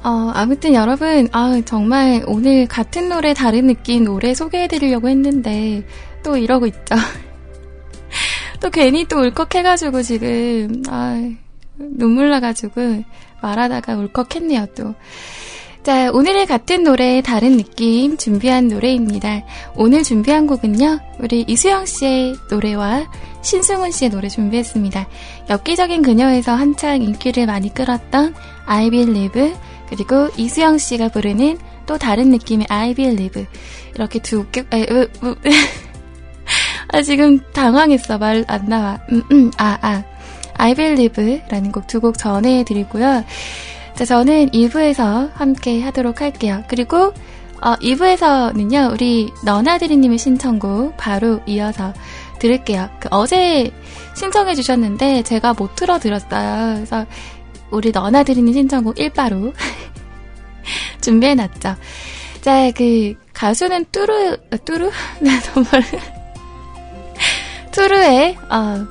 어, 0.04 0.32
아무튼 0.34 0.74
여러분, 0.74 1.28
아, 1.32 1.62
정말 1.64 2.24
오늘 2.26 2.68
같은 2.68 3.10
노래 3.10 3.34
다른 3.34 3.68
느낌 3.68 4.04
노래 4.04 4.34
소개해드리려고 4.34 5.10
했는데, 5.10 5.84
또 6.24 6.38
이러고 6.38 6.66
있죠. 6.68 6.96
또 8.60 8.70
괜히 8.72 9.06
또 9.06 9.20
울컥해가지고 9.20 10.02
지금, 10.02 10.84
아, 10.90 11.22
눈물 11.78 12.30
나가지고 12.32 13.04
말하다가 13.42 13.96
울컥했네요, 13.96 14.68
또. 14.76 14.96
자, 15.84 16.12
오늘의 16.12 16.46
같은 16.46 16.84
노래 16.84 17.22
다른 17.22 17.58
느낌 17.58 18.16
준비한 18.16 18.68
노래입니다. 18.68 19.42
오늘 19.76 20.04
준비한 20.04 20.46
곡은요, 20.46 21.00
우리 21.20 21.44
이수영 21.48 21.88
씨의 21.88 22.36
노래와 22.52 23.08
신승훈 23.42 23.90
씨의 23.90 24.12
노래 24.12 24.30
준비했습니다. 24.30 25.08
엽기적인 25.50 26.04
그녀에서 26.04 26.54
한창 26.54 27.02
인기를 27.02 27.48
많이 27.48 27.74
끌었던 27.74 28.36
I 28.68 28.92
Believe, 28.92 29.54
그리고 29.92 30.30
이수영 30.38 30.78
씨가 30.78 31.10
부르는 31.10 31.60
또 31.86 31.98
다른 31.98 32.30
느낌의 32.30 32.68
I 32.70 32.94
Believe. 32.94 33.46
이렇게 33.94 34.20
두 34.20 34.46
곡, 34.46 34.66
아, 34.72 34.78
으, 34.78 35.08
으, 35.24 35.36
아, 36.94 37.02
지금 37.02 37.40
당황했어. 37.52 38.18
말 38.18 38.44
안 38.48 38.66
나와. 38.68 39.00
음, 39.12 39.22
음, 39.32 39.52
아, 39.58 39.78
아. 39.82 40.04
I 40.56 40.76
Believe 40.76 41.42
라는 41.50 41.72
곡두곡 41.72 42.18
전해드리고요. 42.18 43.26
자, 43.96 44.06
저는 44.06 44.52
2부에서 44.52 45.32
함께 45.34 45.82
하도록 45.82 46.22
할게요. 46.22 46.64
그리고, 46.70 47.14
어, 47.62 47.76
2부에서는요, 47.82 48.94
우리 48.94 49.32
너나드리님의 49.44 50.18
신청곡 50.18 50.96
바로 50.98 51.42
이어서 51.46 51.94
들을게요. 52.40 52.90
그 53.00 53.08
어제 53.12 53.72
신청해 54.16 54.56
주셨는데 54.56 55.24
제가 55.24 55.54
못 55.54 55.76
틀어드렸어요. 55.76 56.76
그래서 56.76 57.06
우리 57.72 57.92
너나드리님 57.92 58.54
신청곡 58.54 58.96
1바로 58.96 59.54
준비해놨죠. 61.02 61.76
자, 62.42 62.72
그, 62.72 63.14
가수는 63.34 63.86
뚜루, 63.92 64.38
어, 64.52 64.58
뚜루? 64.66 64.92
나 65.22 65.40
너무 65.40 65.66
뚜루의, 67.72 68.38
어, 68.50 68.88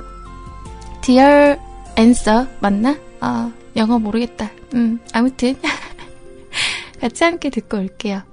Dear 1.01 1.57
Answer, 1.97 2.47
맞나? 2.59 2.97
어, 3.21 3.51
영어 3.75 3.99
모르겠다. 3.99 4.49
음, 4.73 4.99
아무튼. 5.13 5.55
같이 6.99 7.23
함께 7.23 7.49
듣고 7.49 7.77
올게요. 7.77 8.23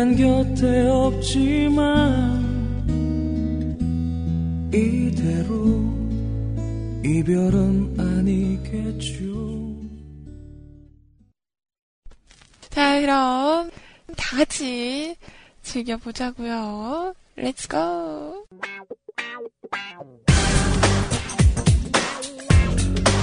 그댄 0.00 0.16
곁에 0.16 0.86
없지만 0.88 2.40
이대로 4.72 5.92
이별은 7.04 7.96
아니겠죠 7.98 9.20
자, 12.70 13.00
그럼 13.00 13.70
다 14.16 14.36
같이 14.38 15.16
즐겨보자고요. 15.62 17.14
렛츠 17.36 17.68
고! 17.68 18.46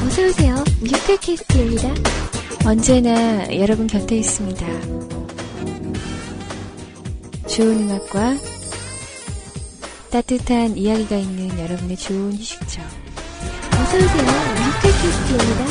어서 0.05 0.25
오세요. 0.27 0.55
뮤클캐스트입니다. 0.81 1.93
언제나 2.67 3.57
여러분 3.57 3.87
곁에 3.87 4.17
있습니다. 4.17 5.16
좋은 7.47 7.79
음악과 7.79 8.35
따뜻한 10.11 10.77
이야기가 10.77 11.15
있는 11.15 11.57
여러분의 11.59 11.97
좋은 11.97 12.33
휴식처. 12.33 12.81
어서오세요. 13.73 14.25
뮤클캐스트입니다. 14.83 15.65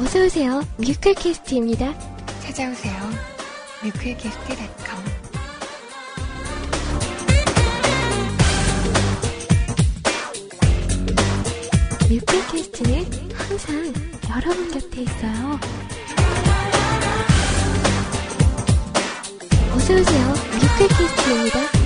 어서오세요. 0.00 0.62
뮤클캐스트입니다. 0.76 1.94
찾아오세요. 2.40 2.94
뮤클캐스트 3.82 4.83
뮤클캐스트는 12.14 13.04
항상 13.34 13.92
여러분 14.30 14.70
곁에 14.70 15.02
있어요. 15.02 15.58
어서오세요. 19.74 20.34
뮤클캐스트입니다. 20.78 21.83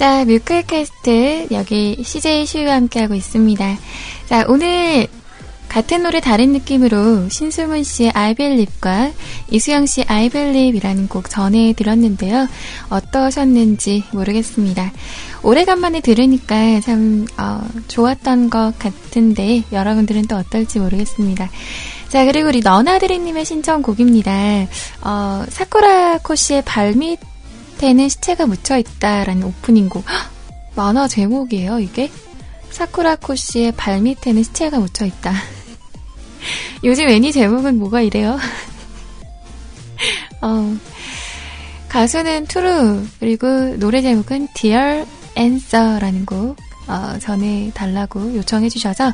자, 0.00 0.24
뮤클캐스트 0.24 1.48
여기 1.50 2.02
CJ 2.02 2.46
슈와 2.46 2.76
함께하고 2.76 3.12
있습니다. 3.12 3.76
자, 4.24 4.46
오늘 4.48 5.06
같은 5.68 6.02
노래 6.02 6.20
다른 6.20 6.54
느낌으로 6.54 7.28
신승훈 7.28 7.84
씨의 7.84 8.12
I 8.14 8.32
Believe과 8.32 9.10
이수영 9.50 9.84
씨의 9.84 10.06
I 10.08 10.30
Believe이라는 10.30 11.06
곡 11.08 11.28
전해드렸는데요. 11.28 12.48
어떠셨는지 12.88 14.04
모르겠습니다. 14.12 14.90
오래간만에 15.42 16.00
들으니까 16.00 16.80
참 16.80 17.26
어, 17.36 17.60
좋았던 17.88 18.48
것 18.48 18.72
같은데 18.78 19.64
여러분들은 19.70 20.28
또 20.28 20.36
어떨지 20.36 20.78
모르겠습니다. 20.78 21.50
자, 22.08 22.24
그리고 22.24 22.48
우리 22.48 22.60
너나드리님의 22.60 23.44
신청곡입니다. 23.44 24.32
어, 25.02 25.44
사쿠라 25.46 26.20
코씨의 26.22 26.62
발밑 26.62 27.29
에는 27.82 28.08
시체가 28.08 28.46
묻혀 28.46 28.78
있다라는 28.78 29.42
오프닝 29.42 29.88
곡. 29.88 30.04
헉, 30.08 30.30
만화 30.76 31.08
제목이에요, 31.08 31.80
이게? 31.80 32.10
사쿠라 32.70 33.16
코 33.16 33.34
씨의 33.34 33.72
발 33.72 34.00
밑에는 34.00 34.42
시체가 34.42 34.78
묻혀 34.78 35.06
있다. 35.06 35.32
요즘 36.84 37.08
애니 37.08 37.32
제목은 37.32 37.78
뭐가 37.78 38.02
이래요? 38.02 38.38
어, 40.42 40.76
가수는 41.88 42.46
투루, 42.46 43.02
그리고 43.18 43.76
노래 43.78 44.02
제목은 44.02 44.48
Dear 44.54 45.06
Answer라는 45.36 46.26
곡, 46.26 46.56
어, 46.86 47.18
전해달라고 47.18 48.36
요청해주셔서 48.36 49.12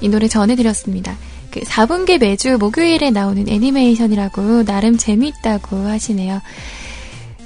이 0.00 0.08
노래 0.08 0.28
전해드렸습니다. 0.28 1.16
그 1.50 1.60
4분기 1.60 2.18
매주 2.18 2.58
목요일에 2.58 3.10
나오는 3.10 3.48
애니메이션이라고 3.48 4.64
나름 4.64 4.96
재미있다고 4.96 5.76
하시네요. 5.88 6.40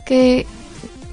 그 0.07 0.43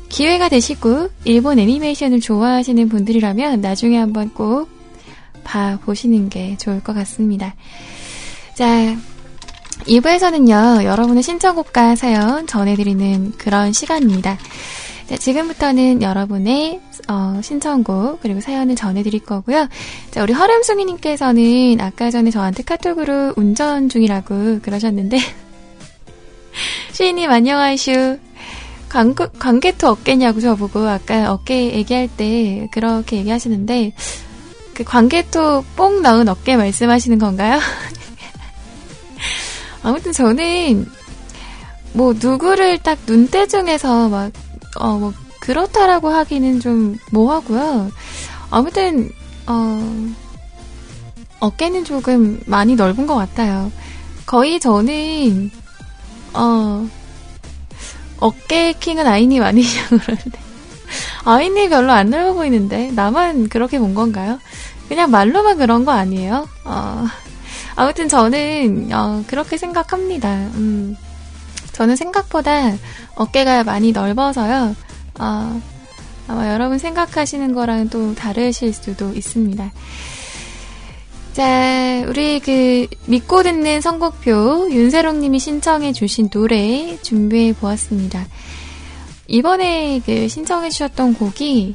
기회가 0.09 0.49
되시고 0.49 1.09
일본 1.23 1.59
애니메이션을 1.59 2.19
좋아하시는 2.19 2.89
분들이라면 2.89 3.61
나중에 3.61 3.97
한번 3.97 4.33
꼭 4.33 4.81
봐 5.43 5.77
보시는 5.83 6.29
게 6.29 6.57
좋을 6.57 6.81
것 6.81 6.93
같습니다. 6.93 7.55
자, 8.55 8.95
2부에서는요, 9.85 10.83
여러분의 10.83 11.23
신청곡과 11.23 11.95
사연 11.95 12.47
전해드리는 12.47 13.33
그런 13.37 13.73
시간입니다. 13.73 14.37
자, 15.07 15.17
지금부터는 15.17 16.01
여러분의 16.01 16.79
어, 17.07 17.39
신청곡 17.41 18.21
그리고 18.21 18.39
사연을 18.39 18.75
전해드릴 18.75 19.25
거고요. 19.25 19.67
자, 20.11 20.23
우리 20.23 20.33
허름숭이님께서는 20.33 21.81
아까 21.81 22.11
전에 22.11 22.29
저한테 22.29 22.63
카톡으로 22.63 23.33
운전 23.35 23.89
중이라고 23.89 24.59
그러셨는데 24.61 25.17
시인님 26.93 27.29
안녕하슈. 27.29 28.19
광고, 28.91 29.27
광개토 29.39 29.87
어깨냐고 29.87 30.41
저보고 30.41 30.87
아까 30.87 31.31
어깨 31.31 31.73
얘기할 31.73 32.09
때 32.09 32.67
그렇게 32.71 33.17
얘기하시는데 33.17 33.93
그 34.73 34.83
광개토 34.83 35.63
뽕 35.75 36.01
넣은 36.01 36.27
어깨 36.27 36.57
말씀하시는 36.57 37.17
건가요? 37.17 37.59
아무튼 39.83 40.11
저는 40.11 40.85
뭐 41.93 42.13
누구를 42.13 42.77
딱 42.79 42.99
눈대중에서 43.07 44.09
막 44.09 44.31
어 44.79 44.97
뭐 44.97 45.13
그렇다라고 45.41 46.09
하기는 46.09 46.59
좀 46.59 46.97
뭐하고요. 47.11 47.91
아무튼 48.51 49.09
어 49.47 50.13
어깨는 51.39 51.83
조금 51.83 52.39
많이 52.45 52.75
넓은 52.75 53.07
것 53.07 53.15
같아요. 53.15 53.71
거의 54.25 54.59
저는 54.59 55.49
어 56.33 56.87
어깨 58.21 58.71
킹은 58.73 59.05
아이님 59.05 59.43
아니냐고 59.43 59.97
그러는데 59.97 60.39
아이님 61.25 61.69
별로 61.69 61.91
안 61.91 62.09
넓어 62.09 62.33
보이는데 62.33 62.91
나만 62.91 63.49
그렇게 63.49 63.79
본 63.79 63.93
건가요? 63.93 64.39
그냥 64.87 65.11
말로만 65.11 65.57
그런 65.57 65.85
거 65.85 65.91
아니에요? 65.91 66.47
어, 66.65 67.05
아무튼 67.75 68.07
저는 68.07 68.89
어, 68.93 69.23
그렇게 69.27 69.57
생각합니다. 69.57 70.29
음, 70.55 70.95
저는 71.71 71.95
생각보다 71.95 72.73
어깨가 73.15 73.63
많이 73.63 73.91
넓어서요. 73.91 74.75
어, 75.19 75.61
아마 76.27 76.53
여러분 76.53 76.77
생각하시는 76.77 77.53
거랑 77.53 77.89
또 77.89 78.13
다르실 78.15 78.73
수도 78.73 79.13
있습니다. 79.13 79.71
자, 81.33 82.03
우리 82.09 82.39
그 82.41 82.87
믿고 83.05 83.43
듣는 83.43 83.79
선곡표 83.79 84.69
윤세롱님이 84.69 85.39
신청해 85.39 85.93
주신 85.93 86.29
노래 86.29 86.97
준비해 87.01 87.53
보았습니다. 87.53 88.25
이번에 89.27 90.01
그 90.05 90.27
신청해 90.27 90.69
주셨던 90.69 91.13
곡이 91.13 91.73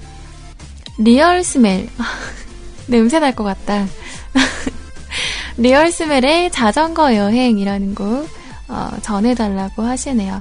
리얼 0.99 1.43
스멜. 1.43 1.89
냄새 2.87 3.19
날 3.19 3.33
것 3.35 3.45
같다. 3.45 3.87
리얼 5.57 5.91
스멜의 5.91 6.51
자전거 6.51 7.15
여행이라는 7.17 7.95
곡 7.95 8.29
어, 8.69 8.91
전해달라고 9.01 9.83
하시네요. 9.83 10.39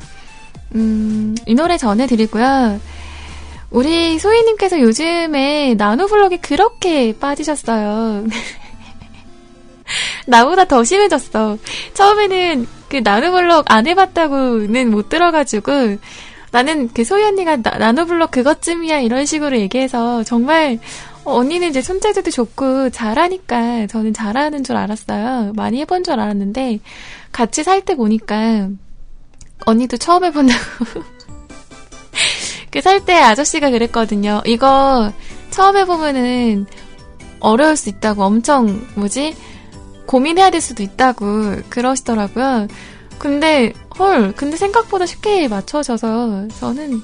음, 0.76 1.36
이 1.46 1.56
노래 1.56 1.78
전해드리고요. 1.78 2.82
우리 3.72 4.20
소희님께서 4.20 4.82
요즘에 4.82 5.76
나노블록에 5.76 6.38
그렇게 6.38 7.18
빠지셨어요. 7.18 8.26
나보다 10.26 10.66
더 10.66 10.84
심해졌어. 10.84 11.58
처음에는 11.94 12.68
그 12.90 12.98
나노블록 13.04 13.66
안 13.72 13.88
해봤다고는 13.88 14.90
못 14.92 15.10
들어가지고 15.10 15.98
나는 16.52 16.90
그 16.94 17.04
소희 17.04 17.24
언니가 17.24 17.58
나, 17.58 17.78
나노블록 17.78 18.32
그것쯤이야 18.32 19.00
이런 19.00 19.26
식으로 19.26 19.58
얘기해서 19.60 20.24
정말 20.24 20.80
어, 21.26 21.34
언니는 21.38 21.70
이제 21.70 21.82
손재주도 21.82 22.32
좋고 22.32 22.92
잘하니까 22.92 23.88
저는 23.88 24.14
잘하는 24.14 24.64
줄 24.64 24.78
알았어요. 24.78 25.54
많이 25.56 25.80
해본 25.82 26.04
줄 26.04 26.14
알았는데 26.20 26.80
같이 27.32 27.64
살 27.64 27.82
때 27.82 27.96
보니까 27.96 28.70
언니도 29.66 29.98
처음 29.98 30.24
해본다고. 30.26 30.62
그 32.72 32.80
살 32.82 33.06
때 33.06 33.14
아저씨가 33.16 33.70
그랬거든요. 33.72 34.42
이거 34.46 35.12
처음 35.50 35.78
해보면은 35.78 36.66
어려울 37.40 37.78
수 37.78 37.90
있다고 37.90 38.24
엄청 38.24 38.86
뭐지 38.96 39.34
고민해야 40.06 40.50
될 40.52 40.62
수도 40.62 40.84
있다고 40.84 41.56
그러시더라고요. 41.70 42.68
근데 43.18 43.74
헐 43.98 44.34
근데 44.34 44.58
생각보다 44.58 45.06
쉽게 45.06 45.48
맞춰져서 45.48 46.48
저는 46.60 47.02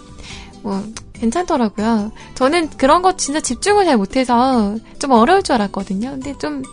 뭐 0.62 0.84
괜찮더라고요. 1.14 2.12
저는 2.36 2.70
그런 2.72 3.02
거 3.02 3.16
진짜 3.16 3.40
집중을 3.40 3.86
잘 3.86 3.98
못해서 3.98 4.76
좀 5.00 5.12
어려울 5.12 5.44
줄 5.44 5.56
알았거든요. 5.56 6.12
근데 6.12 6.38
좀 6.38 6.64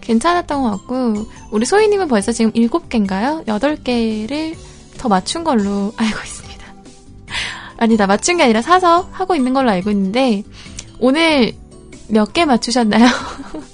괜찮았던 0.00 0.62
것 0.62 0.70
같고 0.70 1.26
우리 1.50 1.64
소희님은 1.66 2.08
벌써 2.08 2.32
지금 2.32 2.50
7개인가요? 2.52 3.44
8개를 3.46 4.56
더 4.98 5.08
맞춘 5.08 5.44
걸로 5.44 5.92
알고 5.98 6.18
있습니다. 6.18 6.52
아니다 7.76 8.06
맞춘 8.06 8.36
게 8.36 8.44
아니라 8.44 8.62
사서 8.62 9.08
하고 9.12 9.34
있는 9.34 9.52
걸로 9.54 9.70
알고 9.70 9.90
있는데 9.90 10.44
오늘 10.98 11.52
몇 12.08 12.32
개 12.32 12.44
맞추셨나요? 12.44 13.06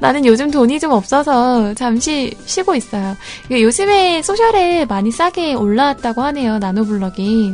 나는 0.00 0.24
요즘 0.24 0.50
돈이 0.50 0.78
좀 0.80 0.92
없어서 0.92 1.74
잠시 1.74 2.34
쉬고 2.46 2.74
있어요. 2.76 3.16
요즘에 3.50 4.22
소셜에 4.22 4.84
많이 4.84 5.10
싸게 5.10 5.54
올라왔다고 5.54 6.22
하네요. 6.22 6.58
나노블럭이. 6.58 7.52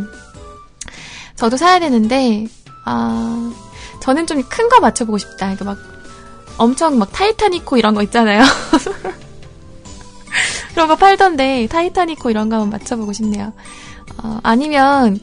저도 1.36 1.56
사야 1.56 1.78
되는데, 1.80 2.46
아, 2.84 3.52
저는 4.00 4.26
좀 4.26 4.42
큰 4.42 4.68
거 4.68 4.80
맞춰보고 4.80 5.16
싶다. 5.18 5.52
이거 5.52 5.64
막 5.64 5.78
엄청 6.58 6.98
막 6.98 7.10
타이타니코 7.12 7.76
이런 7.78 7.94
거 7.94 8.02
있잖아요. 8.02 8.44
그런 10.74 10.88
거 10.88 10.96
팔던데 10.96 11.66
타이타니코 11.68 12.30
이런 12.30 12.48
거 12.48 12.56
한번 12.56 12.70
맞춰보고 12.78 13.12
싶네요. 13.12 13.52
어, 14.22 14.38
아니면 14.42 15.18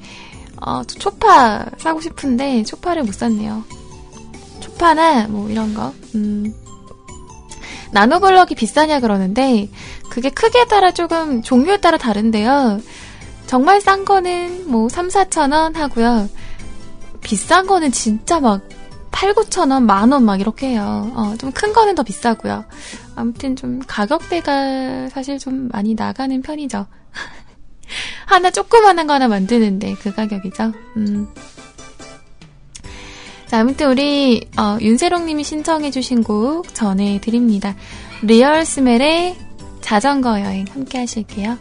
어, 0.57 0.83
초파 0.83 1.65
사고 1.77 2.01
싶은데 2.01 2.63
초파를 2.63 3.03
못 3.03 3.13
샀네요. 3.13 3.63
초파나 4.59 5.27
뭐 5.27 5.49
이런 5.49 5.73
거. 5.73 5.93
음. 6.15 6.53
나노블럭이 7.91 8.55
비싸냐 8.55 8.99
그러는데 8.99 9.69
그게 10.09 10.29
크기에 10.29 10.65
따라 10.65 10.91
조금 10.91 11.41
종류에 11.41 11.77
따라 11.77 11.97
다른데요. 11.97 12.79
정말 13.47 13.81
싼 13.81 14.05
거는 14.05 14.69
뭐 14.69 14.87
3, 14.89 15.09
4천 15.09 15.51
원 15.53 15.75
하고요. 15.75 16.29
비싼 17.21 17.67
거는 17.67 17.91
진짜 17.91 18.39
막 18.39 18.61
8, 19.11 19.33
9천 19.33 19.71
원, 19.71 19.85
만 19.85 20.11
원 20.13 20.23
막 20.23 20.39
이렇게 20.39 20.67
해요. 20.69 21.11
어, 21.15 21.33
좀 21.37 21.51
큰 21.51 21.73
거는 21.73 21.95
더 21.95 22.03
비싸고요. 22.03 22.63
아무튼 23.15 23.55
좀 23.57 23.81
가격대가 23.85 25.09
사실 25.09 25.37
좀 25.37 25.67
많이 25.71 25.93
나가는 25.95 26.41
편이죠. 26.41 26.87
하나 28.25 28.49
조그만한 28.51 29.05
거 29.05 29.13
하나 29.13 29.27
만드는데 29.27 29.95
그 30.01 30.13
가격이죠. 30.13 30.71
음. 30.95 31.27
자, 33.51 33.59
아무튼 33.59 33.89
우리 33.89 34.47
어, 34.57 34.77
윤세롱님이 34.79 35.43
신청해주신 35.43 36.23
곡 36.23 36.73
전해드립니다. 36.73 37.75
리얼 38.21 38.63
스멜의 38.63 39.35
자전거 39.81 40.39
여행 40.39 40.65
함께 40.71 40.99
하실게요. 40.99 41.57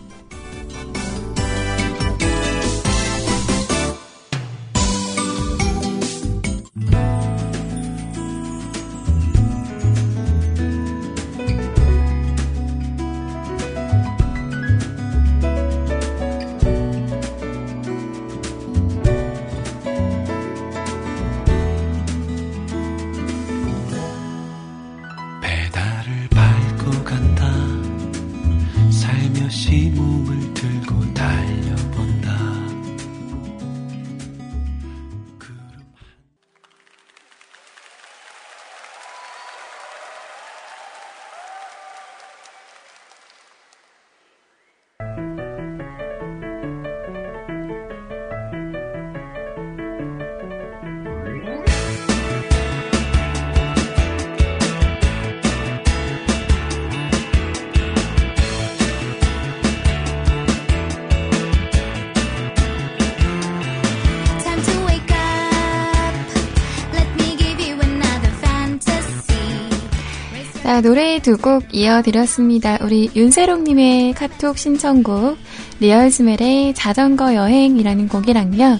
자, 70.80 70.88
노래 70.88 71.18
두 71.20 71.36
곡 71.36 71.74
이어드렸습니다. 71.74 72.78
우리 72.80 73.10
윤세롱님의 73.14 74.14
카톡 74.14 74.56
신청곡, 74.56 75.36
리얼스멜의 75.78 76.72
자전거 76.72 77.34
여행이라는 77.34 78.08
곡이랑요. 78.08 78.78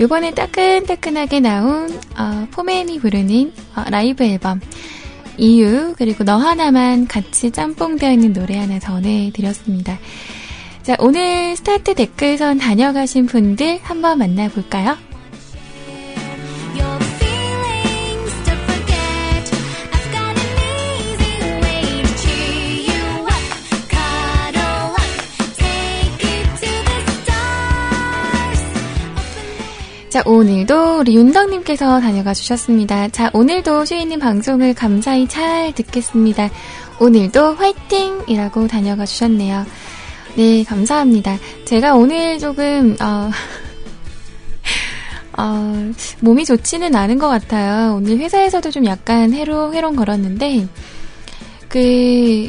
요번에 0.00 0.32
따끈따끈하게 0.32 1.40
나온, 1.40 1.88
어, 2.18 2.46
포맨이 2.50 2.98
부르는 2.98 3.52
어, 3.74 3.84
라이브 3.88 4.22
앨범, 4.22 4.60
이유, 5.38 5.94
그리고 5.96 6.24
너 6.24 6.36
하나만 6.36 7.08
같이 7.08 7.50
짬뽕되어 7.50 8.12
있는 8.12 8.34
노래 8.34 8.58
하나 8.58 8.78
전해드렸습니다. 8.78 9.98
자, 10.82 10.94
오늘 10.98 11.56
스타트 11.56 11.94
댓글선 11.94 12.58
다녀가신 12.58 13.24
분들 13.24 13.78
한번 13.82 14.18
만나볼까요? 14.18 14.98
자, 30.14 30.22
오늘도 30.26 31.00
우리 31.00 31.16
윤덕님께서 31.16 31.98
다녀가 31.98 32.34
주셨습니다. 32.34 33.08
자, 33.08 33.30
오늘도 33.32 33.84
슈이님 33.84 34.20
방송을 34.20 34.72
감사히 34.72 35.26
잘 35.26 35.72
듣겠습니다. 35.72 36.50
오늘도 37.00 37.54
화이팅 37.54 38.22
이라고 38.28 38.68
다녀가 38.68 39.06
주셨네요. 39.06 39.66
네, 40.36 40.62
감사합니다. 40.62 41.36
제가 41.64 41.96
오늘 41.96 42.38
조금, 42.38 42.96
어, 43.00 43.28
어, 45.36 45.92
몸이 46.20 46.44
좋지는 46.44 46.94
않은 46.94 47.18
것 47.18 47.26
같아요. 47.26 47.96
오늘 47.96 48.18
회사에서도 48.18 48.70
좀 48.70 48.84
약간 48.84 49.32
해롱 49.32 49.74
해롱 49.74 49.96
걸었는데, 49.96 50.68
그, 51.66 52.48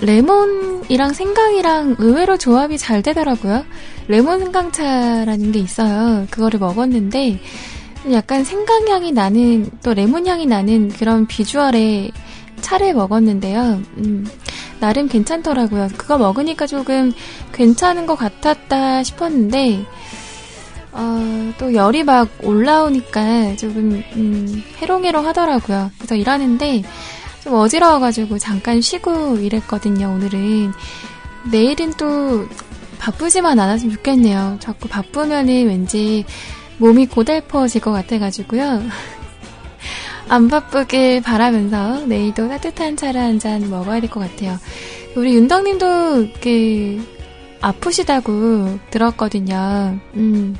레몬이랑 0.00 1.12
생강이랑 1.12 1.96
의외로 1.98 2.36
조합이 2.36 2.78
잘 2.78 3.02
되더라고요. 3.02 3.64
레몬 4.08 4.40
생강차라는 4.40 5.52
게 5.52 5.58
있어요. 5.60 6.26
그거를 6.30 6.60
먹었는데, 6.60 7.40
약간 8.12 8.44
생강향이 8.44 9.12
나는, 9.12 9.70
또 9.82 9.94
레몬향이 9.94 10.46
나는 10.46 10.90
그런 10.90 11.26
비주얼의 11.26 12.12
차를 12.60 12.94
먹었는데요. 12.94 13.80
음, 13.98 14.26
나름 14.80 15.08
괜찮더라고요. 15.08 15.88
그거 15.96 16.18
먹으니까 16.18 16.66
조금 16.66 17.12
괜찮은 17.52 18.06
것 18.06 18.16
같았다 18.16 19.02
싶었는데, 19.04 19.86
어, 20.92 21.52
또 21.58 21.74
열이 21.74 22.04
막 22.04 22.28
올라오니까 22.42 23.56
조금, 23.56 24.02
음, 24.16 24.62
해롱해롱 24.78 25.26
하더라고요. 25.26 25.90
그래서 25.98 26.14
일하는데 26.14 26.82
좀 27.44 27.54
어지러워가지고 27.54 28.38
잠깐 28.38 28.80
쉬고 28.80 29.36
일했거든요, 29.36 30.08
오늘은. 30.08 30.72
내일은 31.52 31.92
또 31.98 32.46
바쁘지만 32.98 33.58
않았으면 33.58 33.96
좋겠네요. 33.96 34.56
자꾸 34.60 34.88
바쁘면은 34.88 35.66
왠지 35.68 36.24
몸이 36.78 37.06
고달퍼질 37.06 37.82
것 37.82 37.92
같아가지고요. 37.92 38.82
안 40.28 40.48
바쁘길 40.48 41.20
바라면서 41.20 42.06
내일도 42.06 42.48
따뜻한 42.48 42.96
차를 42.96 43.20
한 43.20 43.38
잔 43.38 43.68
먹어야 43.68 44.00
될 44.00 44.08
것 44.08 44.20
같아요. 44.20 44.58
우리 45.14 45.34
윤덕님도 45.34 46.28
그 46.40 47.06
아프시다고 47.60 48.78
들었거든요. 48.90 49.98
음. 50.14 50.56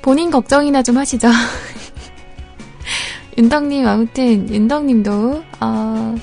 본인 0.00 0.30
걱정이나 0.30 0.82
좀 0.84 0.96
하시죠. 0.96 1.28
윤덕님 3.44 3.86
아무튼 3.88 4.50
윤덕님도 4.50 5.42
어, 5.60 6.14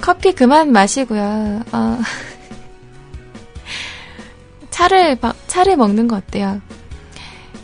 커피 0.00 0.32
그만 0.32 0.72
마시고요. 0.72 1.62
어, 1.70 1.98
차를 4.70 5.18
막- 5.20 5.36
차를 5.46 5.76
먹는 5.76 6.08
거 6.08 6.16
어때요? 6.16 6.62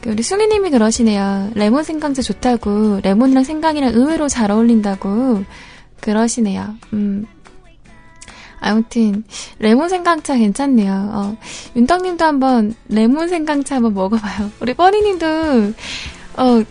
그 0.02 0.10
우리 0.10 0.22
수미님이 0.22 0.68
그러시네요. 0.68 1.52
레몬 1.54 1.84
생강차 1.84 2.20
좋다고 2.20 3.00
레몬이랑 3.02 3.44
생강이랑 3.44 3.94
의외로 3.94 4.28
잘 4.28 4.50
어울린다고 4.50 5.44
그러시네요. 6.02 6.74
음. 6.92 7.24
아무튼 8.60 9.24
레몬 9.58 9.88
생강차 9.88 10.36
괜찮네요. 10.36 10.92
어, 11.14 11.36
윤덕님도 11.76 12.24
한번 12.26 12.74
레몬 12.88 13.28
생강차 13.28 13.76
한번 13.76 13.94
먹어봐요. 13.94 14.50
우리 14.60 14.74
뻔히님도 14.74 15.26
어, 16.36 16.62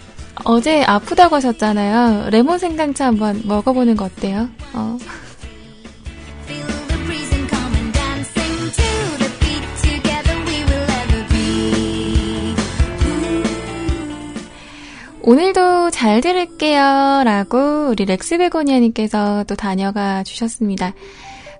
어제 0.46 0.84
아프다고 0.84 1.36
하셨잖아요. 1.36 2.30
레몬 2.30 2.58
생강차 2.58 3.06
한번 3.06 3.42
먹어보는 3.46 3.96
거 3.96 4.06
어때요? 4.06 4.50
어. 4.74 4.98
오늘도 15.24 15.92
잘 15.92 16.20
들을게요. 16.20 17.22
라고 17.24 17.90
우리 17.90 18.06
렉스베고니아님께서 18.06 19.46
또 19.48 19.56
다녀가 19.56 20.24
주셨습니다. 20.24 20.94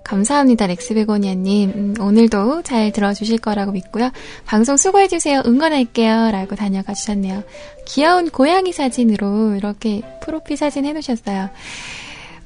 감사합니다, 0.04 0.66
렉스베고니아님. 0.66 1.72
음, 1.74 1.94
오늘도 2.00 2.62
잘 2.62 2.92
들어주실 2.92 3.38
거라고 3.38 3.72
믿고요. 3.72 4.10
방송 4.44 4.76
수고해주세요. 4.76 5.42
응원할게요. 5.46 6.32
라고 6.32 6.56
다녀가 6.56 6.92
주셨네요. 6.92 7.44
귀여운 7.86 8.30
고양이 8.30 8.72
사진으로 8.72 9.54
이렇게 9.56 10.02
프로필 10.22 10.56
사진 10.56 10.84
해놓으셨어요. 10.84 11.50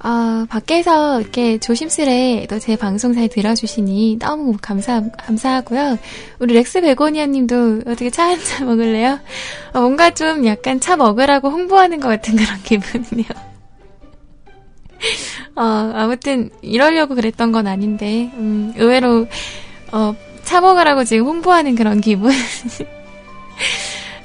어, 0.04 0.44
밖에서 0.48 1.20
이렇게 1.20 1.58
조심스레 1.58 2.46
또 2.50 2.58
제 2.58 2.76
방송 2.76 3.14
잘 3.14 3.28
들어주시니 3.28 4.18
너무 4.20 4.56
감사, 4.60 5.02
감사하고요. 5.18 5.98
우리 6.38 6.54
렉스 6.54 6.82
베고니아 6.82 7.26
님도 7.26 7.82
어떻게 7.86 8.10
차 8.10 8.24
한 8.28 8.38
잔 8.44 8.66
먹을래요? 8.68 9.18
어, 9.72 9.80
뭔가 9.80 10.10
좀 10.10 10.46
약간 10.46 10.80
차 10.80 10.96
먹으라고 10.96 11.48
홍보하는 11.50 11.98
것 12.00 12.08
같은 12.08 12.36
그런 12.36 12.60
기분이네요. 12.62 13.28
어, 15.56 15.62
아무튼 15.94 16.50
이러려고 16.62 17.14
그랬던 17.14 17.50
건 17.52 17.66
아닌데 17.66 18.30
음, 18.34 18.74
의외로 18.76 19.26
어, 19.92 20.14
차 20.44 20.60
먹으라고 20.60 21.04
지금 21.04 21.26
홍보하는 21.26 21.74
그런 21.74 22.00
기분. 22.00 22.32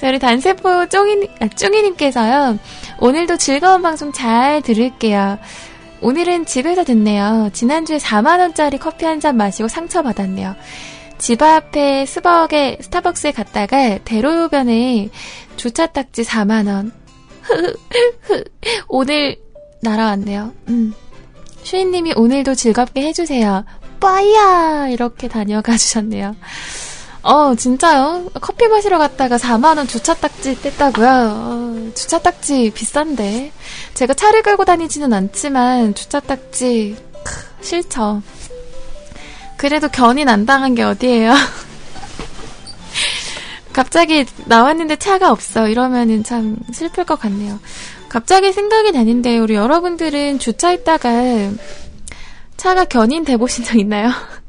자, 0.01 0.07
우리 0.07 0.17
단세포 0.17 0.87
쫑이, 0.87 1.29
아, 1.41 1.47
쫑이님께서요. 1.47 2.57
오늘도 2.97 3.37
즐거운 3.37 3.83
방송 3.83 4.11
잘 4.11 4.63
들을게요. 4.63 5.37
오늘은 6.01 6.47
집에서 6.47 6.83
듣네요. 6.83 7.51
지난주에 7.53 7.99
4만원짜리 7.99 8.79
커피 8.79 9.05
한 9.05 9.19
잔 9.19 9.37
마시고 9.37 9.67
상처받았네요. 9.67 10.55
집 11.19 11.43
앞에 11.43 12.07
스벅에 12.07 12.79
스타벅스에 12.81 13.31
갔다가 13.31 13.99
대로변에 13.99 15.09
주차 15.55 15.85
딱지 15.85 16.23
4만원. 16.23 16.91
오늘 18.89 19.37
날아왔네요. 19.83 20.51
음. 20.69 20.95
슈인님이 21.61 22.13
오늘도 22.15 22.55
즐겁게 22.55 23.03
해주세요. 23.03 23.65
빠이야! 23.99 24.87
이렇게 24.89 25.27
다녀가 25.27 25.77
주셨네요. 25.77 26.35
어, 27.23 27.53
진짜요? 27.53 28.31
커피 28.41 28.67
마시러 28.67 28.97
갔다가 28.97 29.37
4만원 29.37 29.87
주차 29.87 30.15
딱지 30.15 30.55
뗐다고요? 30.55 31.05
어, 31.05 31.91
주차 31.93 32.19
딱지 32.19 32.71
비싼데. 32.73 33.51
제가 33.93 34.15
차를 34.15 34.41
끌고 34.41 34.65
다니지는 34.65 35.13
않지만, 35.13 35.93
주차 35.93 36.19
딱지, 36.19 36.97
크, 37.23 37.63
싫죠. 37.63 38.23
그래도 39.55 39.87
견인 39.87 40.29
안 40.29 40.47
당한 40.47 40.73
게 40.73 40.81
어디예요? 40.81 41.33
갑자기 43.71 44.25
나왔는데 44.45 44.95
차가 44.95 45.31
없어. 45.31 45.67
이러면은 45.67 46.23
참 46.23 46.57
슬플 46.73 47.05
것 47.05 47.19
같네요. 47.19 47.59
갑자기 48.09 48.51
생각이 48.51 48.91
나는데, 48.91 49.37
우리 49.37 49.53
여러분들은 49.53 50.39
주차했다가 50.39 51.09
차가 52.57 52.85
견인돼 52.85 53.37
보신 53.37 53.63
적 53.63 53.77
있나요? 53.77 54.09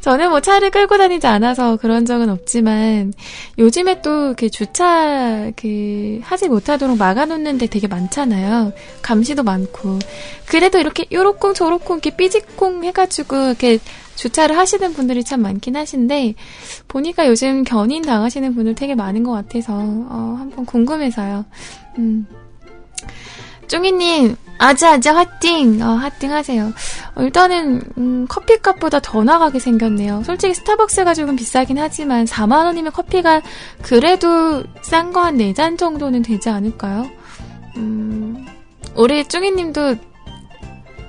저는 0.00 0.30
뭐 0.30 0.40
차를 0.40 0.70
끌고 0.70 0.96
다니지 0.96 1.26
않아서 1.26 1.76
그런 1.76 2.06
적은 2.06 2.30
없지만 2.30 3.12
요즘에 3.58 4.00
또 4.02 4.26
이렇게 4.26 4.48
주차 4.48 5.50
그 5.56 6.20
하지 6.22 6.48
못하도록 6.48 6.96
막아놓는 6.96 7.58
데 7.58 7.66
되게 7.66 7.86
많잖아요. 7.86 8.72
감시도 9.02 9.42
많고 9.42 9.98
그래도 10.46 10.78
이렇게 10.78 11.04
요렇쿵 11.12 11.54
저렇쿵 11.54 11.96
이렇게 11.96 12.16
삐직쿵 12.16 12.84
해가지고 12.84 13.36
이렇게 13.36 13.78
주차를 14.16 14.56
하시는 14.56 14.92
분들이 14.92 15.24
참 15.24 15.40
많긴 15.40 15.76
하신데 15.76 16.34
보니까 16.88 17.26
요즘 17.26 17.64
견인 17.64 18.02
당하시는 18.02 18.54
분들 18.54 18.74
되게 18.74 18.94
많은 18.94 19.22
것 19.22 19.32
같아서 19.32 19.74
어, 19.74 20.36
한번 20.38 20.66
궁금해서요. 20.66 21.44
음. 21.98 22.26
쫑이님, 23.70 24.36
아자아자 24.58 25.14
화팅! 25.14 25.80
어, 25.80 25.94
화팅 25.94 26.32
하세요. 26.32 26.72
어, 27.14 27.22
일단은, 27.22 27.80
음, 27.98 28.26
커피값보다 28.28 28.98
더 28.98 29.22
나가게 29.22 29.60
생겼네요. 29.60 30.24
솔직히 30.26 30.54
스타벅스가 30.54 31.14
조금 31.14 31.36
비싸긴 31.36 31.78
하지만, 31.78 32.24
4만원이면 32.24 32.92
커피가 32.92 33.42
그래도 33.82 34.64
싼 34.82 35.12
거 35.12 35.22
한 35.22 35.36
4잔 35.38 35.78
정도는 35.78 36.22
되지 36.22 36.48
않을까요? 36.48 37.08
음, 37.76 38.44
우리 38.96 39.22
쫑이님도 39.24 39.94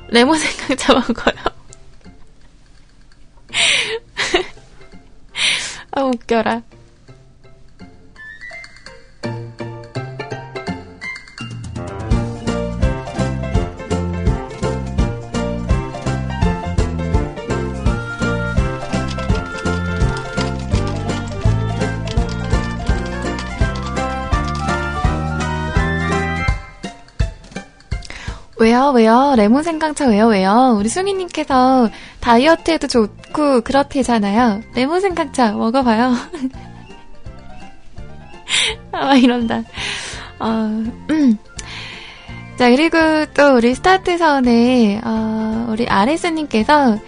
레몬 0.09 0.37
생강 0.37 0.77
차 0.77 0.93
먹어요. 0.93 1.33
아, 5.93 6.03
웃겨라. 6.03 6.61
왜요, 28.61 28.91
왜요? 28.91 29.33
레몬 29.35 29.63
생강차 29.63 30.05
왜요, 30.05 30.27
왜요? 30.27 30.75
우리 30.77 30.87
숭이님께서 30.87 31.89
다이어트에도 32.19 32.85
좋고 32.85 33.61
그렇대잖아요. 33.61 34.61
레몬 34.75 35.01
생강차 35.01 35.53
먹어봐요. 35.53 36.13
아, 38.93 39.15
이런다. 39.15 39.63
어, 40.37 40.83
음. 41.09 41.37
자, 42.55 42.69
그리고 42.69 42.99
또 43.33 43.55
우리 43.55 43.73
스타트 43.73 44.19
선에, 44.19 45.01
어, 45.03 45.65
우리 45.69 45.87
아레스님께서, 45.87 46.91
야! 46.91 46.99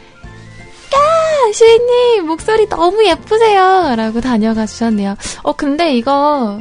슈이님, 1.54 2.26
목소리 2.26 2.68
너무 2.68 3.06
예쁘세요! 3.06 3.94
라고 3.96 4.22
다녀가 4.22 4.66
주셨네요. 4.66 5.16
어, 5.44 5.54
근데 5.54 5.96
이거, 5.96 6.60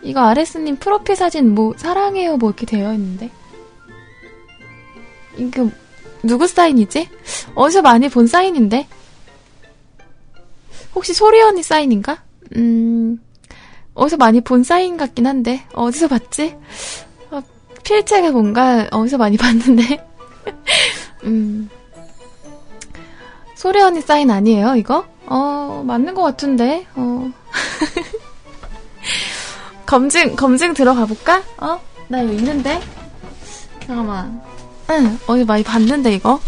이거 0.00 0.20
아레스님 0.20 0.76
프로필 0.76 1.16
사진 1.16 1.54
뭐, 1.54 1.74
사랑해요 1.76 2.38
뭐 2.38 2.48
이렇게 2.48 2.64
되어 2.64 2.94
있는데. 2.94 3.30
이거 5.38 5.68
누구 6.22 6.46
사인이지? 6.46 7.08
어디서 7.54 7.82
많이 7.82 8.08
본 8.08 8.26
사인인데? 8.26 8.86
혹시 10.94 11.14
소리 11.14 11.40
언니 11.40 11.62
사인인가? 11.62 12.22
음, 12.56 13.20
어디서 13.94 14.16
많이 14.16 14.40
본 14.40 14.64
사인 14.64 14.96
같긴 14.96 15.26
한데 15.26 15.64
어디서 15.74 16.08
봤지? 16.08 16.56
어, 17.30 17.40
필체가 17.84 18.32
뭔가 18.32 18.88
어디서 18.90 19.18
많이 19.18 19.36
봤는데. 19.38 20.04
음, 21.24 21.68
소리 23.54 23.80
언니 23.80 24.00
사인 24.00 24.30
아니에요 24.30 24.76
이거? 24.76 25.06
어 25.26 25.82
맞는 25.86 26.14
것 26.14 26.22
같은데. 26.22 26.86
어. 26.94 27.30
검증 29.86 30.36
검증 30.36 30.74
들어가 30.74 31.06
볼까? 31.06 31.42
어? 31.58 31.80
나 32.08 32.22
이거 32.22 32.32
있는데. 32.32 32.80
잠깐만. 33.86 34.42
응, 34.90 35.18
어디 35.26 35.44
많이 35.44 35.62
봤는데, 35.62 36.14
이거? 36.14 36.40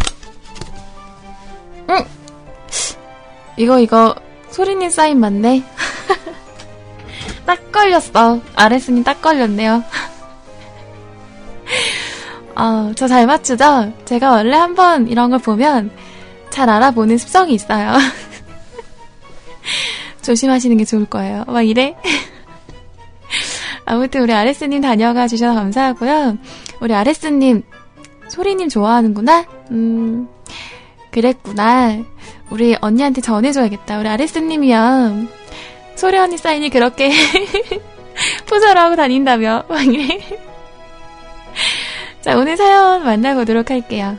응! 1.90 2.04
이거, 3.56 3.78
이거, 3.78 4.14
소리님 4.50 4.90
사인 4.90 5.20
맞네? 5.20 5.62
딱 7.46 7.72
걸렸어. 7.72 8.40
아레스님 8.54 9.04
딱 9.04 9.20
걸렸네요. 9.20 9.84
어, 12.56 12.92
저 12.94 13.08
잘 13.08 13.26
맞추죠? 13.26 13.92
제가 14.04 14.32
원래 14.32 14.56
한번 14.56 15.08
이런 15.08 15.30
걸 15.30 15.38
보면 15.38 15.90
잘 16.50 16.68
알아보는 16.68 17.16
습성이 17.18 17.54
있어요. 17.54 17.92
조심하시는 20.22 20.76
게 20.76 20.84
좋을 20.84 21.06
거예요. 21.06 21.44
막 21.46 21.62
이래? 21.62 21.96
아무튼 23.84 24.22
우리 24.22 24.32
아레스님 24.32 24.80
다녀가 24.82 25.26
주셔서 25.26 25.54
감사하고요. 25.54 26.38
우리 26.80 26.94
아레스님 26.94 27.62
소리님 28.30 28.68
좋아하는구나? 28.68 29.44
음, 29.72 30.28
그랬구나. 31.10 31.98
우리 32.50 32.76
언니한테 32.80 33.20
전해줘야겠다. 33.20 33.98
우리 33.98 34.08
아레스님이야. 34.08 35.12
소리 35.96 36.16
언니 36.16 36.38
사인이 36.38 36.70
그렇게 36.70 37.10
포절하고 38.48 38.96
다닌다며. 38.96 39.64
막 39.68 39.84
이래. 39.84 40.18
자, 42.20 42.36
오늘 42.36 42.56
사연 42.56 43.04
만나보도록 43.04 43.70
할게요. 43.70 44.16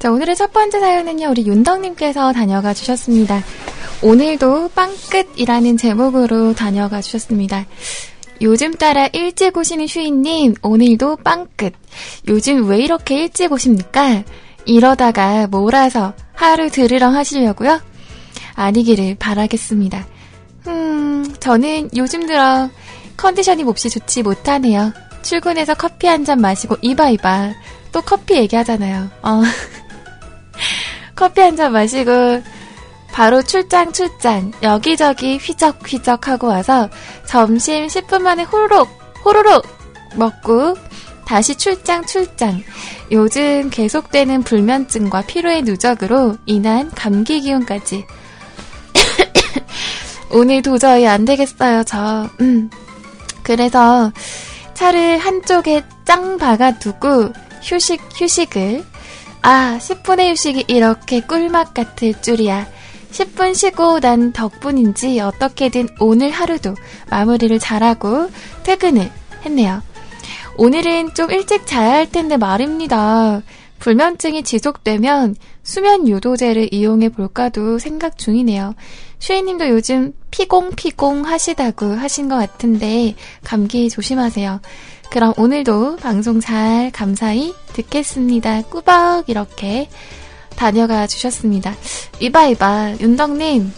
자, 0.00 0.10
오늘의 0.10 0.34
첫 0.34 0.50
번째 0.54 0.80
사연은요, 0.80 1.28
우리 1.28 1.46
윤덕님께서 1.46 2.32
다녀가 2.32 2.72
주셨습니다. 2.72 3.42
오늘도 4.00 4.70
빵끝이라는 4.70 5.76
제목으로 5.76 6.54
다녀가 6.54 7.02
주셨습니다. 7.02 7.66
요즘 8.40 8.72
따라 8.72 9.08
일찍 9.12 9.54
오시는 9.58 9.86
슈이님, 9.86 10.54
오늘도 10.62 11.16
빵끝. 11.16 11.74
요즘 12.28 12.66
왜 12.66 12.78
이렇게 12.78 13.24
일찍 13.24 13.52
오십니까? 13.52 14.24
이러다가 14.64 15.46
몰아서 15.48 16.14
하루 16.32 16.70
들으러 16.70 17.08
하시려고요? 17.10 17.78
아니기를 18.54 19.16
바라겠습니다. 19.18 20.06
음, 20.66 21.34
저는 21.40 21.90
요즘 21.94 22.26
들어 22.26 22.70
컨디션이 23.18 23.64
몹시 23.64 23.90
좋지 23.90 24.22
못하네요. 24.22 24.94
출근해서 25.20 25.74
커피 25.74 26.06
한 26.06 26.24
잔 26.24 26.40
마시고 26.40 26.78
이바이바. 26.80 27.52
또 27.92 28.00
커피 28.00 28.36
얘기하잖아요. 28.36 29.10
어. 29.20 29.42
커피 31.20 31.42
한 31.42 31.54
잔 31.54 31.72
마시고 31.72 32.10
바로 33.12 33.42
출장 33.42 33.92
출장. 33.92 34.52
여기저기 34.62 35.36
휘적휘적 35.36 36.28
하고 36.28 36.46
와서 36.46 36.88
점심 37.26 37.86
10분 37.88 38.22
만에 38.22 38.44
호로록 38.44 38.88
호로록 39.22 39.66
먹고 40.16 40.78
다시 41.26 41.54
출장 41.56 42.06
출장. 42.06 42.62
요즘 43.12 43.68
계속되는 43.68 44.44
불면증과 44.44 45.20
피로의 45.26 45.60
누적으로 45.60 46.38
인한 46.46 46.90
감기 46.92 47.42
기운까지. 47.42 48.06
오늘 50.32 50.62
도저히 50.62 51.06
안 51.06 51.26
되겠어요 51.26 51.84
저. 51.84 52.30
음. 52.40 52.70
그래서 53.42 54.10
차를 54.72 55.18
한쪽에 55.18 55.82
짱 56.06 56.38
박아두고 56.38 57.34
휴식 57.62 58.00
휴식을 58.14 58.84
아 59.42 59.78
10분의 59.80 60.30
휴식이 60.30 60.64
이렇게 60.68 61.20
꿀맛 61.20 61.72
같을 61.72 62.20
줄이야 62.20 62.66
10분 63.10 63.54
쉬고 63.54 64.00
난 64.00 64.32
덕분인지 64.32 65.20
어떻게든 65.20 65.88
오늘 65.98 66.30
하루도 66.30 66.74
마무리를 67.10 67.58
잘하고 67.58 68.30
퇴근을 68.62 69.10
했네요. 69.44 69.82
오늘은 70.56 71.14
좀 71.14 71.30
일찍 71.30 71.66
자야 71.66 71.92
할 71.92 72.10
텐데 72.10 72.36
말입니다. 72.36 73.42
불면증이 73.78 74.42
지속되면 74.42 75.34
수면 75.62 76.06
유도제를 76.06 76.72
이용해 76.72 77.08
볼까도 77.08 77.78
생각 77.78 78.18
중이네요. 78.18 78.74
슈이님도 79.18 79.68
요즘 79.70 80.12
피공피공 80.30 81.24
하시다고 81.24 81.86
하신 81.86 82.28
것 82.28 82.36
같은데 82.36 83.14
감기 83.42 83.88
조심하세요. 83.88 84.60
그럼 85.10 85.34
오늘도 85.36 85.96
방송 85.96 86.38
잘 86.38 86.92
감사히 86.92 87.52
듣겠습니다. 87.72 88.62
꾸벅 88.62 89.28
이렇게 89.28 89.88
다녀가 90.56 91.08
주셨습니다. 91.08 91.74
이봐 92.20 92.46
이봐, 92.46 92.94
윤덕님. 93.00 93.72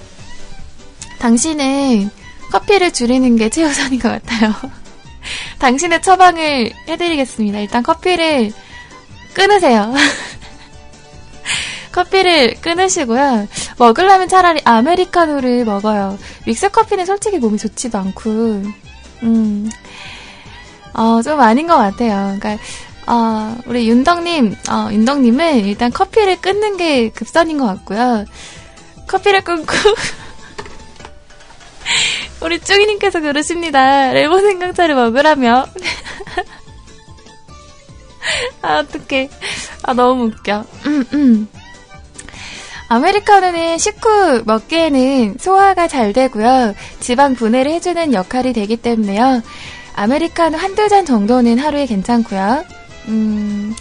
당신은 1.20 2.11
커피를 2.51 2.93
줄이는 2.93 3.37
게 3.37 3.49
최우선인 3.49 3.99
것 3.99 4.09
같아요. 4.11 4.53
당신의 5.59 6.03
처방을 6.03 6.70
해드리겠습니다. 6.89 7.61
일단 7.61 7.83
커피를 7.83 8.53
끊으세요. 9.33 9.95
커피를 11.93 12.57
끊으시고요. 12.61 13.49
먹으려면 13.78 14.28
차라리 14.28 14.61
아메리카노를 14.64 15.64
먹어요. 15.64 16.18
믹스 16.47 16.70
커피는 16.70 17.07
솔직히 17.07 17.39
몸이 17.39 17.57
좋지도 17.57 17.97
않고, 17.99 18.30
음, 19.22 19.70
어, 20.95 21.20
좀 21.22 21.40
아닌 21.40 21.66
것 21.66 21.76
같아요. 21.76 22.36
그러니까, 22.38 22.62
어, 23.07 23.57
우리 23.66 23.88
윤덕님, 23.88 24.55
어, 24.70 24.88
윤덕님은 24.93 25.66
일단 25.66 25.90
커피를 25.90 26.40
끊는 26.40 26.76
게 26.76 27.11
급선인 27.11 27.59
것 27.59 27.66
같고요. 27.66 28.24
커피를 29.07 29.43
끊고, 29.43 29.72
우리 32.40 32.61
쭈기님께서 32.61 33.20
그러십니다. 33.20 34.12
레몬 34.12 34.43
생강차를 34.43 34.95
먹으라며. 34.95 35.66
아, 38.62 38.78
어떡해. 38.78 39.28
아, 39.82 39.95
너무 39.95 40.24
웃겨. 40.24 40.64
음, 40.86 41.05
음. 41.12 41.49
아메리카노는 42.88 43.78
식후 43.78 44.43
먹기에는 44.45 45.36
소화가 45.40 45.88
잘 45.88 46.12
되고요. 46.12 46.74
지방 47.01 47.34
분해를 47.34 47.72
해주는 47.72 48.12
역할이 48.12 48.53
되기 48.53 48.76
때문에요. 48.76 49.43
아메리카노 49.95 50.57
한두 50.57 50.88
잔 50.88 51.05
정도는 51.05 51.59
하루에 51.59 51.86
괜찮고요. 51.86 52.64
음, 53.09 53.74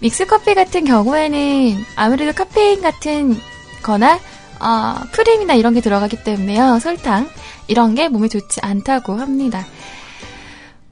믹스커피 0.00 0.54
같은 0.54 0.84
경우에는 0.84 1.84
아무래도 1.96 2.32
카페인 2.32 2.82
같은 2.82 3.36
거나 3.82 4.18
어, 4.60 4.96
크림이나 5.12 5.54
이런 5.54 5.74
게 5.74 5.80
들어가기 5.80 6.24
때문에요. 6.24 6.78
설탕 6.80 7.28
이런 7.66 7.94
게 7.94 8.08
몸에 8.08 8.28
좋지 8.28 8.60
않다고 8.62 9.14
합니다. 9.14 9.66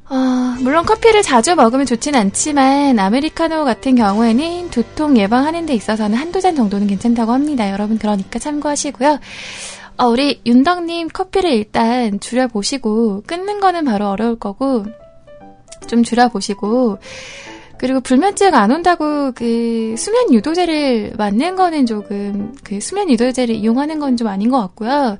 어, 0.09 0.14
물론 0.61 0.86
커피를 0.86 1.22
자주 1.22 1.57
먹으면 1.57 1.84
좋진 1.84 2.14
않지만 2.14 2.98
아메리카노 2.98 3.64
같은 3.64 3.96
경우에는 3.96 4.70
두통 4.70 5.16
예방하는 5.16 5.66
데 5.66 5.74
있어서는 5.74 6.16
한두 6.16 6.40
잔 6.40 6.54
정도는 6.54 6.86
괜찮다고 6.86 7.32
합니다. 7.32 7.70
여러분 7.70 7.98
그러니까 7.98 8.38
참고하시고요. 8.38 9.18
어, 9.99 10.07
우리 10.09 10.40
윤덕님 10.44 11.09
커피를 11.09 11.51
일단 11.53 12.20
줄여보시고 12.20 13.22
끊는 13.26 13.61
거는 13.61 13.84
바로 13.84 14.09
어려울 14.11 14.38
거고 14.38 14.84
좀 15.86 16.03
줄여보시고 16.03 16.99
그리고 17.78 18.01
불면증 18.01 18.55
안 18.55 18.70
온다고 18.70 19.32
그 19.32 19.94
수면 19.99 20.32
유도제를 20.32 21.14
맞는 21.16 21.57
거는 21.57 21.86
조금 21.86 22.55
그 22.64 22.80
수면 22.80 23.11
유도제를 23.11 23.55
이용하는 23.55 23.99
건 23.99 24.16
좀 24.16 24.28
아닌 24.28 24.51
것 24.51 24.59
같고요. 24.61 25.18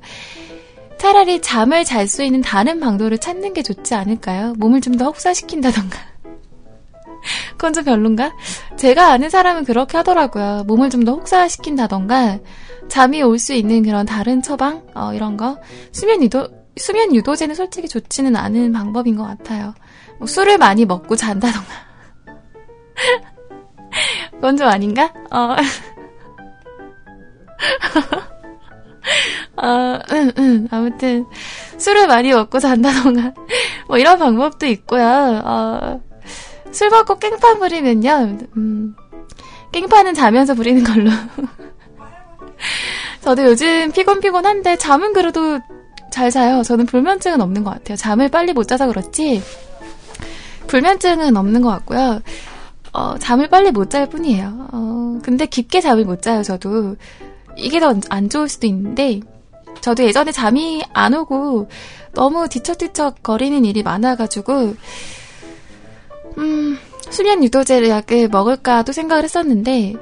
차라리 0.97 1.39
잠을 1.41 1.85
잘 1.85 2.07
수 2.07 2.23
있는 2.23 2.41
다른 2.41 2.79
방도를 2.79 3.19
찾는 3.19 3.53
게 3.53 3.61
좋지 3.61 3.93
않을까요? 3.93 4.53
몸을 4.57 4.81
좀 4.81 4.97
더 4.97 5.05
혹사시킨다던가. 5.05 5.99
그건 7.53 7.73
좀 7.73 7.83
별론가? 7.83 8.33
제가 8.77 9.11
아는 9.11 9.29
사람은 9.29 9.63
그렇게 9.65 9.97
하더라고요. 9.97 10.63
몸을 10.65 10.89
좀 10.89 11.03
더 11.05 11.11
혹사시킨다던가, 11.13 12.39
잠이 12.87 13.21
올 13.21 13.37
수 13.39 13.53
있는 13.53 13.83
그런 13.83 14.05
다른 14.05 14.41
처방? 14.41 14.87
어, 14.95 15.13
이런 15.13 15.37
거. 15.37 15.59
수면 15.91 16.23
유도, 16.23 16.47
수면 16.77 17.13
유도제는 17.15 17.55
솔직히 17.55 17.87
좋지는 17.87 18.35
않은 18.35 18.71
방법인 18.71 19.15
것 19.15 19.23
같아요. 19.23 19.73
뭐 20.19 20.27
술을 20.27 20.57
많이 20.57 20.85
먹고 20.85 21.15
잔다던가. 21.15 21.67
그건 24.33 24.57
좀 24.57 24.67
아닌가? 24.67 25.13
어. 25.31 25.55
어, 29.57 29.99
응, 30.11 30.31
응. 30.37 30.67
아무튼, 30.69 31.25
술을 31.77 32.07
많이 32.07 32.31
먹고 32.31 32.59
잔다던가, 32.59 33.33
뭐 33.87 33.97
이런 33.97 34.19
방법도 34.19 34.65
있고요. 34.67 35.41
어, 35.43 36.01
술 36.71 36.89
먹고 36.89 37.17
깽판 37.17 37.59
부리면요, 37.59 38.37
음, 38.57 38.95
깽판은 39.71 40.13
자면서 40.13 40.53
부리는 40.53 40.83
걸로. 40.83 41.09
저도 43.21 43.43
요즘 43.43 43.91
피곤피곤한데, 43.91 44.77
잠은 44.77 45.13
그래도 45.13 45.59
잘 46.11 46.31
자요. 46.31 46.63
저는 46.63 46.85
불면증은 46.85 47.41
없는 47.41 47.63
것 47.63 47.71
같아요. 47.71 47.97
잠을 47.97 48.29
빨리 48.29 48.53
못 48.53 48.67
자서 48.67 48.87
그렇지, 48.87 49.41
불면증은 50.67 51.35
없는 51.37 51.61
것 51.61 51.69
같고요. 51.69 52.21
어, 52.93 53.17
잠을 53.19 53.47
빨리 53.49 53.71
못 53.71 53.89
잘 53.89 54.07
뿐이에요. 54.09 54.69
어, 54.71 55.19
근데 55.23 55.45
깊게 55.45 55.81
잠을 55.81 56.05
못 56.05 56.21
자요, 56.21 56.43
저도. 56.43 56.95
이게 57.55 57.79
더 57.79 57.93
안 58.09 58.29
좋을 58.29 58.47
수도 58.49 58.67
있는데, 58.67 59.19
저도 59.81 60.03
예전에 60.03 60.31
잠이 60.31 60.83
안 60.93 61.13
오고 61.13 61.69
너무 62.13 62.47
뒤척뒤척 62.49 63.21
거리는 63.23 63.63
일이 63.65 63.83
많아가지고, 63.83 64.75
음, 66.37 66.77
수면 67.09 67.43
유도제 67.43 67.87
약을 67.89 68.27
먹을까도 68.29 68.91
생각을 68.91 69.23
했었는데, 69.23 69.93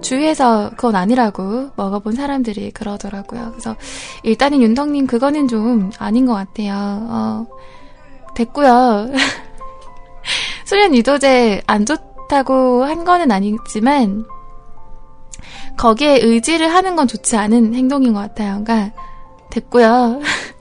주위에서 0.00 0.70
그건 0.70 0.94
아니라고 0.94 1.70
먹어본 1.76 2.14
사람들이 2.14 2.70
그러더라고요. 2.70 3.50
그래서 3.52 3.76
일단은 4.22 4.62
윤덕님 4.62 5.06
그거는 5.06 5.48
좀 5.48 5.90
아닌 5.98 6.26
것 6.26 6.34
같아요. 6.34 6.74
어, 6.76 7.46
됐고요. 8.34 9.10
수면 10.64 10.94
유도제 10.94 11.62
안 11.66 11.86
좋다고 11.86 12.84
한 12.84 13.04
거는 13.04 13.30
아니지만, 13.32 14.26
거기에 15.76 16.20
의지를 16.22 16.72
하는 16.72 16.96
건 16.96 17.06
좋지 17.06 17.36
않은 17.36 17.74
행동인 17.74 18.12
것 18.12 18.20
같아요. 18.20 18.62
그러니까 18.64 18.92
됐고요. 19.50 20.20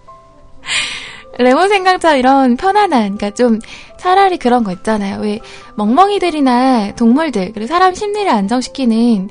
레몬 1.38 1.69
생강차 1.69 2.15
이런 2.15 2.55
편안한, 2.55 3.17
그러니까 3.17 3.31
좀 3.31 3.59
차라리 3.97 4.38
그런 4.38 4.63
거 4.63 4.71
있잖아요. 4.71 5.19
왜 5.21 5.39
멍멍이들이나 5.75 6.95
동물들 6.95 7.51
그리고 7.53 7.67
사람 7.67 7.93
심리를 7.93 8.29
안정시키는 8.29 9.29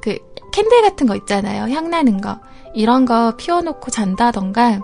그 0.00 0.18
캔들 0.52 0.82
같은 0.82 1.06
거 1.06 1.16
있잖아요. 1.16 1.74
향 1.74 1.90
나는 1.90 2.20
거 2.20 2.38
이런 2.74 3.04
거 3.04 3.34
피워놓고 3.36 3.90
잔다던가 3.90 4.80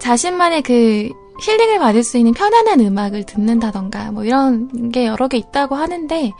자신만의 0.00 0.62
그 0.62 1.10
힐링을 1.40 1.78
받을 1.78 2.04
수 2.04 2.18
있는 2.18 2.32
편안한 2.32 2.80
음악을 2.80 3.24
듣는다던가 3.24 4.12
뭐 4.12 4.24
이런 4.24 4.92
게 4.92 5.06
여러 5.06 5.28
개 5.28 5.36
있다고 5.36 5.74
하는데 5.74 6.32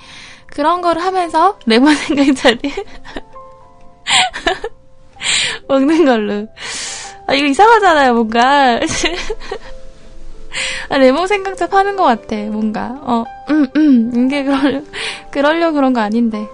그런 0.47 0.83
거를 0.83 1.03
하면서 1.03 1.59
레몬 1.67 1.95
생강차를 1.95 2.61
먹는 5.69 6.05
걸로. 6.05 6.47
아, 7.27 7.35
이거 7.35 7.47
이상하잖아요, 7.47 8.15
뭔가. 8.15 8.81
아, 10.89 10.99
레몬 10.99 11.27
생강차 11.27 11.67
파는 11.69 11.97
것 11.97 12.05
같아, 12.05 12.37
뭔가. 12.37 12.99
어, 13.03 13.25
음, 13.51 13.67
음. 13.77 14.27
이게 14.27 14.45
그러려, 14.45 14.83
그러려 15.31 15.73
그런 15.73 15.93
거 15.93 16.01
아닌데. 16.01 16.47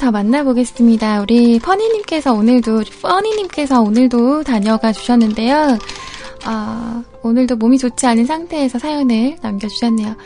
더 0.00 0.10
만나보겠습니다. 0.10 1.20
우리 1.20 1.58
퍼니님께서 1.58 2.32
오늘도, 2.32 2.84
퍼니님께서 3.02 3.82
오늘도 3.82 4.44
다녀가 4.44 4.92
주셨는데요. 4.92 5.76
아, 6.44 7.02
오늘도 7.22 7.56
몸이 7.56 7.76
좋지 7.76 8.06
않은 8.06 8.24
상태에서 8.24 8.78
사연을 8.78 9.36
남겨주셨네요. 9.42 10.16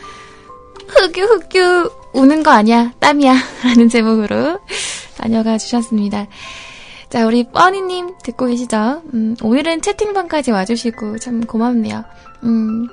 흑유, 0.87 1.25
흑유, 1.25 1.91
우는 2.13 2.45
거 2.45 2.53
아니야, 2.53 2.93
땀이야. 3.01 3.35
라는 3.65 3.89
제목으로 3.89 4.61
다녀가 5.19 5.59
주셨습니다. 5.59 6.29
자, 7.11 7.27
우리 7.27 7.43
뻔니님 7.43 8.15
듣고 8.23 8.47
계시죠? 8.47 9.03
음, 9.13 9.35
오늘은 9.43 9.83
채팅방까지 9.83 10.53
와주시고 10.53 11.19
참 11.19 11.41
고맙네요. 11.45 12.05
음, 12.45 12.87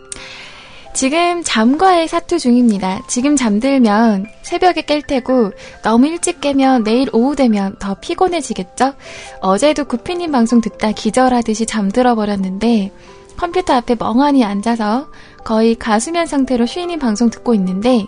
지금 0.93 1.41
잠과의 1.43 2.07
사투 2.07 2.37
중입니다. 2.37 3.01
지금 3.07 3.35
잠들면 3.35 4.27
새벽에 4.41 4.81
깰 4.81 5.05
테고 5.05 5.51
너무 5.83 6.07
일찍 6.07 6.41
깨면 6.41 6.83
내일 6.83 7.09
오후 7.13 7.35
되면 7.35 7.75
더 7.79 7.95
피곤해지겠죠? 7.95 8.93
어제도 9.39 9.85
구피님 9.85 10.31
방송 10.31 10.59
듣다 10.59 10.91
기절하듯이 10.91 11.65
잠들어 11.65 12.15
버렸는데 12.15 12.91
컴퓨터 13.37 13.73
앞에 13.73 13.95
멍하니 13.95 14.43
앉아서 14.43 15.07
거의 15.43 15.75
가수면 15.75 16.27
상태로 16.27 16.65
쉬님 16.65 16.99
방송 16.99 17.29
듣고 17.29 17.55
있는데 17.55 18.05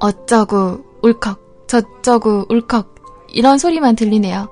어쩌고 0.00 0.84
울컥 1.02 1.38
저쩌고 1.68 2.46
울컥 2.48 2.94
이런 3.28 3.58
소리만 3.58 3.94
들리네요. 3.94 4.48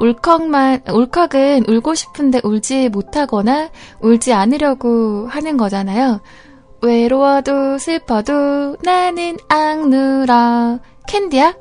울컥만 0.00 0.84
울컥은 0.90 1.66
울고 1.68 1.94
싶은데 1.94 2.40
울지 2.42 2.88
못하거나 2.88 3.68
울지 4.00 4.32
않으려고 4.32 5.28
하는 5.28 5.56
거잖아요. 5.56 6.20
외로워도 6.82 7.78
슬퍼도 7.78 8.78
나는 8.82 9.36
앙누러 9.48 10.78
캔디야? 11.06 11.54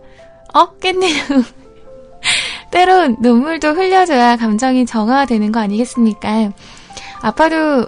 어 0.53 0.77
깻잎 0.79 1.11
때론 2.71 3.17
눈물도 3.19 3.69
흘려줘야 3.69 4.37
감정이 4.37 4.85
정화되는 4.85 5.51
거 5.51 5.59
아니겠습니까? 5.59 6.51
아파도 7.21 7.87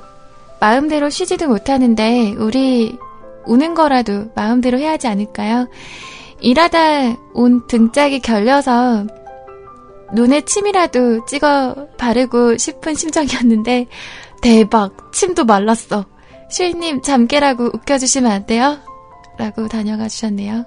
마음대로 0.60 1.10
쉬지도 1.10 1.48
못하는데 1.48 2.36
우리 2.38 2.98
우는 3.46 3.74
거라도 3.74 4.30
마음대로 4.36 4.78
해야 4.78 4.92
하지 4.92 5.08
않을까요? 5.08 5.68
일하다 6.42 7.16
온 7.34 7.66
등짝이 7.68 8.20
결려서 8.20 9.06
눈에 10.14 10.42
침이라도 10.42 11.26
찍어 11.26 11.88
바르고 11.98 12.58
싶은 12.58 12.96
심정이었는데 12.96 13.88
대박 14.42 15.12
침도 15.14 15.46
말랐어. 15.46 16.06
슈이님 16.50 17.02
잠 17.02 17.28
깨라고 17.28 17.66
웃겨주시면 17.74 18.32
안 18.32 18.46
돼요? 18.46 18.78
라고 19.38 19.68
다녀가 19.68 20.08
주셨네요. 20.08 20.66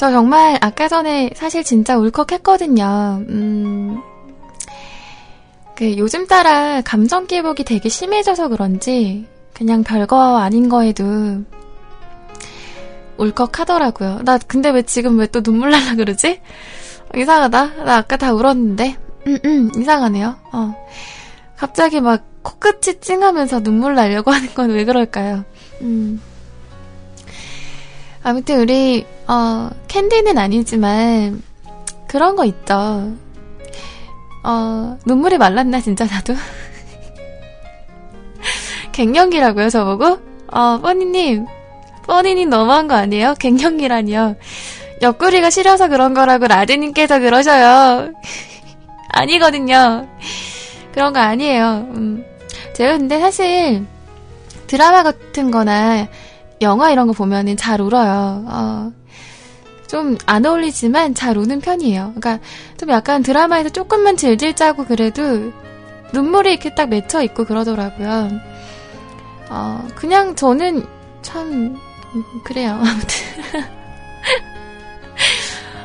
저 0.00 0.10
정말 0.10 0.56
아까 0.62 0.88
전에 0.88 1.28
사실 1.36 1.62
진짜 1.62 1.98
울컥했거든요. 1.98 3.22
음, 3.28 4.00
그 5.76 5.98
요즘 5.98 6.26
따라 6.26 6.80
감정 6.80 7.26
기복이 7.26 7.64
되게 7.64 7.90
심해져서 7.90 8.48
그런지 8.48 9.26
그냥 9.52 9.82
별거 9.84 10.38
아닌 10.38 10.70
거에도 10.70 11.04
울컥하더라고요. 13.18 14.20
나 14.24 14.38
근데 14.38 14.70
왜 14.70 14.80
지금 14.84 15.18
왜 15.18 15.26
또 15.26 15.42
눈물 15.42 15.70
날라 15.70 15.96
그러지? 15.96 16.40
이상하다. 17.14 17.84
나 17.84 17.96
아까 17.98 18.16
다 18.16 18.32
울었는데. 18.32 18.96
음, 19.26 19.38
음, 19.44 19.70
이상하네요. 19.76 20.34
어. 20.52 20.74
갑자기 21.58 22.00
막 22.00 22.24
코끝이 22.40 23.00
찡하면서 23.02 23.60
눈물 23.62 23.94
나려고 23.96 24.30
하는 24.30 24.48
건 24.54 24.70
왜 24.70 24.86
그럴까요? 24.86 25.44
음. 25.82 26.22
아무튼 28.22 28.60
우리 28.60 29.06
어 29.26 29.70
캔디는 29.88 30.36
아니지만 30.36 31.42
그런 32.06 32.36
거 32.36 32.44
있죠. 32.44 33.12
어 34.44 34.98
눈물이 35.06 35.38
말랐나 35.38 35.80
진짜 35.80 36.04
나도. 36.04 36.34
갱년기라고요 38.92 39.70
저보고? 39.70 40.18
어 40.48 40.78
뻔니님 40.80 41.46
뻔니님 42.06 42.50
너무한 42.50 42.88
거 42.88 42.94
아니에요? 42.94 43.34
갱년기라니요. 43.38 44.36
옆구리가 45.02 45.48
시려서 45.48 45.88
그런 45.88 46.12
거라고 46.12 46.46
라드님께서 46.46 47.20
그러셔요. 47.20 48.12
아니거든요. 49.08 50.06
그런 50.92 51.12
거 51.12 51.20
아니에요. 51.20 51.86
음. 51.94 52.24
제가 52.74 52.98
근데 52.98 53.18
사실 53.18 53.86
드라마 54.66 55.02
같은 55.02 55.50
거나 55.50 56.08
영화 56.60 56.90
이런 56.90 57.06
거 57.06 57.12
보면은 57.12 57.56
잘 57.56 57.80
울어요. 57.80 58.44
어, 58.46 58.92
좀 59.88 60.16
안 60.26 60.46
어울리지만 60.46 61.14
잘 61.14 61.36
우는 61.36 61.60
편이에요. 61.60 62.12
그러니까 62.14 62.38
좀 62.76 62.90
약간 62.90 63.22
드라마에서 63.22 63.70
조금만 63.70 64.16
질질 64.16 64.54
짜고 64.54 64.84
그래도 64.84 65.52
눈물이 66.12 66.52
이렇게 66.52 66.74
딱 66.74 66.88
맺혀 66.88 67.22
있고 67.22 67.44
그러더라고요. 67.44 68.30
어, 69.50 69.88
그냥 69.96 70.36
저는 70.36 70.86
참 71.22 71.76
음, 72.14 72.24
그래요. 72.44 72.72
아무튼 72.72 73.08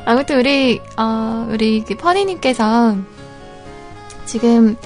아무튼 0.06 0.38
우리 0.38 0.80
어, 0.96 1.48
우리 1.50 1.82
그 1.82 1.96
퍼니님께서 1.96 2.96
지금 4.24 4.76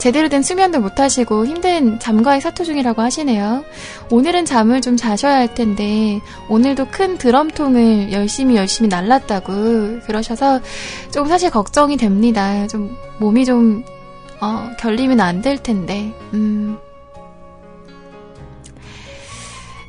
제대로 0.00 0.28
된 0.30 0.42
수면도 0.42 0.80
못 0.80 0.98
하시고 0.98 1.44
힘든 1.46 1.98
잠과의 2.00 2.40
사투 2.40 2.64
중이라고 2.64 3.02
하시네요. 3.02 3.64
오늘은 4.10 4.46
잠을 4.46 4.80
좀 4.80 4.96
자셔야 4.96 5.34
할 5.34 5.54
텐데 5.54 6.20
오늘도 6.48 6.88
큰 6.90 7.18
드럼통을 7.18 8.10
열심히 8.10 8.56
열심히 8.56 8.88
날랐다고 8.88 10.00
그러셔서 10.06 10.60
좀 11.12 11.26
사실 11.28 11.50
걱정이 11.50 11.98
됩니다. 11.98 12.66
좀 12.66 12.96
몸이 13.18 13.44
좀 13.44 13.84
어, 14.40 14.70
결리면 14.78 15.20
안 15.20 15.42
될 15.42 15.58
텐데. 15.62 16.10
음. 16.32 16.78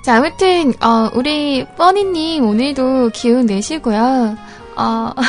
자, 0.03 0.17
아무튼 0.17 0.73
어, 0.83 1.09
우리 1.13 1.65
뻔니님 1.77 2.45
오늘도 2.45 3.11
기운 3.13 3.45
내시고요. 3.45 4.35
어, 4.75 5.11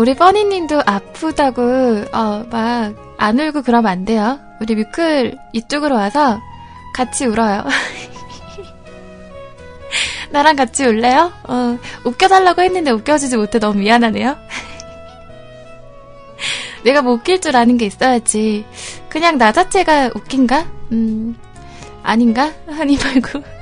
우리 0.00 0.14
뻔니님도 0.14 0.80
아프다고 0.86 1.62
어, 2.12 2.44
막 2.50 3.10
안 3.20 3.38
울고 3.38 3.62
그러면 3.62 3.92
안 3.92 4.04
돼요. 4.06 4.40
우리 4.62 4.74
뮤클 4.74 5.36
이쪽으로 5.52 5.94
와서 5.94 6.40
같이 6.94 7.26
울어요. 7.26 7.64
나랑 10.32 10.56
같이 10.56 10.86
울래요? 10.86 11.30
어, 11.44 11.78
웃겨달라고 12.04 12.62
했는데 12.62 12.92
웃겨주지 12.92 13.36
못해 13.36 13.58
너무 13.58 13.80
미안하네요. 13.80 14.38
내가 16.82 17.02
뭐 17.02 17.12
웃길 17.12 17.42
줄 17.42 17.56
아는 17.56 17.76
게 17.76 17.84
있어야지. 17.84 18.64
그냥 19.10 19.36
나 19.36 19.52
자체가 19.52 20.12
웃긴가? 20.14 20.66
음, 20.92 21.36
아닌가? 22.02 22.54
하니 22.68 22.96
말고. 22.96 23.59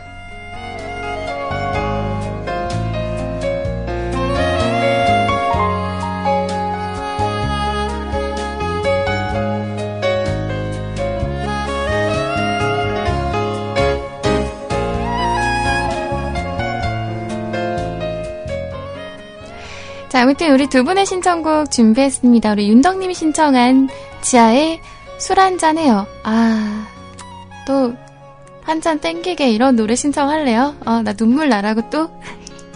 아무튼 20.28 20.52
우리 20.52 20.66
두 20.66 20.84
분의 20.84 21.06
신청곡 21.06 21.70
준비했습니다. 21.70 22.52
우리 22.52 22.68
윤덕님이 22.68 23.14
신청한 23.14 23.88
지하의 24.20 24.78
술 25.18 25.40
한잔 25.40 25.78
해요. 25.78 26.06
아, 26.22 26.86
또, 27.66 27.94
한 28.62 28.82
잔 28.82 29.00
땡기게 29.00 29.48
이런 29.48 29.74
노래 29.74 29.94
신청할래요? 29.94 30.74
어, 30.84 31.00
나 31.00 31.14
눈물 31.14 31.48
나라고 31.48 31.88
또? 31.88 32.10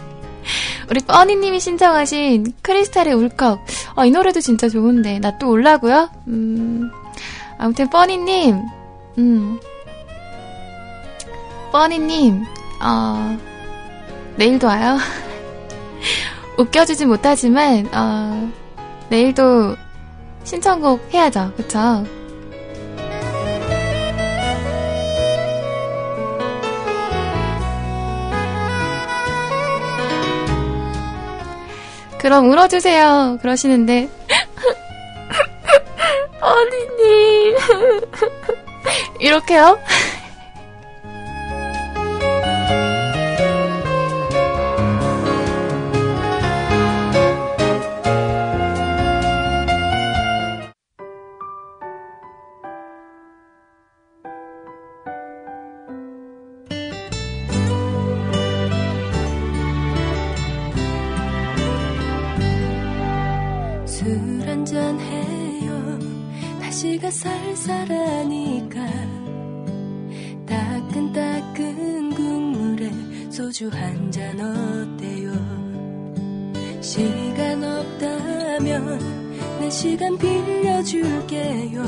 우리 0.88 1.00
뻔니님이 1.00 1.60
신청하신 1.60 2.54
크리스탈의 2.62 3.12
울컥. 3.12 3.62
어, 3.96 4.04
이 4.06 4.10
노래도 4.10 4.40
진짜 4.40 4.70
좋은데. 4.70 5.18
나 5.18 5.36
또 5.38 5.50
올라고요? 5.50 6.08
음, 6.28 6.90
아무튼 7.58 7.90
뻔니님, 7.90 8.62
음, 9.18 9.60
뻔니님, 11.70 12.44
어, 12.82 13.38
내일도 14.36 14.68
와요. 14.68 14.96
웃겨주진 16.58 17.08
못하지만 17.08 17.88
어, 17.92 18.52
내일도 19.08 19.76
신청곡 20.44 21.12
해야죠, 21.12 21.52
그쵸? 21.56 22.04
그럼 32.18 32.48
울어주세요. 32.50 33.38
그러시는데 33.42 34.08
어린이 36.40 37.54
이렇게요? 39.18 39.78
한잔 74.02 74.40
어때요? 74.40 75.30
시간 76.80 77.62
없다면 77.62 78.98
내 79.60 79.70
시간 79.70 80.18
빌려줄게요. 80.18 81.82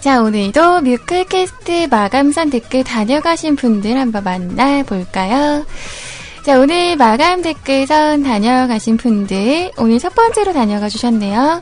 자, 0.00 0.22
오늘도 0.22 0.82
뮤클캐스트 0.82 1.88
마감선 1.90 2.50
댓글 2.50 2.84
다녀가신 2.84 3.56
분들 3.56 3.96
한번 3.96 4.22
만나볼까요? 4.22 5.66
자, 6.46 6.60
오늘 6.60 6.94
마감 6.94 7.42
댓글선 7.42 8.22
다녀가신 8.22 8.98
분들, 8.98 9.72
오늘 9.78 9.98
첫 9.98 10.14
번째로 10.14 10.52
다녀가 10.52 10.88
주셨네요. 10.88 11.60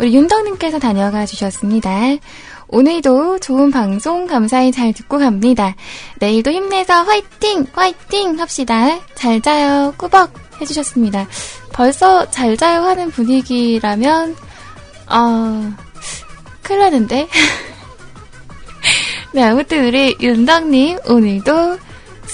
우리 0.00 0.12
윤덕님께서 0.12 0.80
다녀가 0.80 1.24
주셨습니다. 1.24 2.16
오늘도 2.66 3.38
좋은 3.38 3.70
방송 3.70 4.26
감사히 4.26 4.72
잘 4.72 4.92
듣고 4.92 5.20
갑니다. 5.20 5.76
내일도 6.18 6.50
힘내서 6.50 7.04
화이팅! 7.04 7.68
화이팅! 7.74 8.40
합시다. 8.40 8.98
잘 9.14 9.40
자요. 9.40 9.94
꾸벅! 9.96 10.32
해주셨습니다. 10.60 11.28
벌써 11.72 12.28
잘 12.28 12.56
자요 12.56 12.82
하는 12.82 13.12
분위기라면, 13.12 14.34
어, 15.10 15.72
큰일 16.60 16.80
나는데? 16.80 17.28
네, 19.32 19.44
아무튼 19.44 19.86
우리 19.86 20.16
윤덕님 20.20 20.98
오늘도 21.06 21.83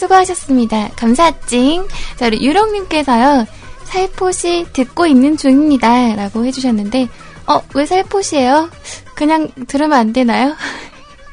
수고하셨습니다. 0.00 0.90
감사찡. 0.96 1.86
자, 2.16 2.26
우리 2.26 2.44
유령님께서요, 2.44 3.46
살포시 3.84 4.66
듣고 4.72 5.06
있는 5.06 5.36
중입니다. 5.36 6.14
라고 6.16 6.44
해주셨는데, 6.46 7.08
어, 7.46 7.62
왜 7.74 7.84
살포시예요? 7.84 8.70
그냥 9.14 9.48
들으면 9.68 9.98
안 9.98 10.12
되나요? 10.12 10.56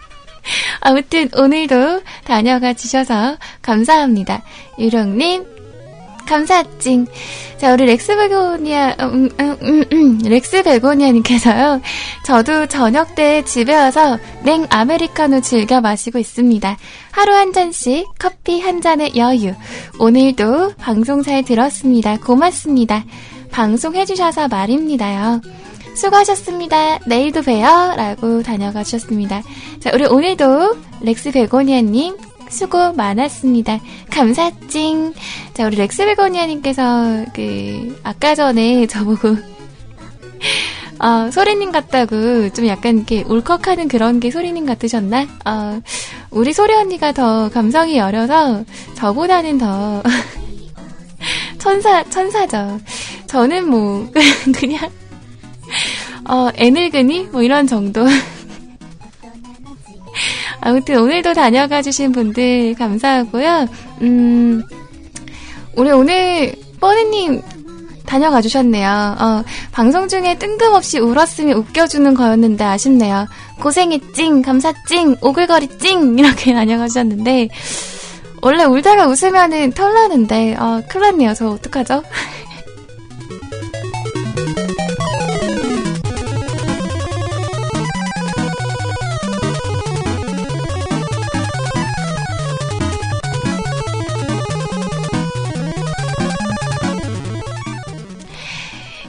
아무튼 0.82 1.30
오늘도 1.34 2.02
다녀가 2.26 2.74
주셔서 2.74 3.38
감사합니다. 3.62 4.44
유령님, 4.80 5.46
감사찡. 6.28 7.08
자, 7.58 7.74
우리 7.74 7.86
렉스 7.86 8.16
베고니아, 8.16 8.98
음, 9.00 9.30
음, 9.40 9.58
음, 9.64 9.84
음, 9.92 10.20
렉스 10.24 10.62
베고니아님께서요. 10.62 11.82
저도 12.24 12.68
저녁 12.68 13.16
때 13.16 13.44
집에 13.44 13.76
와서 13.76 14.20
냉 14.44 14.68
아메리카노 14.70 15.42
즐겨 15.42 15.82
마시고 15.82 16.20
있습니다. 16.20 16.78
하루 17.12 17.34
한 17.34 17.54
잔씩 17.54 18.06
커피 18.20 18.62
한 18.62 18.82
잔의 18.82 19.16
여유. 19.16 19.54
오늘도 19.98 20.74
방송 20.78 21.24
잘 21.24 21.44
들었습니다. 21.44 22.18
고맙습니다. 22.18 23.04
방송해주셔서 23.50 24.50
말입니다요. 24.50 25.42
수고하셨습니다. 25.96 27.00
내일도 27.08 27.42
봬요. 27.42 27.96
라고 27.96 28.44
다녀가 28.44 28.84
주셨습니다. 28.84 29.42
자, 29.80 29.90
우리 29.96 30.06
오늘도 30.06 30.78
렉스 31.02 31.32
베고니아님 31.32 32.18
수고 32.50 32.94
많았습니다. 32.94 33.80
감사찡. 34.10 35.14
자, 35.54 35.66
우리 35.68 35.76
렉스 35.76 36.06
베고니아님께서 36.06 37.26
그 37.34 38.00
아까 38.04 38.36
전에 38.36 38.88
저보고 38.88 39.38
어, 41.00 41.30
소리님 41.32 41.72
같다고 41.72 42.50
좀 42.50 42.68
약간 42.68 42.98
이렇게 42.98 43.24
울컥하는 43.28 43.88
그런 43.88 44.20
게 44.20 44.32
소리님 44.32 44.66
같으셨나? 44.66 45.28
어, 45.46 45.82
우리 46.32 46.54
소리 46.54 46.74
언니가 46.74 47.12
더 47.12 47.50
감성이 47.50 47.98
여려서 47.98 48.64
저보다는 48.96 49.58
더 49.58 50.02
천사 51.60 52.04
천사죠. 52.10 52.80
저는 53.28 53.70
뭐 53.70 54.10
그냥 54.58 54.90
어, 56.30 56.50
애늙은이 56.56 57.30
뭐 57.32 57.44
이런 57.44 57.68
정도. 57.68 58.06
아무튼 60.68 61.00
오늘도 61.00 61.34
다녀가 61.34 61.82
주신 61.82 62.12
분들 62.12 62.76
감사하고요. 62.78 63.70
음, 64.02 64.62
우리 65.78 65.92
오늘 65.92 66.54
뻔히님 66.82 67.42
다녀가 68.06 68.42
주셨네요. 68.42 69.16
어, 69.18 69.44
방송 69.72 70.10
중에 70.10 70.38
뜬금없이 70.38 71.00
울었으면 71.00 71.56
웃겨주는 71.56 72.14
거였는데 72.14 72.66
아쉽네요. 72.66 73.28
고생했찡, 73.62 74.42
감사 74.42 74.74
찡, 74.86 75.16
오글거리 75.22 75.78
찡 75.78 76.20
이렇게 76.20 76.52
다녀가 76.54 76.90
주셨는데 76.90 77.48
원래 78.42 78.66
울다가 78.66 79.08
웃으면은 79.08 79.72
털나는데 79.72 80.56
어, 80.56 80.82
큰일 80.90 81.12
났네요. 81.12 81.34
저 81.34 81.48
어떡하죠? 81.48 82.04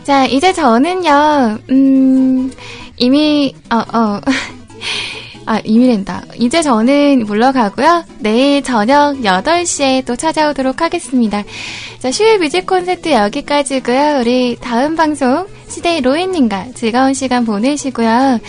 자, 0.08 0.24
이제 0.24 0.54
저는요, 0.54 1.58
음, 1.68 2.50
이미, 2.96 3.54
어, 3.70 3.76
어, 3.76 4.20
아, 5.48 5.62
이미랜다. 5.64 6.24
이제 6.36 6.60
저는 6.60 7.24
물러가고요. 7.24 8.04
내일 8.18 8.62
저녁 8.62 9.14
8시에 9.22 10.04
또 10.04 10.14
찾아오도록 10.14 10.82
하겠습니다. 10.82 11.42
자, 12.00 12.12
슈의 12.12 12.36
뮤직 12.36 12.66
콘서트 12.66 13.10
여기까지고요. 13.10 14.18
우리 14.20 14.58
다음 14.60 14.94
방송 14.94 15.46
시대의 15.68 16.02
로엔님과 16.02 16.72
즐거운 16.74 17.14
시간 17.14 17.46
보내시고요. 17.46 18.40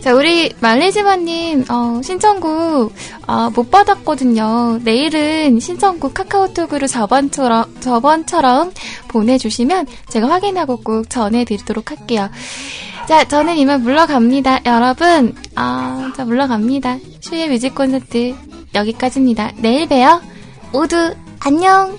자, 0.00 0.14
우리 0.14 0.50
말레지마님 0.60 1.66
어, 1.68 2.00
신청곡 2.02 2.90
어, 3.26 3.50
못 3.54 3.70
받았거든요. 3.70 4.80
내일은 4.82 5.60
신청곡 5.60 6.14
카카오톡으로 6.14 6.86
저번처럼 6.86 7.80
저번처럼 7.80 8.72
보내주시면 9.08 9.88
제가 10.08 10.30
확인하고 10.30 10.78
꼭 10.78 11.10
전해드리도록 11.10 11.90
할게요. 11.90 12.30
자, 13.06 13.24
저는 13.24 13.56
이만 13.56 13.82
물러갑니다. 13.82 14.62
여러분, 14.66 15.34
아, 15.54 16.12
자, 16.16 16.24
물러갑니다. 16.24 16.98
슈의 17.20 17.48
뮤직 17.48 17.74
콘서트 17.74 18.34
여기까지입니다. 18.74 19.52
내일 19.58 19.86
봬요. 19.88 20.20
모두 20.72 21.14
안녕! 21.38 21.96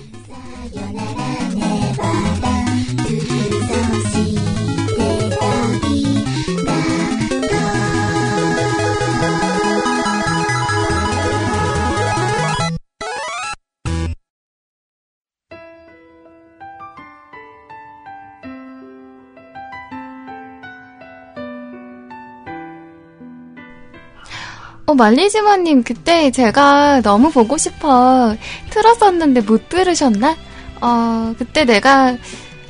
어, 24.88 24.94
말리지마님, 24.94 25.82
그때 25.82 26.30
제가 26.30 27.02
너무 27.02 27.30
보고 27.30 27.58
싶어 27.58 28.34
틀었었는데 28.70 29.42
못 29.42 29.68
들으셨나? 29.68 30.34
어, 30.80 31.34
그때 31.36 31.66
내가 31.66 32.16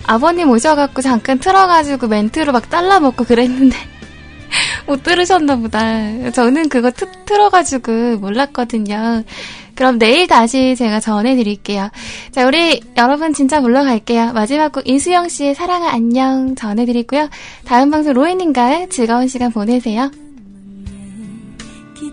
아버님 0.04 0.50
오셔갖고 0.50 1.00
잠깐 1.00 1.38
틀어가지고 1.38 2.08
멘트로 2.08 2.50
막 2.50 2.68
잘라먹고 2.68 3.22
그랬는데 3.22 3.76
못 4.88 5.04
들으셨나 5.04 5.56
보다. 5.58 6.32
저는 6.32 6.68
그거 6.68 6.90
트, 6.90 7.06
틀어가지고 7.24 8.16
몰랐거든요. 8.16 9.22
그럼 9.76 10.00
내일 10.00 10.26
다시 10.26 10.74
제가 10.74 10.98
전해드릴게요. 10.98 11.88
자, 12.32 12.46
우리 12.48 12.80
여러분 12.96 13.32
진짜 13.32 13.60
물러갈게요. 13.60 14.32
마지막 14.32 14.72
곡 14.72 14.88
이수영 14.88 15.28
씨의 15.28 15.54
사랑아 15.54 15.90
안녕 15.90 16.56
전해드리고요. 16.56 17.28
다음 17.64 17.92
방송 17.92 18.12
로이님과 18.12 18.86
즐거운 18.90 19.28
시간 19.28 19.52
보내세요. 19.52 20.10